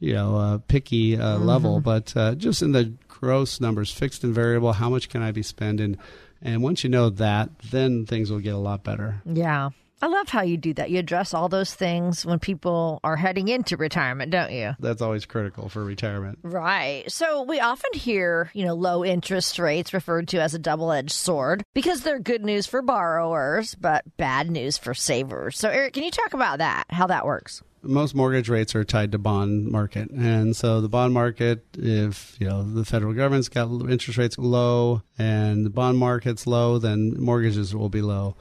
you 0.00 0.14
know, 0.14 0.36
uh, 0.36 0.58
picky 0.68 1.16
uh, 1.16 1.36
mm-hmm. 1.36 1.44
level, 1.44 1.80
but 1.80 2.16
uh, 2.16 2.34
just 2.34 2.62
in 2.62 2.72
the 2.72 2.92
gross 3.08 3.60
numbers, 3.60 3.90
fixed 3.90 4.24
and 4.24 4.34
variable, 4.34 4.72
how 4.72 4.88
much 4.88 5.08
can 5.08 5.22
I 5.22 5.32
be 5.32 5.42
spending? 5.42 5.98
And 6.40 6.62
once 6.62 6.84
you 6.84 6.90
know 6.90 7.10
that, 7.10 7.50
then 7.70 8.06
things 8.06 8.30
will 8.30 8.38
get 8.38 8.54
a 8.54 8.58
lot 8.58 8.84
better. 8.84 9.22
Yeah. 9.24 9.70
I 10.00 10.06
love 10.06 10.28
how 10.28 10.42
you 10.42 10.56
do 10.56 10.74
that. 10.74 10.90
You 10.90 10.98
address 10.98 11.34
all 11.34 11.48
those 11.48 11.74
things 11.74 12.24
when 12.24 12.38
people 12.38 13.00
are 13.02 13.16
heading 13.16 13.48
into 13.48 13.76
retirement, 13.76 14.30
don't 14.30 14.52
you? 14.52 14.74
That's 14.78 15.02
always 15.02 15.26
critical 15.26 15.68
for 15.68 15.82
retirement. 15.84 16.38
Right. 16.42 17.10
So 17.10 17.42
we 17.42 17.58
often 17.58 17.92
hear, 17.94 18.50
you 18.54 18.64
know, 18.64 18.74
low 18.74 19.04
interest 19.04 19.58
rates 19.58 19.92
referred 19.92 20.28
to 20.28 20.40
as 20.40 20.54
a 20.54 20.58
double 20.58 20.92
edged 20.92 21.12
sword 21.12 21.64
because 21.74 22.02
they're 22.02 22.20
good 22.20 22.44
news 22.44 22.66
for 22.66 22.80
borrowers, 22.80 23.74
but 23.74 24.04
bad 24.16 24.50
news 24.50 24.78
for 24.78 24.94
savers. 24.94 25.58
So, 25.58 25.68
Eric, 25.68 25.94
can 25.94 26.04
you 26.04 26.10
talk 26.10 26.32
about 26.32 26.58
that, 26.58 26.84
how 26.90 27.06
that 27.08 27.26
works? 27.26 27.62
most 27.82 28.14
mortgage 28.14 28.48
rates 28.48 28.74
are 28.74 28.84
tied 28.84 29.12
to 29.12 29.18
bond 29.18 29.70
market 29.70 30.10
and 30.10 30.56
so 30.56 30.80
the 30.80 30.88
bond 30.88 31.14
market 31.14 31.64
if 31.74 32.36
you 32.40 32.46
know 32.46 32.62
the 32.62 32.84
federal 32.84 33.14
government's 33.14 33.48
got 33.48 33.70
interest 33.88 34.18
rates 34.18 34.36
low 34.36 35.00
and 35.16 35.64
the 35.64 35.70
bond 35.70 35.96
market's 35.96 36.46
low 36.46 36.78
then 36.78 37.14
mortgages 37.18 37.74
will 37.74 37.88
be 37.88 38.02
low 38.02 38.36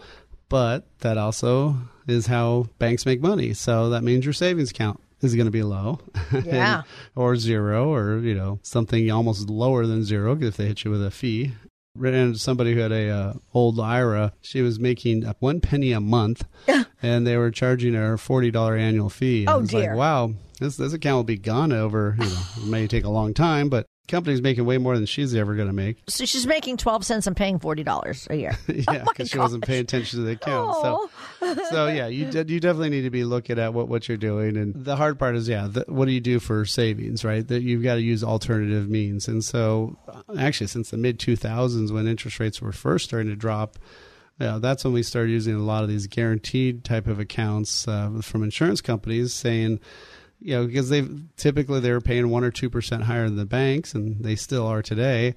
but 0.50 0.88
that 1.00 1.18
also 1.18 1.76
is 2.08 2.28
how 2.28 2.68
banks 2.80 3.06
make 3.06 3.22
money. 3.22 3.54
So 3.54 3.90
that 3.90 4.04
means 4.04 4.26
your 4.26 4.34
savings 4.34 4.72
account 4.72 5.02
is 5.22 5.36
going 5.36 5.46
to 5.46 5.52
be 5.52 5.64
low, 5.64 6.00
yeah, 6.46 6.84
or 7.16 7.36
zero, 7.36 7.94
or 7.94 8.20
you 8.20 8.34
know 8.34 8.60
something 8.62 9.10
almost 9.12 9.50
lower 9.50 9.86
than 9.86 10.04
zero 10.04 10.38
if 10.40 10.58
they 10.58 10.68
hit 10.68 10.84
you 10.84 10.92
with 10.92 11.06
a 11.06 11.12
fee. 11.12 11.54
Ran 11.96 12.14
into 12.14 12.38
somebody 12.40 12.76
who 12.76 12.80
had 12.80 12.92
a 12.92 13.10
uh, 13.10 13.34
old 13.56 13.80
IRA. 13.80 14.32
She 14.42 14.62
was 14.62 14.80
making 14.80 15.24
one 15.40 15.62
penny 15.62 15.92
a 15.92 16.00
month, 16.00 16.46
and 17.02 17.26
they 17.26 17.38
were 17.38 17.50
charging 17.50 17.96
her 17.96 18.14
a 18.14 18.20
forty 18.20 18.52
dollar 18.52 18.76
annual 18.76 19.10
fee. 19.10 19.46
And 19.46 19.50
oh 19.50 19.62
dear! 19.64 19.90
Like, 19.90 19.98
wow, 19.98 20.34
this 20.60 20.78
this 20.78 20.94
account 20.94 21.16
will 21.16 21.24
be 21.24 21.38
gone 21.38 21.72
over. 21.72 22.16
You 22.20 22.26
know, 22.26 22.42
it 22.58 22.66
may 22.66 22.88
take 22.88 23.04
a 23.04 23.10
long 23.10 23.34
time, 23.34 23.70
but 23.70 23.88
company's 24.08 24.42
making 24.42 24.66
way 24.66 24.78
more 24.78 24.96
than 24.96 25.06
she's 25.06 25.36
ever 25.36 25.56
going 25.56 25.68
to 25.68 25.74
make. 25.74 25.98
So 26.08 26.26
she's 26.26 26.48
making 26.48 26.78
twelve 26.78 27.06
cents 27.06 27.28
and 27.28 27.36
paying 27.36 27.60
forty 27.60 27.84
dollars 27.84 28.28
a 28.30 28.36
year. 28.36 28.58
yeah, 28.68 29.04
because 29.04 29.30
oh 29.30 29.32
she 29.34 29.38
wasn't 29.38 29.66
paying 29.66 29.82
attention 29.82 30.20
to 30.20 30.26
the 30.26 30.32
account. 30.34 30.76
So, 30.82 31.10
so 31.70 31.88
yeah, 31.88 32.08
you 32.08 32.26
de- 32.26 32.52
you 32.52 32.60
definitely 32.60 32.90
need 32.90 33.04
to 33.04 33.10
be 33.10 33.24
looking 33.24 33.60
at 33.60 33.74
what, 33.74 33.88
what 33.88 34.08
you're 34.08 34.18
doing. 34.18 34.58
And 34.58 34.74
the 34.74 34.96
hard 34.96 35.20
part 35.20 35.36
is, 35.36 35.48
yeah, 35.48 35.68
the, 35.68 35.86
what 35.88 36.06
do 36.06 36.12
you 36.12 36.22
do 36.22 36.40
for 36.40 36.66
savings, 36.66 37.24
right? 37.24 37.48
That 37.48 37.62
you've 37.62 37.84
got 37.84 37.96
to 37.96 38.02
use 38.02 38.24
alternative 38.24 38.90
means. 38.90 39.28
And 39.28 39.44
so, 39.44 39.98
actually, 40.38 40.68
since 40.68 40.90
the 40.90 40.98
mid 40.98 41.20
two 41.20 41.36
thousands, 41.36 41.92
when 41.92 42.08
interest 42.08 42.40
rates 42.40 42.62
were 42.62 42.72
first 42.72 43.06
starting 43.06 43.30
to 43.30 43.36
drop. 43.36 43.78
Yeah, 44.40 44.60
that's 44.62 44.84
when 44.84 44.94
we 44.94 45.02
started 45.02 45.32
using 45.32 45.56
a 45.56 45.64
lot 45.64 45.82
of 45.82 45.90
these 45.90 46.06
guaranteed 46.06 46.84
type 46.84 47.08
of 47.08 47.20
accounts 47.20 47.88
uh, 47.88 48.22
from 48.22 48.44
insurance 48.44 48.82
companies, 48.82 49.34
saying, 49.34 49.80
you 50.40 50.56
know, 50.56 50.68
because 50.68 50.90
they 50.90 51.08
typically 51.36 51.80
they 51.80 51.92
were 51.92 52.02
paying 52.02 52.30
one 52.30 52.44
or 52.44 52.52
two 52.52 52.70
percent 52.70 53.04
higher 53.04 53.26
than 53.26 53.38
the 53.38 53.46
banks, 53.46 53.94
and 53.94 54.24
they 54.24 54.36
still 54.36 54.66
are 54.68 54.82
today. 54.82 55.36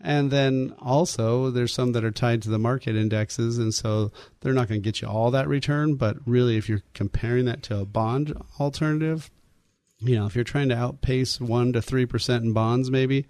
And 0.00 0.30
then 0.30 0.74
also 0.78 1.50
there's 1.50 1.72
some 1.72 1.92
that 1.92 2.04
are 2.04 2.10
tied 2.10 2.42
to 2.42 2.50
the 2.50 2.58
market 2.58 2.96
indexes, 2.96 3.58
and 3.58 3.72
so 3.72 4.10
they're 4.40 4.52
not 4.52 4.68
going 4.68 4.82
to 4.82 4.84
get 4.84 5.00
you 5.00 5.08
all 5.08 5.30
that 5.30 5.48
return. 5.48 5.94
But 5.94 6.16
really, 6.26 6.56
if 6.56 6.68
you're 6.68 6.82
comparing 6.92 7.44
that 7.46 7.62
to 7.64 7.78
a 7.78 7.84
bond 7.84 8.36
alternative, 8.58 9.30
you 10.00 10.16
know, 10.16 10.26
if 10.26 10.34
you're 10.34 10.44
trying 10.44 10.68
to 10.70 10.76
outpace 10.76 11.40
one 11.40 11.72
to 11.72 11.80
three 11.80 12.06
percent 12.06 12.44
in 12.44 12.52
bonds, 12.52 12.90
maybe 12.90 13.26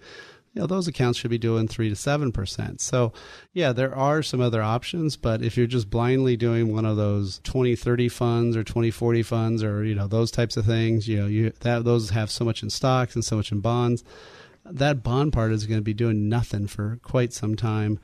you 0.53 0.61
know, 0.61 0.67
those 0.67 0.87
accounts 0.87 1.17
should 1.17 1.31
be 1.31 1.39
doing 1.39 1.67
three 1.67 1.89
to 1.89 1.95
seven 1.95 2.31
percent. 2.31 2.79
So, 2.79 3.11
yeah, 3.53 3.73
there 3.73 3.95
are 3.95 4.21
some 4.21 4.39
other 4.39 4.61
options, 4.61 5.17
but 5.17 5.41
if 5.41 5.57
you're 5.57 5.67
just 5.67 5.89
blindly 5.89 6.37
doing 6.37 6.71
one 6.71 6.85
of 6.85 6.95
those 6.95 7.39
20, 7.43 7.75
30 7.75 8.09
funds 8.09 8.55
or 8.55 8.63
20, 8.63 8.91
40 8.91 9.23
funds 9.23 9.63
or, 9.63 9.83
you 9.83 9.95
know, 9.95 10.07
those 10.07 10.29
types 10.29 10.55
of 10.55 10.65
things, 10.65 11.07
you 11.07 11.19
know, 11.19 11.25
you 11.25 11.51
that 11.61 11.83
those 11.83 12.11
have 12.11 12.29
so 12.29 12.45
much 12.45 12.61
in 12.61 12.69
stocks 12.69 13.15
and 13.15 13.25
so 13.25 13.35
much 13.35 13.51
in 13.51 13.61
bonds, 13.61 14.03
that 14.65 15.03
bond 15.03 15.33
part 15.33 15.51
is 15.51 15.65
going 15.65 15.79
to 15.79 15.83
be 15.83 15.93
doing 15.93 16.29
nothing 16.29 16.67
for 16.67 16.99
quite 17.01 17.33
some 17.33 17.55
time. 17.55 17.99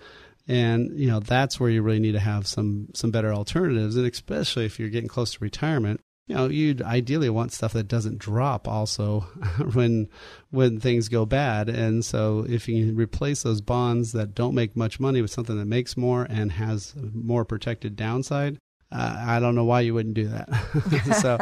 And, 0.47 0.99
you 0.99 1.05
know, 1.05 1.19
that's 1.19 1.59
where 1.59 1.69
you 1.69 1.83
really 1.83 1.99
need 1.99 2.13
to 2.13 2.19
have 2.19 2.47
some 2.47 2.87
some 2.95 3.11
better 3.11 3.31
alternatives. 3.31 3.95
And 3.95 4.07
especially 4.07 4.65
if 4.65 4.79
you're 4.79 4.89
getting 4.89 5.07
close 5.07 5.33
to 5.33 5.39
retirement, 5.39 6.01
you 6.29 6.35
know 6.35 6.47
you'd 6.47 6.81
ideally 6.83 7.29
want 7.29 7.51
stuff 7.51 7.73
that 7.73 7.87
doesn't 7.87 8.19
drop 8.19 8.67
also 8.67 9.21
when 9.73 10.07
when 10.51 10.79
things 10.79 11.09
go 11.09 11.25
bad. 11.25 11.67
And 11.67 12.05
so 12.05 12.45
if 12.47 12.69
you 12.69 12.93
replace 12.93 13.43
those 13.43 13.61
bonds 13.61 14.11
that 14.13 14.35
don't 14.35 14.55
make 14.55 14.77
much 14.77 14.99
money 14.99 15.21
with 15.21 15.31
something 15.31 15.57
that 15.57 15.65
makes 15.65 15.97
more 15.97 16.25
and 16.29 16.51
has 16.53 16.95
more 17.13 17.43
protected 17.43 17.95
downside 17.95 18.59
uh, 18.91 19.23
I 19.27 19.39
don't 19.39 19.53
know 19.53 19.65
why 19.65 19.81
you 19.81 19.93
wouldn't 19.93 20.15
do 20.15 20.27
that. 20.29 20.49
so, 21.21 21.37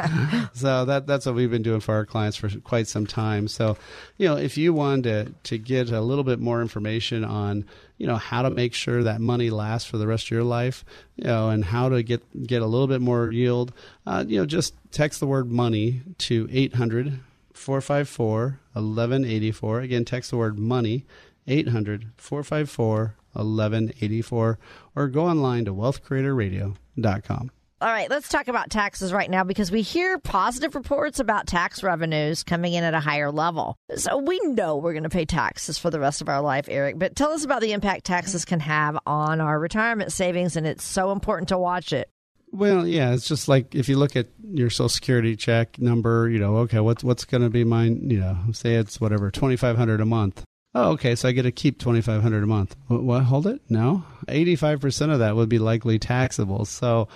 so 0.54 0.86
that 0.86 1.08
that's 1.08 1.26
what 1.26 1.36
we've 1.36 1.50
been 1.50 1.62
doing 1.62 1.80
for 1.80 1.96
our 1.96 2.06
clients 2.06 2.36
for 2.36 2.50
quite 2.60 2.88
some 2.88 3.08
time. 3.08 3.48
So, 3.48 3.78
you 4.18 4.28
know, 4.28 4.36
if 4.36 4.58
you 4.58 4.74
wanted 4.74 5.04
to 5.04 5.34
to 5.44 5.58
get 5.58 5.90
a 5.90 6.02
little 6.02 6.26
bit 6.26 6.40
more 6.40 6.62
information 6.62 7.24
on, 7.24 7.66
you 7.98 8.06
know, 8.06 8.18
how 8.18 8.42
to 8.42 8.50
make 8.50 8.74
sure 8.74 9.02
that 9.04 9.22
money 9.22 9.50
lasts 9.50 9.90
for 9.90 9.98
the 9.98 10.08
rest 10.08 10.26
of 10.26 10.32
your 10.32 10.44
life, 10.44 10.84
you 11.16 11.24
know, 11.24 11.50
and 11.50 11.64
how 11.64 11.88
to 11.88 12.04
get 12.04 12.22
get 12.46 12.62
a 12.62 12.66
little 12.66 12.88
bit 12.88 13.02
more 13.02 13.32
yield, 13.32 13.72
uh, 14.06 14.26
you 14.28 14.38
know, 14.38 14.46
just 14.46 14.74
text 14.92 15.22
the 15.22 15.28
word 15.28 15.50
money 15.50 16.02
to 16.18 16.50
800 16.52 17.20
454 17.54 18.60
1184. 18.74 19.80
Again, 19.82 20.04
text 20.04 20.32
the 20.32 20.38
word 20.38 20.60
money 20.60 21.06
800 21.48 22.12
454 22.18 23.16
1184 23.38 24.60
or 24.96 25.08
go 25.08 25.26
online 25.26 25.66
to 25.66 25.74
wealthcreatorradio.com. 25.74 27.52
All 27.80 27.88
right, 27.88 28.10
let's 28.10 28.28
talk 28.28 28.48
about 28.48 28.72
taxes 28.72 29.14
right 29.14 29.30
now 29.30 29.44
because 29.44 29.72
we 29.72 29.84
hear 29.84 30.18
positive 30.18 30.74
reports 30.74 31.20
about 31.20 31.46
tax 31.46 31.84
revenues 31.84 32.42
coming 32.42 32.74
in 32.74 32.84
at 32.84 32.96
a 32.96 33.00
higher 33.00 33.32
level. 33.32 33.76
So 33.98 34.18
we 34.18 34.40
know 34.40 34.78
we're 34.78 34.94
going 34.94 35.04
to 35.04 35.10
pay 35.10 35.26
taxes 35.26 35.78
for 35.78 35.92
the 35.92 36.00
rest 36.00 36.22
of 36.22 36.28
our 36.28 36.42
life, 36.42 36.66
Eric. 36.70 36.98
But 36.98 37.16
tell 37.16 37.34
us 37.34 37.46
about 37.46 37.62
the 37.62 37.74
impact 37.74 38.06
taxes 38.06 38.46
can 38.46 38.62
have 38.62 38.98
on 39.06 39.42
our 39.42 39.60
retirement 39.60 40.12
savings, 40.12 40.56
and 40.56 40.66
it's 40.66 40.84
so 40.84 41.12
important 41.12 41.50
to 41.50 41.58
watch 41.60 41.94
it. 41.94 42.10
Well, 42.52 42.88
yeah, 42.88 43.14
it's 43.14 43.28
just 43.28 43.48
like 43.48 43.76
if 43.76 43.90
you 43.90 43.98
look 43.98 44.16
at 44.16 44.30
your 44.42 44.72
Social 44.72 44.90
Security 44.90 45.36
check 45.36 45.78
number, 45.78 46.28
you 46.30 46.40
know, 46.40 46.58
okay, 46.58 46.80
what's 46.80 47.04
what's 47.04 47.26
going 47.26 47.44
to 47.44 47.50
be 47.50 47.64
mine? 47.64 48.10
You 48.10 48.22
know, 48.22 48.38
say 48.54 48.74
it's 48.74 49.00
whatever 49.00 49.30
twenty 49.30 49.56
five 49.56 49.78
hundred 49.78 50.02
a 50.02 50.06
month. 50.06 50.44
Oh, 50.76 50.92
okay. 50.92 51.16
So 51.16 51.28
I 51.28 51.32
get 51.32 51.44
to 51.44 51.52
keep 51.52 51.80
twenty 51.80 52.02
five 52.02 52.22
hundred 52.22 52.44
a 52.44 52.48
month. 52.48 52.76
What, 52.88 53.04
what? 53.04 53.24
Hold 53.24 53.48
it. 53.48 53.62
No, 53.70 54.04
eighty 54.28 54.56
five 54.56 54.80
percent 54.80 55.12
of 55.12 55.20
that 55.20 55.36
would 55.36 55.50
be 55.50 55.60
likely 55.60 55.98
taxable. 55.98 56.66
So, 56.66 57.08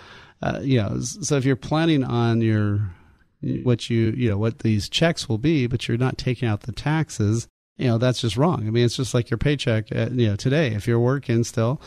uh, 0.42 0.60
you 0.64 0.82
know, 0.82 1.00
so 1.00 1.38
if 1.38 1.46
you're 1.46 1.56
planning 1.56 2.04
on 2.04 2.42
your 2.42 2.94
what 3.64 3.90
you 3.90 4.12
you 4.18 4.30
know 4.30 4.38
what 4.38 4.60
these 4.60 4.90
checks 4.90 5.30
will 5.30 5.38
be, 5.38 5.68
but 5.68 5.88
you're 5.88 5.98
not 5.98 6.18
taking 6.18 6.48
out 6.48 6.62
the 6.62 6.72
taxes, 6.72 7.48
you 7.82 7.88
know 7.88 7.98
that's 7.98 8.22
just 8.22 8.38
wrong. 8.38 8.68
I 8.68 8.70
mean, 8.70 8.86
it's 8.86 8.96
just 8.96 9.14
like 9.14 9.30
your 9.30 9.38
paycheck. 9.38 9.92
At, 9.92 10.12
you 10.12 10.28
know, 10.28 10.36
today 10.36 10.74
if 10.74 10.88
you're 10.88 11.00
working 11.00 11.44
still, 11.44 11.82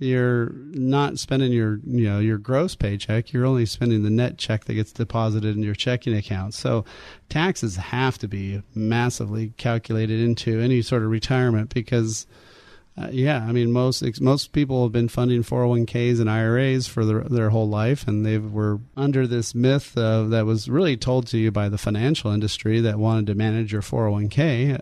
you're 0.00 0.50
not 0.72 1.18
spending 1.18 1.52
your 1.52 1.78
you 1.84 2.08
know 2.08 2.18
your 2.18 2.38
gross 2.38 2.74
paycheck 2.74 3.32
you're 3.32 3.44
only 3.44 3.66
spending 3.66 4.02
the 4.02 4.10
net 4.10 4.38
check 4.38 4.64
that 4.64 4.74
gets 4.74 4.92
deposited 4.92 5.54
in 5.54 5.62
your 5.62 5.74
checking 5.74 6.16
account 6.16 6.54
so 6.54 6.84
taxes 7.28 7.76
have 7.76 8.16
to 8.16 8.26
be 8.26 8.62
massively 8.74 9.52
calculated 9.58 10.18
into 10.18 10.58
any 10.58 10.80
sort 10.80 11.02
of 11.02 11.10
retirement 11.10 11.72
because 11.74 12.26
uh, 13.00 13.08
yeah, 13.12 13.44
I 13.46 13.52
mean 13.52 13.72
most 13.72 14.20
most 14.20 14.52
people 14.52 14.82
have 14.82 14.92
been 14.92 15.08
funding 15.08 15.42
401ks 15.42 16.20
and 16.20 16.28
IRAs 16.28 16.86
for 16.86 17.04
their 17.04 17.20
their 17.20 17.50
whole 17.50 17.68
life, 17.68 18.06
and 18.06 18.26
they 18.26 18.38
were 18.38 18.80
under 18.96 19.26
this 19.26 19.54
myth 19.54 19.96
uh, 19.96 20.24
that 20.24 20.44
was 20.44 20.68
really 20.68 20.96
told 20.96 21.26
to 21.28 21.38
you 21.38 21.50
by 21.50 21.68
the 21.68 21.78
financial 21.78 22.30
industry 22.30 22.80
that 22.80 22.98
wanted 22.98 23.26
to 23.28 23.34
manage 23.34 23.72
your 23.72 23.82
401k 23.82 24.80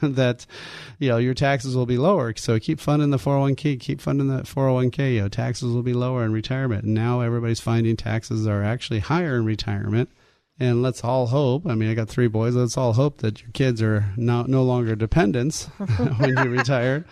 that 0.14 0.46
you 0.98 1.08
know 1.08 1.18
your 1.18 1.34
taxes 1.34 1.76
will 1.76 1.86
be 1.86 1.98
lower. 1.98 2.34
So 2.36 2.58
keep 2.58 2.80
funding 2.80 3.10
the 3.10 3.18
401k, 3.18 3.78
keep 3.78 4.00
funding 4.00 4.28
that 4.28 4.44
401k. 4.44 5.14
You 5.14 5.20
know 5.22 5.28
taxes 5.28 5.72
will 5.72 5.82
be 5.82 5.94
lower 5.94 6.24
in 6.24 6.32
retirement. 6.32 6.84
And 6.84 6.94
now 6.94 7.20
everybody's 7.20 7.60
finding 7.60 7.96
taxes 7.96 8.46
are 8.46 8.64
actually 8.64 9.00
higher 9.00 9.36
in 9.36 9.44
retirement 9.44 10.10
and 10.62 10.82
let's 10.82 11.02
all 11.02 11.26
hope. 11.26 11.66
I 11.66 11.74
mean, 11.74 11.90
I 11.90 11.94
got 11.94 12.08
three 12.08 12.28
boys. 12.28 12.54
Let's 12.54 12.76
all 12.76 12.92
hope 12.92 13.18
that 13.18 13.40
your 13.40 13.50
kids 13.50 13.82
are 13.82 14.04
no 14.16 14.42
no 14.42 14.62
longer 14.62 14.94
dependents 14.94 15.64
when 16.18 16.36
you 16.36 16.44
retire, 16.50 17.04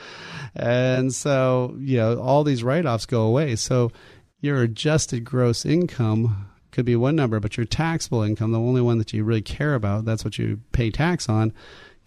and 0.55 1.14
so 1.14 1.76
you 1.78 1.96
know 1.96 2.20
all 2.20 2.44
these 2.44 2.62
write 2.62 2.86
offs 2.86 3.07
go 3.07 3.22
away. 3.22 3.57
So 3.57 3.92
your 4.40 4.62
adjusted 4.62 5.24
gross 5.24 5.64
income 5.66 6.46
could 6.72 6.84
be 6.84 6.96
one 6.96 7.16
number, 7.16 7.40
but 7.40 7.57
your 7.57 7.66
taxable 7.66 8.22
income, 8.22 8.53
the 8.53 8.61
only 8.61 8.80
one 8.80 8.98
that 8.98 9.12
you 9.12 9.24
really 9.24 9.42
care 9.42 9.74
about, 9.74 10.05
that's 10.05 10.24
what 10.24 10.38
you 10.38 10.61
pay 10.72 10.90
tax 10.90 11.28
on, 11.28 11.53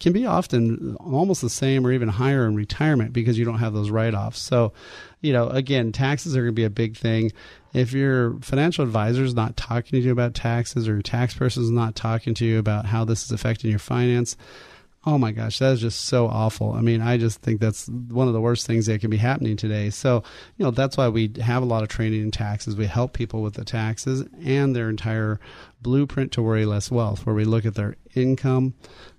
can 0.00 0.12
be 0.12 0.26
often 0.26 0.96
almost 0.96 1.40
the 1.40 1.50
same 1.50 1.86
or 1.86 1.92
even 1.92 2.08
higher 2.08 2.46
in 2.46 2.56
retirement 2.56 3.12
because 3.12 3.38
you 3.38 3.44
don't 3.44 3.58
have 3.58 3.72
those 3.72 3.90
write 3.90 4.14
offs. 4.14 4.40
So, 4.40 4.72
you 5.20 5.32
know, 5.32 5.48
again, 5.48 5.92
taxes 5.92 6.36
are 6.36 6.40
going 6.40 6.48
to 6.48 6.52
be 6.52 6.64
a 6.64 6.70
big 6.70 6.96
thing 6.96 7.32
if 7.72 7.92
your 7.92 8.38
financial 8.40 8.84
advisor 8.84 9.22
is 9.22 9.34
not 9.34 9.56
talking 9.56 10.00
to 10.00 10.04
you 10.04 10.12
about 10.12 10.34
taxes 10.34 10.88
or 10.88 10.94
your 10.94 11.02
tax 11.02 11.34
person 11.34 11.62
is 11.62 11.70
not 11.70 11.94
talking 11.94 12.34
to 12.34 12.44
you 12.44 12.58
about 12.58 12.86
how 12.86 13.04
this 13.04 13.24
is 13.24 13.30
affecting 13.30 13.70
your 13.70 13.78
finance, 13.78 14.36
oh 15.06 15.18
my 15.18 15.32
gosh, 15.32 15.58
that 15.58 15.72
is 15.72 15.80
just 15.80 16.06
so 16.06 16.26
awful. 16.28 16.72
I 16.72 16.80
mean, 16.80 17.02
I 17.02 17.18
just 17.18 17.40
think 17.42 17.60
that's 17.60 17.88
one 17.88 18.26
of 18.26 18.32
the 18.32 18.40
worst 18.40 18.66
things 18.66 18.86
that 18.86 19.00
can 19.00 19.10
be 19.10 19.18
happening 19.18 19.56
today. 19.56 19.90
So, 19.90 20.22
you 20.56 20.64
know, 20.64 20.70
that's 20.70 20.96
why 20.96 21.08
we 21.08 21.32
have 21.42 21.62
a 21.62 21.66
lot 21.66 21.82
of 21.82 21.88
training 21.88 22.22
in 22.22 22.30
taxes. 22.30 22.76
We 22.76 22.86
help 22.86 23.12
people 23.12 23.42
with 23.42 23.54
the 23.54 23.64
taxes 23.64 24.24
and 24.42 24.74
their 24.74 24.88
entire 24.88 25.40
blueprint 25.82 26.32
to 26.32 26.42
worry 26.42 26.64
less 26.64 26.90
wealth, 26.90 27.26
where 27.26 27.34
we 27.34 27.44
look 27.44 27.66
at 27.66 27.74
their 27.74 27.96
income, 28.14 28.74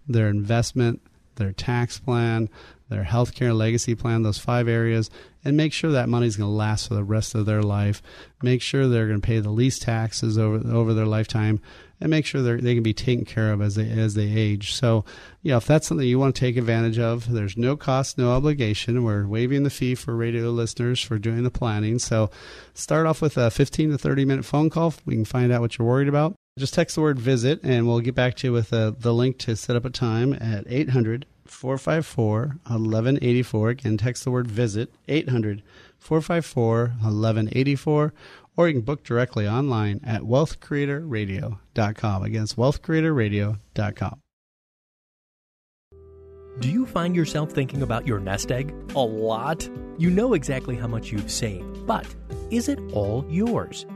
their 0.07 0.27
investment, 0.27 1.01
their 1.35 1.51
tax 1.51 1.99
plan, 1.99 2.49
their 2.89 3.03
healthcare 3.03 3.55
legacy 3.55 3.95
plan, 3.95 4.23
those 4.23 4.37
five 4.37 4.67
areas, 4.67 5.09
and 5.43 5.57
make 5.57 5.73
sure 5.73 5.91
that 5.91 6.09
money's 6.09 6.35
going 6.35 6.49
to 6.49 6.55
last 6.55 6.87
for 6.87 6.95
the 6.95 7.03
rest 7.03 7.35
of 7.35 7.45
their 7.45 7.63
life. 7.63 8.01
Make 8.41 8.61
sure 8.61 8.87
they're 8.87 9.07
going 9.07 9.21
to 9.21 9.25
pay 9.25 9.39
the 9.39 9.49
least 9.49 9.83
taxes 9.83 10.37
over 10.37 10.67
over 10.71 10.93
their 10.93 11.05
lifetime, 11.05 11.59
and 11.99 12.09
make 12.09 12.25
sure 12.25 12.41
they 12.41 12.73
can 12.73 12.83
be 12.83 12.93
taken 12.93 13.25
care 13.25 13.53
of 13.53 13.61
as 13.61 13.75
they 13.75 13.89
as 13.89 14.13
they 14.13 14.29
age. 14.29 14.73
So, 14.73 15.05
you 15.41 15.51
know, 15.51 15.57
if 15.57 15.65
that's 15.65 15.87
something 15.87 16.07
you 16.07 16.19
want 16.19 16.35
to 16.35 16.39
take 16.39 16.57
advantage 16.57 16.99
of, 16.99 17.31
there's 17.31 17.57
no 17.57 17.77
cost, 17.77 18.17
no 18.17 18.31
obligation. 18.31 19.03
We're 19.03 19.25
waiving 19.25 19.63
the 19.63 19.69
fee 19.69 19.95
for 19.95 20.15
radio 20.15 20.49
listeners 20.49 21.01
for 21.01 21.17
doing 21.17 21.43
the 21.43 21.51
planning. 21.51 21.99
So, 21.99 22.29
start 22.73 23.05
off 23.05 23.21
with 23.21 23.37
a 23.37 23.49
15 23.49 23.91
to 23.91 23.97
30 23.97 24.25
minute 24.25 24.45
phone 24.45 24.69
call. 24.69 24.93
We 25.05 25.15
can 25.15 25.25
find 25.25 25.51
out 25.51 25.61
what 25.61 25.77
you're 25.77 25.87
worried 25.87 26.09
about. 26.09 26.35
Just 26.57 26.73
text 26.73 26.95
the 26.95 27.01
word 27.01 27.19
visit, 27.19 27.59
and 27.63 27.85
we'll 27.85 27.99
get 27.99 28.15
back 28.15 28.35
to 28.35 28.47
you 28.47 28.53
with 28.53 28.71
uh, 28.71 28.93
the 28.97 29.13
link 29.13 29.37
to 29.39 29.57
set 29.57 29.75
up 29.75 29.83
a 29.83 29.89
time 29.89 30.33
at 30.33 30.63
800 30.67 31.25
454 31.45 32.39
1184. 32.67 33.69
Again, 33.69 33.97
text 33.97 34.23
the 34.23 34.31
word 34.31 34.47
visit 34.47 34.89
800 35.07 35.61
454 35.99 36.79
1184. 37.01 38.13
Or 38.57 38.67
you 38.67 38.73
can 38.73 38.83
book 38.83 39.03
directly 39.03 39.47
online 39.47 40.01
at 40.03 40.21
wealthcreatorradio.com. 40.21 42.23
Again, 42.23 42.43
it's 42.43 42.55
wealthcreatorradio.com. 42.55 44.21
Do 46.61 46.69
you 46.69 46.85
find 46.85 47.13
yourself 47.13 47.51
thinking 47.51 47.81
about 47.81 48.07
your 48.07 48.19
nest 48.19 48.49
egg 48.49 48.73
a 48.95 48.99
lot? 48.99 49.69
You 49.97 50.09
know 50.09 50.33
exactly 50.33 50.77
how 50.77 50.87
much 50.87 51.11
you've 51.11 51.29
saved, 51.29 51.85
but 51.85 52.07
is 52.49 52.69
it 52.69 52.79
all 52.93 53.25
yours? 53.29 53.85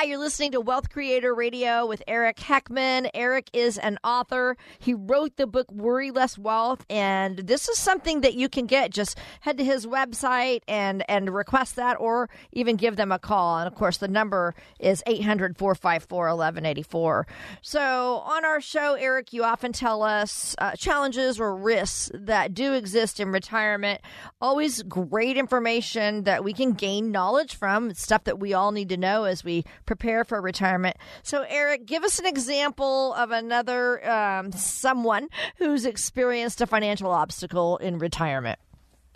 Hi, 0.00 0.06
you're 0.06 0.16
listening 0.16 0.52
to 0.52 0.62
Wealth 0.62 0.88
Creator 0.88 1.34
Radio 1.34 1.84
with 1.84 2.02
Eric 2.08 2.38
Heckman. 2.38 3.10
Eric 3.12 3.50
is 3.52 3.76
an 3.76 3.98
author. 4.02 4.56
He 4.78 4.94
wrote 4.94 5.36
the 5.36 5.46
book 5.46 5.70
Worry 5.70 6.10
Less 6.10 6.38
Wealth, 6.38 6.86
and 6.88 7.36
this 7.36 7.68
is 7.68 7.76
something 7.78 8.22
that 8.22 8.32
you 8.32 8.48
can 8.48 8.64
get. 8.64 8.92
Just 8.92 9.18
head 9.40 9.58
to 9.58 9.64
his 9.64 9.84
website 9.86 10.62
and 10.66 11.04
and 11.06 11.28
request 11.28 11.76
that, 11.76 12.00
or 12.00 12.30
even 12.50 12.76
give 12.76 12.96
them 12.96 13.12
a 13.12 13.18
call. 13.18 13.58
And 13.58 13.66
of 13.66 13.74
course, 13.74 13.98
the 13.98 14.08
number 14.08 14.54
is 14.78 15.02
800 15.06 15.58
454 15.58 16.28
1184. 16.28 17.26
So, 17.60 18.22
on 18.24 18.46
our 18.46 18.62
show, 18.62 18.94
Eric, 18.94 19.34
you 19.34 19.44
often 19.44 19.74
tell 19.74 20.02
us 20.02 20.56
uh, 20.56 20.72
challenges 20.76 21.38
or 21.38 21.54
risks 21.54 22.10
that 22.14 22.54
do 22.54 22.72
exist 22.72 23.20
in 23.20 23.32
retirement. 23.32 24.00
Always 24.40 24.82
great 24.82 25.36
information 25.36 26.24
that 26.24 26.42
we 26.42 26.54
can 26.54 26.72
gain 26.72 27.10
knowledge 27.10 27.54
from, 27.54 27.92
stuff 27.92 28.24
that 28.24 28.40
we 28.40 28.54
all 28.54 28.72
need 28.72 28.88
to 28.88 28.96
know 28.96 29.24
as 29.24 29.44
we 29.44 29.62
prepare 29.90 30.22
for 30.22 30.40
retirement. 30.40 30.96
So, 31.24 31.44
Eric, 31.48 31.84
give 31.84 32.04
us 32.04 32.20
an 32.20 32.26
example 32.26 33.12
of 33.14 33.32
another 33.32 34.08
um, 34.08 34.52
someone 34.52 35.26
who's 35.56 35.84
experienced 35.84 36.60
a 36.60 36.66
financial 36.68 37.10
obstacle 37.10 37.76
in 37.78 37.98
retirement. 37.98 38.60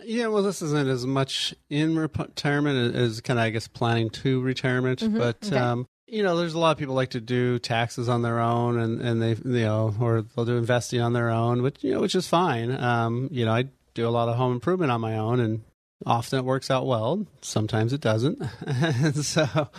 Yeah, 0.03 0.27
well, 0.27 0.43
this 0.43 0.61
isn't 0.61 0.89
as 0.89 1.05
much 1.05 1.55
in 1.69 1.97
retirement 1.97 2.93
as 2.93 3.21
kind 3.21 3.39
of, 3.39 3.45
I 3.45 3.51
guess, 3.51 3.69
planning 3.69 4.09
to 4.09 4.41
retirement. 4.41 4.99
Mm-hmm. 4.99 5.17
But, 5.17 5.37
okay. 5.45 5.55
um, 5.55 5.87
you 6.07 6.23
know, 6.23 6.35
there's 6.35 6.55
a 6.55 6.59
lot 6.59 6.71
of 6.71 6.77
people 6.77 6.93
like 6.93 7.11
to 7.11 7.21
do 7.21 7.57
taxes 7.57 8.09
on 8.09 8.21
their 8.21 8.41
own, 8.41 8.77
and, 8.77 8.99
and 8.99 9.21
they, 9.21 9.29
you 9.29 9.65
know, 9.65 9.95
or 10.01 10.23
they'll 10.23 10.43
do 10.43 10.57
investing 10.57 10.99
on 10.99 11.13
their 11.13 11.29
own, 11.29 11.61
which 11.61 11.81
you 11.85 11.93
know, 11.93 12.01
which 12.01 12.15
is 12.15 12.27
fine. 12.27 12.69
Um, 12.69 13.29
you 13.31 13.45
know, 13.45 13.53
I 13.53 13.69
do 13.93 14.05
a 14.05 14.09
lot 14.09 14.27
of 14.27 14.35
home 14.35 14.51
improvement 14.51 14.91
on 14.91 14.99
my 14.99 15.17
own, 15.17 15.39
and 15.39 15.63
often 16.05 16.39
it 16.39 16.45
works 16.45 16.69
out 16.69 16.85
well. 16.85 17.25
Sometimes 17.41 17.93
it 17.93 18.01
doesn't. 18.01 18.41
and 18.65 19.15
so, 19.25 19.69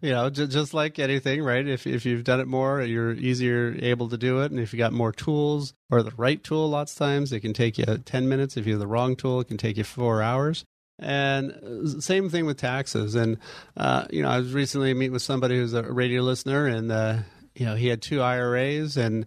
you 0.00 0.10
know, 0.10 0.30
j- 0.30 0.46
just 0.46 0.74
like 0.74 0.98
anything, 0.98 1.42
right? 1.42 1.66
If 1.66 1.86
if 1.86 2.06
you've 2.06 2.24
done 2.24 2.40
it 2.40 2.46
more, 2.46 2.82
you're 2.82 3.12
easier 3.12 3.76
able 3.80 4.08
to 4.08 4.16
do 4.16 4.40
it. 4.42 4.50
And 4.50 4.60
if 4.60 4.72
you 4.72 4.78
got 4.78 4.92
more 4.92 5.12
tools 5.12 5.74
or 5.90 6.02
the 6.02 6.12
right 6.16 6.42
tool, 6.42 6.68
lots 6.68 6.92
of 6.92 6.98
times 6.98 7.32
it 7.32 7.40
can 7.40 7.52
take 7.52 7.78
you 7.78 7.84
ten 8.04 8.28
minutes. 8.28 8.56
If 8.56 8.66
you 8.66 8.74
have 8.74 8.80
the 8.80 8.86
wrong 8.86 9.16
tool, 9.16 9.40
it 9.40 9.48
can 9.48 9.58
take 9.58 9.76
you 9.76 9.84
four 9.84 10.22
hours. 10.22 10.64
And 11.00 11.52
uh, 11.52 12.00
same 12.00 12.28
thing 12.28 12.46
with 12.46 12.56
taxes. 12.56 13.14
And 13.14 13.38
uh, 13.76 14.06
you 14.10 14.22
know, 14.22 14.30
I 14.30 14.38
was 14.38 14.52
recently 14.52 14.94
meeting 14.94 15.12
with 15.12 15.22
somebody 15.22 15.56
who's 15.56 15.74
a 15.74 15.82
radio 15.82 16.22
listener, 16.22 16.66
and 16.66 16.90
uh, 16.90 17.18
you 17.54 17.66
know, 17.66 17.74
he 17.74 17.88
had 17.88 18.02
two 18.02 18.22
IRAs, 18.22 18.96
and 18.96 19.26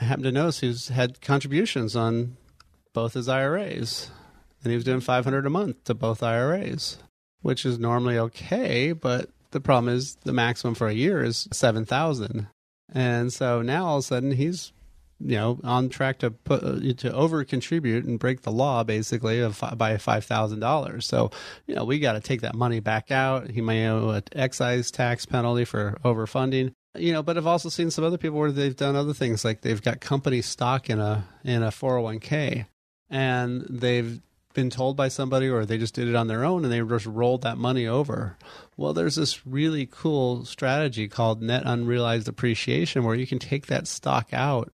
I 0.00 0.04
happened 0.04 0.24
to 0.24 0.32
notice 0.32 0.60
he's 0.60 0.88
had 0.88 1.20
contributions 1.20 1.96
on 1.96 2.36
both 2.92 3.14
his 3.14 3.28
IRAs 3.28 4.10
and 4.62 4.70
he 4.70 4.76
was 4.76 4.84
doing 4.84 5.00
500 5.00 5.46
a 5.46 5.50
month 5.50 5.84
to 5.84 5.94
both 5.94 6.22
IRAs, 6.22 6.98
which 7.42 7.64
is 7.64 7.78
normally 7.78 8.18
okay, 8.18 8.92
but 8.92 9.30
the 9.50 9.60
problem 9.60 9.92
is 9.92 10.16
the 10.24 10.32
maximum 10.32 10.74
for 10.74 10.88
a 10.88 10.92
year 10.92 11.22
is 11.22 11.48
7,000. 11.52 12.46
And 12.92 13.32
so 13.32 13.62
now 13.62 13.86
all 13.86 13.98
of 13.98 14.00
a 14.00 14.06
sudden 14.06 14.32
he's 14.32 14.72
you 15.20 15.36
know 15.36 15.60
on 15.62 15.88
track 15.88 16.18
to 16.18 16.30
put 16.30 16.98
to 16.98 17.12
over 17.12 17.44
contribute 17.44 18.04
and 18.04 18.18
break 18.18 18.42
the 18.42 18.50
law 18.50 18.82
basically 18.82 19.40
of 19.40 19.62
by 19.76 19.98
five 19.98 20.24
thousand 20.24 20.60
dollars. 20.60 21.06
So 21.06 21.30
you 21.66 21.74
know 21.74 21.84
we 21.84 21.98
got 21.98 22.14
to 22.14 22.20
take 22.20 22.40
that 22.40 22.54
money 22.54 22.80
back 22.80 23.10
out. 23.10 23.50
He 23.50 23.60
may 23.60 23.86
owe 23.88 24.10
an 24.10 24.22
excise 24.32 24.90
tax 24.90 25.26
penalty 25.26 25.64
for 25.64 25.98
overfunding. 26.04 26.72
You 26.98 27.12
know, 27.12 27.22
but 27.22 27.36
I've 27.36 27.46
also 27.46 27.68
seen 27.68 27.90
some 27.90 28.04
other 28.04 28.18
people 28.18 28.38
where 28.38 28.50
they've 28.50 28.74
done 28.74 28.96
other 28.96 29.14
things 29.14 29.44
like 29.44 29.60
they've 29.60 29.80
got 29.80 30.00
company 30.00 30.42
stock 30.42 30.90
in 30.90 30.98
a 30.98 31.24
in 31.44 31.62
a 31.62 31.70
four 31.70 31.90
hundred 31.90 32.00
oh 32.00 32.04
one 32.04 32.18
k, 32.18 32.66
and 33.08 33.64
they've 33.68 34.20
been 34.52 34.70
told 34.70 34.96
by 34.96 35.08
somebody 35.08 35.48
or 35.48 35.64
they 35.64 35.78
just 35.78 35.94
did 35.94 36.08
it 36.08 36.14
on 36.14 36.26
their 36.26 36.44
own 36.44 36.64
and 36.64 36.72
they 36.72 36.80
just 36.80 37.06
rolled 37.06 37.42
that 37.42 37.58
money 37.58 37.86
over. 37.86 38.36
Well, 38.76 38.92
there's 38.92 39.16
this 39.16 39.46
really 39.46 39.86
cool 39.86 40.44
strategy 40.44 41.08
called 41.08 41.42
net 41.42 41.62
unrealized 41.64 42.28
appreciation 42.28 43.04
where 43.04 43.14
you 43.14 43.26
can 43.26 43.38
take 43.38 43.66
that 43.66 43.86
stock 43.86 44.28
out 44.32 44.70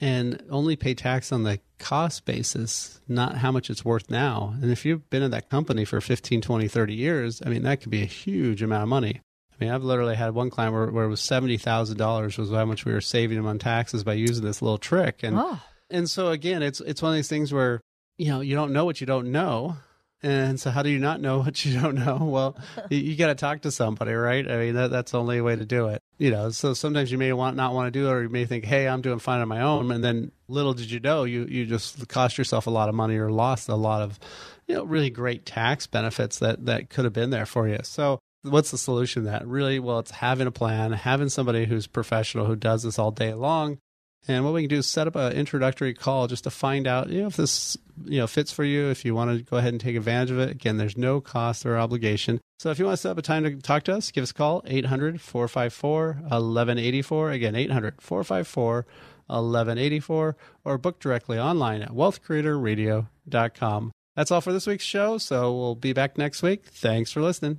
and 0.00 0.42
only 0.50 0.76
pay 0.76 0.94
tax 0.94 1.32
on 1.32 1.42
the 1.42 1.58
cost 1.78 2.24
basis, 2.24 3.00
not 3.08 3.38
how 3.38 3.50
much 3.50 3.68
it's 3.68 3.84
worth 3.84 4.10
now. 4.10 4.54
And 4.60 4.70
if 4.70 4.84
you've 4.84 5.08
been 5.10 5.22
in 5.22 5.32
that 5.32 5.50
company 5.50 5.84
for 5.84 6.00
15, 6.00 6.40
20, 6.40 6.68
30 6.68 6.94
years, 6.94 7.42
I 7.44 7.48
mean, 7.48 7.62
that 7.62 7.80
could 7.80 7.90
be 7.90 8.02
a 8.02 8.06
huge 8.06 8.62
amount 8.62 8.84
of 8.84 8.88
money. 8.88 9.20
I 9.52 9.64
mean, 9.64 9.72
I've 9.72 9.82
literally 9.82 10.14
had 10.14 10.34
one 10.34 10.50
client 10.50 10.72
where, 10.72 10.86
where 10.86 11.04
it 11.04 11.08
was 11.08 11.20
$70,000 11.20 12.38
was 12.38 12.50
how 12.50 12.64
much 12.64 12.84
we 12.84 12.92
were 12.92 13.00
saving 13.00 13.38
him 13.38 13.46
on 13.46 13.58
taxes 13.58 14.04
by 14.04 14.12
using 14.12 14.44
this 14.44 14.62
little 14.62 14.78
trick. 14.78 15.24
And, 15.24 15.36
oh. 15.36 15.60
and 15.90 16.08
so 16.08 16.28
again, 16.28 16.62
it's, 16.62 16.80
it's 16.80 17.02
one 17.02 17.10
of 17.10 17.16
these 17.16 17.28
things 17.28 17.52
where 17.52 17.80
you 18.18 18.28
know, 18.28 18.40
you 18.40 18.54
don't 18.54 18.72
know 18.72 18.84
what 18.84 19.00
you 19.00 19.06
don't 19.06 19.32
know. 19.32 19.76
And 20.20 20.58
so, 20.58 20.70
how 20.70 20.82
do 20.82 20.90
you 20.90 20.98
not 20.98 21.20
know 21.20 21.38
what 21.42 21.64
you 21.64 21.80
don't 21.80 21.94
know? 21.94 22.18
Well, 22.20 22.58
you, 22.90 22.98
you 22.98 23.16
got 23.16 23.28
to 23.28 23.34
talk 23.34 23.62
to 23.62 23.70
somebody, 23.70 24.12
right? 24.12 24.48
I 24.50 24.56
mean, 24.56 24.74
that, 24.74 24.90
that's 24.90 25.12
the 25.12 25.20
only 25.20 25.40
way 25.40 25.54
to 25.54 25.64
do 25.64 25.88
it. 25.88 26.02
You 26.18 26.32
know, 26.32 26.50
so 26.50 26.74
sometimes 26.74 27.12
you 27.12 27.18
may 27.18 27.32
want 27.32 27.56
not 27.56 27.72
want 27.72 27.86
to 27.86 27.98
do 27.98 28.08
it, 28.08 28.10
or 28.10 28.22
you 28.24 28.28
may 28.28 28.44
think, 28.44 28.64
"Hey, 28.64 28.88
I'm 28.88 29.00
doing 29.00 29.20
fine 29.20 29.40
on 29.40 29.48
my 29.48 29.60
own," 29.60 29.92
and 29.92 30.02
then 30.02 30.32
little 30.48 30.74
did 30.74 30.90
you 30.90 30.98
know, 30.98 31.22
you 31.22 31.44
you 31.44 31.64
just 31.64 32.08
cost 32.08 32.36
yourself 32.36 32.66
a 32.66 32.70
lot 32.70 32.88
of 32.88 32.96
money 32.96 33.16
or 33.16 33.30
lost 33.30 33.68
a 33.68 33.76
lot 33.76 34.02
of, 34.02 34.18
you 34.66 34.74
know, 34.74 34.82
really 34.84 35.10
great 35.10 35.46
tax 35.46 35.86
benefits 35.86 36.40
that 36.40 36.66
that 36.66 36.90
could 36.90 37.04
have 37.04 37.14
been 37.14 37.30
there 37.30 37.46
for 37.46 37.68
you. 37.68 37.78
So, 37.84 38.18
what's 38.42 38.72
the 38.72 38.78
solution 38.78 39.22
to 39.22 39.30
that? 39.30 39.46
Really, 39.46 39.78
well, 39.78 40.00
it's 40.00 40.10
having 40.10 40.48
a 40.48 40.52
plan, 40.52 40.90
having 40.90 41.28
somebody 41.28 41.66
who's 41.66 41.86
professional 41.86 42.46
who 42.46 42.56
does 42.56 42.82
this 42.82 42.98
all 42.98 43.12
day 43.12 43.34
long, 43.34 43.78
and 44.26 44.44
what 44.44 44.52
we 44.52 44.62
can 44.62 44.68
do 44.68 44.78
is 44.78 44.86
set 44.86 45.06
up 45.06 45.16
an 45.16 45.32
introductory 45.32 45.94
call 45.94 46.26
just 46.26 46.44
to 46.44 46.50
find 46.50 46.86
out 46.86 47.08
you 47.08 47.22
know, 47.22 47.28
if 47.28 47.36
this 47.36 47.76
you 48.04 48.18
know 48.18 48.26
fits 48.26 48.52
for 48.52 48.64
you. 48.64 48.90
If 48.90 49.04
you 49.04 49.14
want 49.14 49.36
to 49.36 49.44
go 49.44 49.56
ahead 49.56 49.72
and 49.72 49.80
take 49.80 49.96
advantage 49.96 50.30
of 50.30 50.38
it, 50.38 50.50
again, 50.50 50.76
there's 50.76 50.96
no 50.96 51.20
cost 51.20 51.64
or 51.64 51.78
obligation. 51.78 52.40
So 52.58 52.70
if 52.70 52.78
you 52.78 52.86
want 52.86 52.96
to 52.96 53.02
set 53.02 53.10
up 53.10 53.18
a 53.18 53.22
time 53.22 53.44
to 53.44 53.56
talk 53.56 53.84
to 53.84 53.94
us, 53.94 54.10
give 54.10 54.22
us 54.22 54.32
a 54.32 54.34
call 54.34 54.62
800 54.66 55.20
454 55.20 56.06
1184. 56.06 57.30
Again, 57.30 57.54
800 57.54 58.02
454 58.02 58.86
1184, 59.28 60.36
or 60.64 60.78
book 60.78 61.00
directly 61.00 61.38
online 61.38 61.82
at 61.82 61.90
wealthcreatorradio.com. 61.90 63.92
That's 64.16 64.30
all 64.32 64.40
for 64.40 64.52
this 64.52 64.66
week's 64.66 64.84
show. 64.84 65.18
So 65.18 65.54
we'll 65.56 65.74
be 65.74 65.92
back 65.92 66.16
next 66.18 66.42
week. 66.42 66.66
Thanks 66.66 67.12
for 67.12 67.22
listening. 67.22 67.58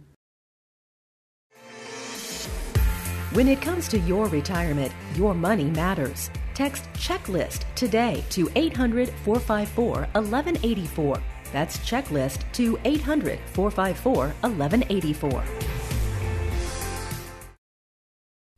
When 3.31 3.47
it 3.47 3.61
comes 3.61 3.87
to 3.89 3.99
your 3.99 4.25
retirement, 4.27 4.91
your 5.15 5.35
money 5.35 5.65
matters. 5.65 6.31
Text 6.59 6.91
checklist 6.91 7.63
today 7.73 8.21
to 8.31 8.49
800 8.53 9.07
454 9.23 9.93
1184. 10.11 11.17
That's 11.53 11.77
checklist 11.77 12.41
to 12.51 12.77
800 12.83 13.39
454 13.53 14.27
1184. 14.41 15.43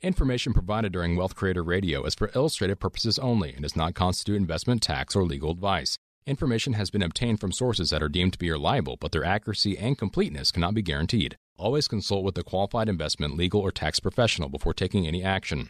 Information 0.01 0.51
provided 0.51 0.91
during 0.91 1.15
Wealth 1.15 1.35
Creator 1.35 1.61
Radio 1.61 2.03
is 2.03 2.15
for 2.15 2.31
illustrative 2.33 2.79
purposes 2.79 3.19
only 3.19 3.53
and 3.53 3.61
does 3.61 3.75
not 3.75 3.93
constitute 3.93 4.37
investment, 4.37 4.81
tax, 4.81 5.15
or 5.15 5.23
legal 5.23 5.51
advice. 5.51 5.95
Information 6.25 6.73
has 6.73 6.89
been 6.89 7.03
obtained 7.03 7.39
from 7.39 7.51
sources 7.51 7.91
that 7.91 8.01
are 8.01 8.09
deemed 8.09 8.33
to 8.33 8.39
be 8.39 8.49
reliable, 8.49 8.97
but 8.99 9.11
their 9.11 9.23
accuracy 9.23 9.77
and 9.77 9.95
completeness 9.95 10.51
cannot 10.51 10.73
be 10.73 10.81
guaranteed. 10.81 11.37
Always 11.55 11.87
consult 11.87 12.23
with 12.23 12.35
a 12.39 12.43
qualified 12.43 12.89
investment, 12.89 13.37
legal, 13.37 13.61
or 13.61 13.69
tax 13.69 13.99
professional 13.99 14.49
before 14.49 14.73
taking 14.73 15.05
any 15.05 15.23
action. 15.23 15.69